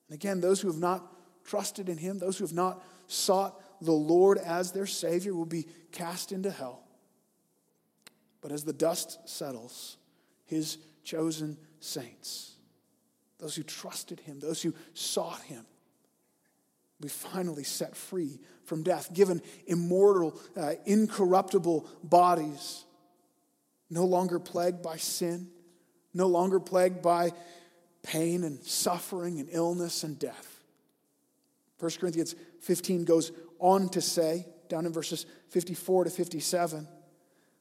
And 0.09 0.15
again, 0.15 0.41
those 0.41 0.61
who 0.61 0.67
have 0.69 0.79
not 0.79 1.05
trusted 1.43 1.89
in 1.89 1.97
him, 1.97 2.17
those 2.17 2.37
who 2.37 2.45
have 2.45 2.53
not 2.53 2.83
sought 3.07 3.61
the 3.81 3.91
Lord 3.91 4.37
as 4.37 4.71
their 4.71 4.87
Savior, 4.87 5.33
will 5.33 5.45
be 5.45 5.67
cast 5.91 6.31
into 6.31 6.49
hell. 6.49 6.83
But 8.41 8.51
as 8.51 8.63
the 8.63 8.73
dust 8.73 9.19
settles, 9.29 9.97
his 10.45 10.77
chosen 11.03 11.57
saints, 11.79 12.55
those 13.39 13.55
who 13.55 13.63
trusted 13.63 14.19
him, 14.21 14.39
those 14.39 14.61
who 14.61 14.73
sought 14.93 15.41
him, 15.41 15.65
be 16.99 17.07
finally 17.07 17.63
set 17.63 17.95
free 17.95 18.39
from 18.63 18.83
death, 18.83 19.13
given 19.13 19.41
immortal, 19.67 20.39
uh, 20.55 20.73
incorruptible 20.85 21.87
bodies, 22.03 22.85
no 23.89 24.05
longer 24.05 24.39
plagued 24.39 24.81
by 24.81 24.97
sin, 24.97 25.47
no 26.13 26.27
longer 26.27 26.59
plagued 26.59 27.01
by 27.01 27.31
pain 28.03 28.43
and 28.43 28.63
suffering 28.63 29.39
and 29.39 29.49
illness 29.51 30.03
and 30.03 30.17
death. 30.17 30.63
1 31.79 31.91
Corinthians 31.99 32.35
15 32.61 33.05
goes 33.05 33.31
on 33.59 33.89
to 33.89 34.01
say, 34.01 34.45
down 34.67 34.85
in 34.85 34.91
verses 34.91 35.25
54 35.49 36.05
to 36.05 36.09
57, 36.09 36.87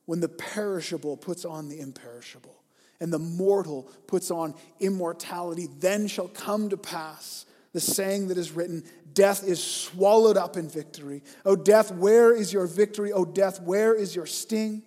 when 0.07 0.21
the 0.21 0.29
perishable 0.29 1.17
puts 1.17 1.45
on 1.45 1.69
the 1.69 1.81
imperishable 1.81 2.63
and 3.01 3.13
the 3.13 3.19
mortal 3.19 3.91
puts 4.07 4.31
on 4.31 4.55
immortality, 4.81 5.69
then 5.79 6.07
shall 6.07 6.29
come 6.29 6.71
to 6.71 6.77
pass 6.77 7.45
the 7.77 7.81
saying 7.81 8.29
that 8.29 8.39
is 8.39 8.53
written 8.53 8.83
Death 9.13 9.47
is 9.47 9.63
swallowed 9.63 10.39
up 10.39 10.57
in 10.57 10.67
victory. 10.67 11.23
O 11.45 11.55
death, 11.55 11.91
where 11.93 12.35
is 12.35 12.51
your 12.51 12.67
victory? 12.67 13.13
O 13.13 13.27
death, 13.27 13.61
where 13.61 13.95
is 13.95 14.17
your 14.17 14.25
sting? 14.25 14.83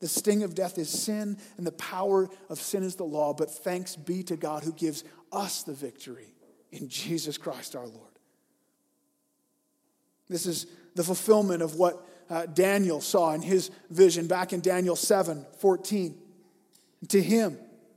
The 0.00 0.08
sting 0.08 0.42
of 0.42 0.54
death 0.54 0.76
is 0.76 0.90
sin, 0.90 1.38
and 1.56 1.66
the 1.66 1.72
power 1.72 2.28
of 2.50 2.58
sin 2.58 2.82
is 2.82 2.96
the 2.96 3.04
law. 3.04 3.32
But 3.32 3.50
thanks 3.50 3.96
be 3.96 4.22
to 4.24 4.36
God 4.36 4.64
who 4.64 4.72
gives 4.74 5.02
us 5.32 5.62
the 5.62 5.72
victory 5.72 6.34
in 6.72 6.90
Jesus 6.90 7.38
Christ 7.38 7.74
our 7.74 7.86
Lord. 7.86 8.18
This 10.28 10.44
is 10.44 10.66
the 10.94 11.04
fulfillment 11.04 11.62
of 11.62 11.76
what 11.76 12.06
uh, 12.28 12.44
Daniel 12.44 13.00
saw 13.00 13.32
in 13.32 13.40
his 13.40 13.70
vision 13.88 14.26
back 14.26 14.52
in 14.52 14.60
Daniel 14.60 14.96
7 14.96 15.46
14. 15.58 16.18
To 17.08 17.22
him, 17.22 17.56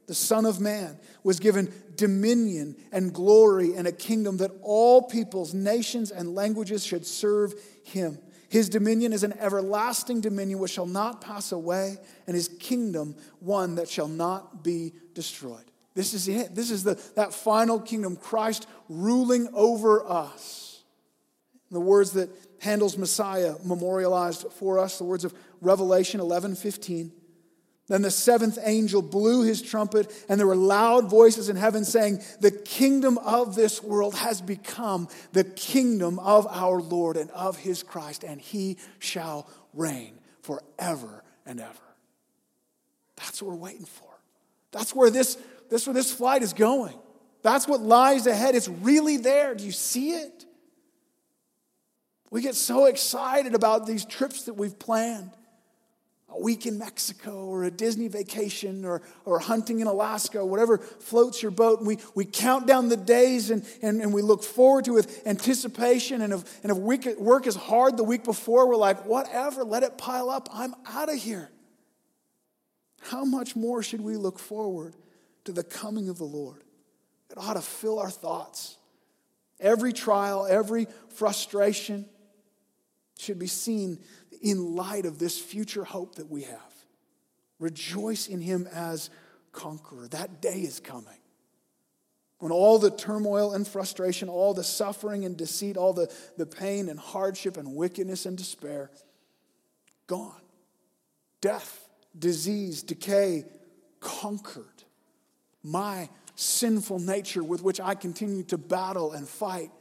the 0.10 0.16
Son 0.16 0.44
of 0.44 0.60
Man, 0.60 0.98
was 1.24 1.40
given 1.40 1.72
dominion 1.96 2.76
and 2.92 3.14
glory 3.14 3.76
and 3.76 3.88
a 3.88 3.92
kingdom 3.92 4.38
that 4.38 4.50
all 4.64 5.04
peoples, 5.04 5.54
nations, 5.54 6.10
and 6.10 6.34
languages 6.34 6.84
should 6.84 7.06
serve 7.06 7.54
him. 7.84 8.18
His 8.50 8.70
dominion 8.70 9.14
is 9.14 9.22
an 9.22 9.34
everlasting 9.40 10.22
dominion 10.22 10.58
which 10.58 10.72
shall 10.72 10.88
not 10.88 11.22
pass 11.22 11.52
away, 11.52 11.98
and 12.26 12.36
his 12.36 12.48
kingdom 12.48 13.16
one 13.40 13.76
that 13.76 13.88
shall 13.88 14.08
not 14.08 14.64
be 14.64 14.94
destroyed. 15.14 15.70
This 15.94 16.16
is 16.16 16.28
it. 16.28 16.56
This 16.56 16.72
is 16.72 16.84
the, 16.84 17.00
that 17.16 17.32
final 17.32 17.80
kingdom, 17.80 18.16
Christ 18.16 18.66
ruling 18.90 19.48
over 19.54 20.04
us. 20.10 20.82
The 21.70 21.80
words 21.80 22.14
that 22.14 22.32
Handel's 22.62 22.98
Messiah 22.98 23.54
memorialized 23.64 24.48
for 24.54 24.80
us, 24.80 24.98
the 24.98 25.04
words 25.04 25.24
of 25.24 25.36
Revelation 25.62 26.20
11 26.20 26.56
15. 26.56 27.12
Then 27.90 28.04
the 28.04 28.12
seventh 28.12 28.60
angel 28.62 29.02
blew 29.02 29.42
his 29.42 29.64
trumpet, 29.64 30.14
and 30.30 30.40
there 30.40 30.48
were 30.48 30.56
loud 30.56 31.10
voices 31.10 31.50
in 31.50 31.56
heaven 31.56 31.84
saying, 31.84 32.22
The 32.40 32.52
kingdom 32.52 33.18
of 33.18 33.56
this 33.56 33.84
world 33.84 34.14
has 34.16 34.42
become 34.42 35.10
the 35.34 35.44
kingdom 35.44 36.20
of 36.20 36.46
our 36.48 36.80
Lord 36.80 37.18
and 37.18 37.32
of 37.32 37.58
his 37.58 37.82
Christ, 37.82 38.24
and 38.24 38.40
he 38.40 38.78
shall 39.00 39.50
reign 39.74 40.20
forever 40.44 41.24
and 41.48 41.60
ever. 41.60 41.74
That's 43.16 43.42
what 43.42 43.52
we're 43.52 43.58
waiting 43.58 43.86
for. 43.86 44.08
That's 44.72 44.94
where 44.94 45.10
this, 45.10 45.38
that's 45.72 45.88
where 45.88 45.96
this 45.96 46.14
flight 46.14 46.44
is 46.44 46.54
going. 46.54 46.94
That's 47.42 47.68
what 47.68 47.82
lies 47.82 48.28
ahead. 48.28 48.54
It's 48.54 48.68
really 48.70 49.18
there. 49.18 49.56
Do 49.56 49.66
you 49.66 49.72
see 49.72 50.12
it? 50.12 50.46
We 52.30 52.42
get 52.44 52.54
so 52.54 52.86
excited 52.86 53.56
about 53.56 53.88
these 53.88 54.06
trips 54.06 54.44
that 54.44 54.54
we've 54.54 54.78
planned. 54.78 55.32
A 56.32 56.40
week 56.40 56.66
in 56.66 56.78
Mexico 56.78 57.46
or 57.46 57.64
a 57.64 57.72
Disney 57.72 58.08
vacation 58.08 58.86
or, 58.86 59.02
or 59.26 59.40
hunting 59.40 59.80
in 59.80 59.88
Alaska, 59.88 60.46
whatever 60.46 60.78
floats 60.78 61.42
your 61.42 61.52
boat. 61.52 61.80
And 61.80 61.88
we, 61.88 61.98
we 62.14 62.26
count 62.26 62.68
down 62.68 62.90
the 62.90 62.98
days 62.98 63.50
and, 63.50 63.66
and, 63.82 64.02
and 64.02 64.14
we 64.14 64.22
look 64.22 64.44
forward 64.44 64.86
to 64.86 64.92
it 64.92 64.96
with 64.96 65.28
anticipation. 65.28 66.22
And 66.22 66.34
if, 66.34 66.64
and 66.64 66.72
if 66.72 66.78
week, 66.78 67.08
work 67.18 67.48
is 67.48 67.56
hard 67.56 67.98
the 67.98 68.04
week 68.04 68.24
before, 68.24 68.68
we're 68.68 68.76
like, 68.76 69.06
whatever, 69.06 69.64
let 69.64 69.84
it 69.84 69.98
pile 69.98 70.30
up. 70.30 70.50
I'm 70.54 70.76
out 70.88 71.10
of 71.10 71.16
here. 71.16 71.50
How 73.02 73.26
much 73.26 73.56
more 73.56 73.82
should 73.82 74.02
we 74.02 74.16
look 74.16 74.40
forward 74.40 74.96
to 75.46 75.52
the 75.52 75.64
coming 75.64 76.10
of 76.10 76.18
the 76.18 76.26
Lord? 76.26 76.64
It 77.32 77.38
ought 77.38 77.54
to 77.54 77.62
fill 77.62 78.00
our 78.00 78.10
thoughts. 78.10 78.78
Every 79.60 79.94
trial, 79.94 80.46
every 80.50 80.88
frustration 81.10 82.06
should 83.18 83.40
be 83.40 83.48
seen 83.48 84.00
in 84.42 84.76
light 84.76 85.06
of 85.06 85.20
this 85.20 85.40
future 85.40 85.84
hope 85.84 86.16
that 86.16 86.30
we 86.30 86.44
have. 86.44 86.74
Rejoice 87.60 88.28
in 88.28 88.42
him 88.42 88.68
as 88.74 89.10
conqueror. 89.52 90.08
That 90.08 90.42
day 90.42 90.62
is 90.62 90.80
coming. 90.80 91.20
When 92.40 92.54
all 92.54 92.80
the 92.80 92.92
turmoil 92.92 93.54
and 93.54 93.68
frustration, 93.68 94.30
all 94.30 94.54
the 94.54 94.64
suffering 94.64 95.26
and 95.26 95.36
deceit, 95.36 95.76
all 95.76 95.92
the, 95.92 96.12
the 96.38 96.46
pain 96.46 96.88
and 96.88 96.98
hardship 96.98 97.58
and 97.58 97.76
wickedness 97.76 98.26
and 98.26 98.38
despair, 98.38 98.92
gone. 100.08 100.42
Death, 101.42 101.90
disease, 102.18 102.82
decay, 102.82 103.44
conquered. 104.00 104.66
My 105.64 106.08
sinful 106.36 107.00
nature 107.00 107.44
with 107.44 107.62
which 107.62 107.82
I 107.82 107.96
continue 107.96 108.44
to 108.44 108.58
battle 108.58 109.12
and 109.12 109.28
fight, 109.28 109.72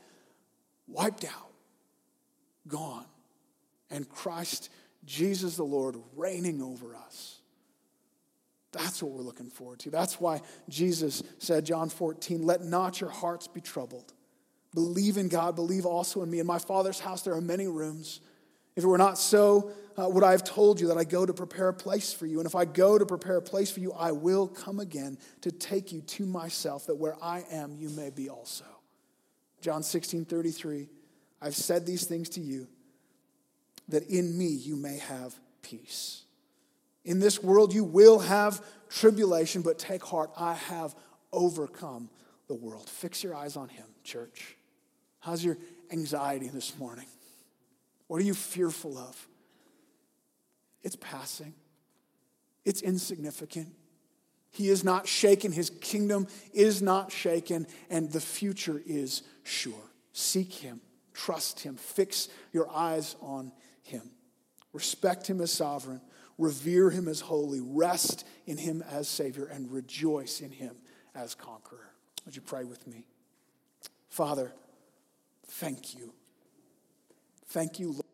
wiped 0.89 1.25
out, 1.25 1.53
gone 2.67 3.07
and 3.91 4.09
Christ 4.09 4.71
Jesus 5.05 5.57
the 5.57 5.65
Lord 5.65 5.97
reigning 6.17 6.63
over 6.63 6.95
us. 6.95 7.39
That's 8.73 9.03
what 9.03 9.13
we're 9.13 9.23
looking 9.23 9.49
forward 9.49 9.79
to. 9.81 9.91
That's 9.91 10.21
why 10.21 10.43
Jesus 10.69 11.23
said, 11.39 11.65
John 11.65 11.89
14, 11.89 12.43
let 12.43 12.63
not 12.63 13.01
your 13.01 13.11
hearts 13.11 13.49
be 13.49 13.61
troubled. 13.61 14.13
Believe 14.75 15.17
in 15.17 15.29
God, 15.29 15.57
believe 15.57 15.87
also 15.87 16.23
in 16.23 16.31
me. 16.31 16.39
In 16.39 16.47
my 16.47 16.59
Father's 16.59 17.01
house 17.01 17.23
there 17.23 17.35
are 17.35 17.41
many 17.41 17.67
rooms. 17.67 18.21
If 18.77 18.85
it 18.85 18.87
were 18.87 18.99
not 18.99 19.19
so, 19.19 19.73
uh, 19.97 20.09
would 20.09 20.23
I 20.23 20.33
have 20.33 20.45
told 20.45 20.81
you 20.81 20.89
that 20.89 20.99
I 20.99 21.05
go 21.05 21.25
to 21.25 21.33
prepare 21.33 21.69
a 21.69 21.75
place 21.75 22.13
for 22.13 22.27
you? 22.27 22.39
And 22.39 22.47
if 22.47 22.55
I 22.55 22.67
go 22.67 22.99
to 22.99 23.07
prepare 23.07 23.39
a 23.39 23.43
place 23.43 23.71
for 23.71 23.81
you, 23.81 23.93
I 23.93 24.13
will 24.13 24.47
come 24.47 24.79
again 24.79 25.19
to 25.41 25.51
take 25.51 25.91
you 25.91 26.03
to 26.03 26.27
myself, 26.27 26.87
that 26.87 26.95
where 26.95 27.17
I 27.23 27.45
am, 27.51 27.75
you 27.77 27.89
may 27.89 28.11
be 28.11 28.29
also. 28.29 28.65
John 29.61 29.83
16, 29.83 30.27
33, 30.27 30.89
I've 31.41 31.57
said 31.57 31.87
these 31.87 32.05
things 32.05 32.29
to 32.31 32.41
you 32.41 32.69
that 33.89 34.09
in 34.09 34.37
me 34.37 34.47
you 34.47 34.77
may 34.77 34.99
have 34.99 35.39
peace. 35.63 36.23
In 37.05 37.21
this 37.21 37.43
world 37.43 37.73
you 37.73 37.85
will 37.85 38.19
have 38.19 38.65
tribulation, 38.89 39.63
but 39.63 39.79
take 39.79 40.05
heart, 40.05 40.31
I 40.37 40.55
have 40.55 40.95
overcome 41.33 42.11
the 42.49 42.55
world. 42.55 42.89
Fix 42.89 43.23
your 43.23 43.35
eyes 43.35 43.57
on 43.57 43.69
Him, 43.69 43.87
church. 44.05 44.57
How's 45.21 45.45
your 45.45 45.59
anxiety 45.91 46.49
this 46.49 46.79
morning? 46.79 47.07
What 48.07 48.21
are 48.21 48.25
you 48.25 48.35
fearful 48.35 48.97
of? 48.97 49.29
It's 50.83 50.97
passing, 50.97 51.55
it's 52.65 52.83
insignificant. 52.83 53.69
He 54.51 54.71
is 54.71 54.83
not 54.83 55.07
shaken, 55.07 55.53
His 55.53 55.71
kingdom 55.71 56.27
is 56.55 56.81
not 56.81 57.13
shaken, 57.13 57.67
and 57.91 58.11
the 58.11 58.21
future 58.21 58.83
is 58.87 59.23
sure. 59.45 59.75
Seek 60.13 60.53
Him, 60.53 60.81
trust 61.13 61.61
Him, 61.61 61.77
fix 61.77 62.29
your 62.53 62.71
eyes 62.71 63.17
on 63.21 63.53
him. 63.89 64.11
Respect 64.73 65.27
him 65.29 65.41
as 65.41 65.53
sovereign, 65.53 66.01
revere 66.37 66.91
him 66.91 67.09
as 67.09 67.21
holy, 67.21 67.61
rest 67.61 68.27
in 68.47 68.57
him 68.57 68.83
as 68.91 69.09
Savior, 69.09 69.47
and 69.47 69.71
rejoice 69.71 70.41
in 70.41 70.51
him 70.51 70.77
as 71.15 71.35
conqueror. 71.35 71.91
Would 72.25 72.37
you 72.37 72.43
pray 72.43 72.65
with 72.65 72.87
me? 72.87 73.07
Father, 74.09 74.53
thank 75.47 75.95
you. 75.95 76.13
Thank 77.47 77.79
you, 77.79 77.93
Lord. 77.93 78.08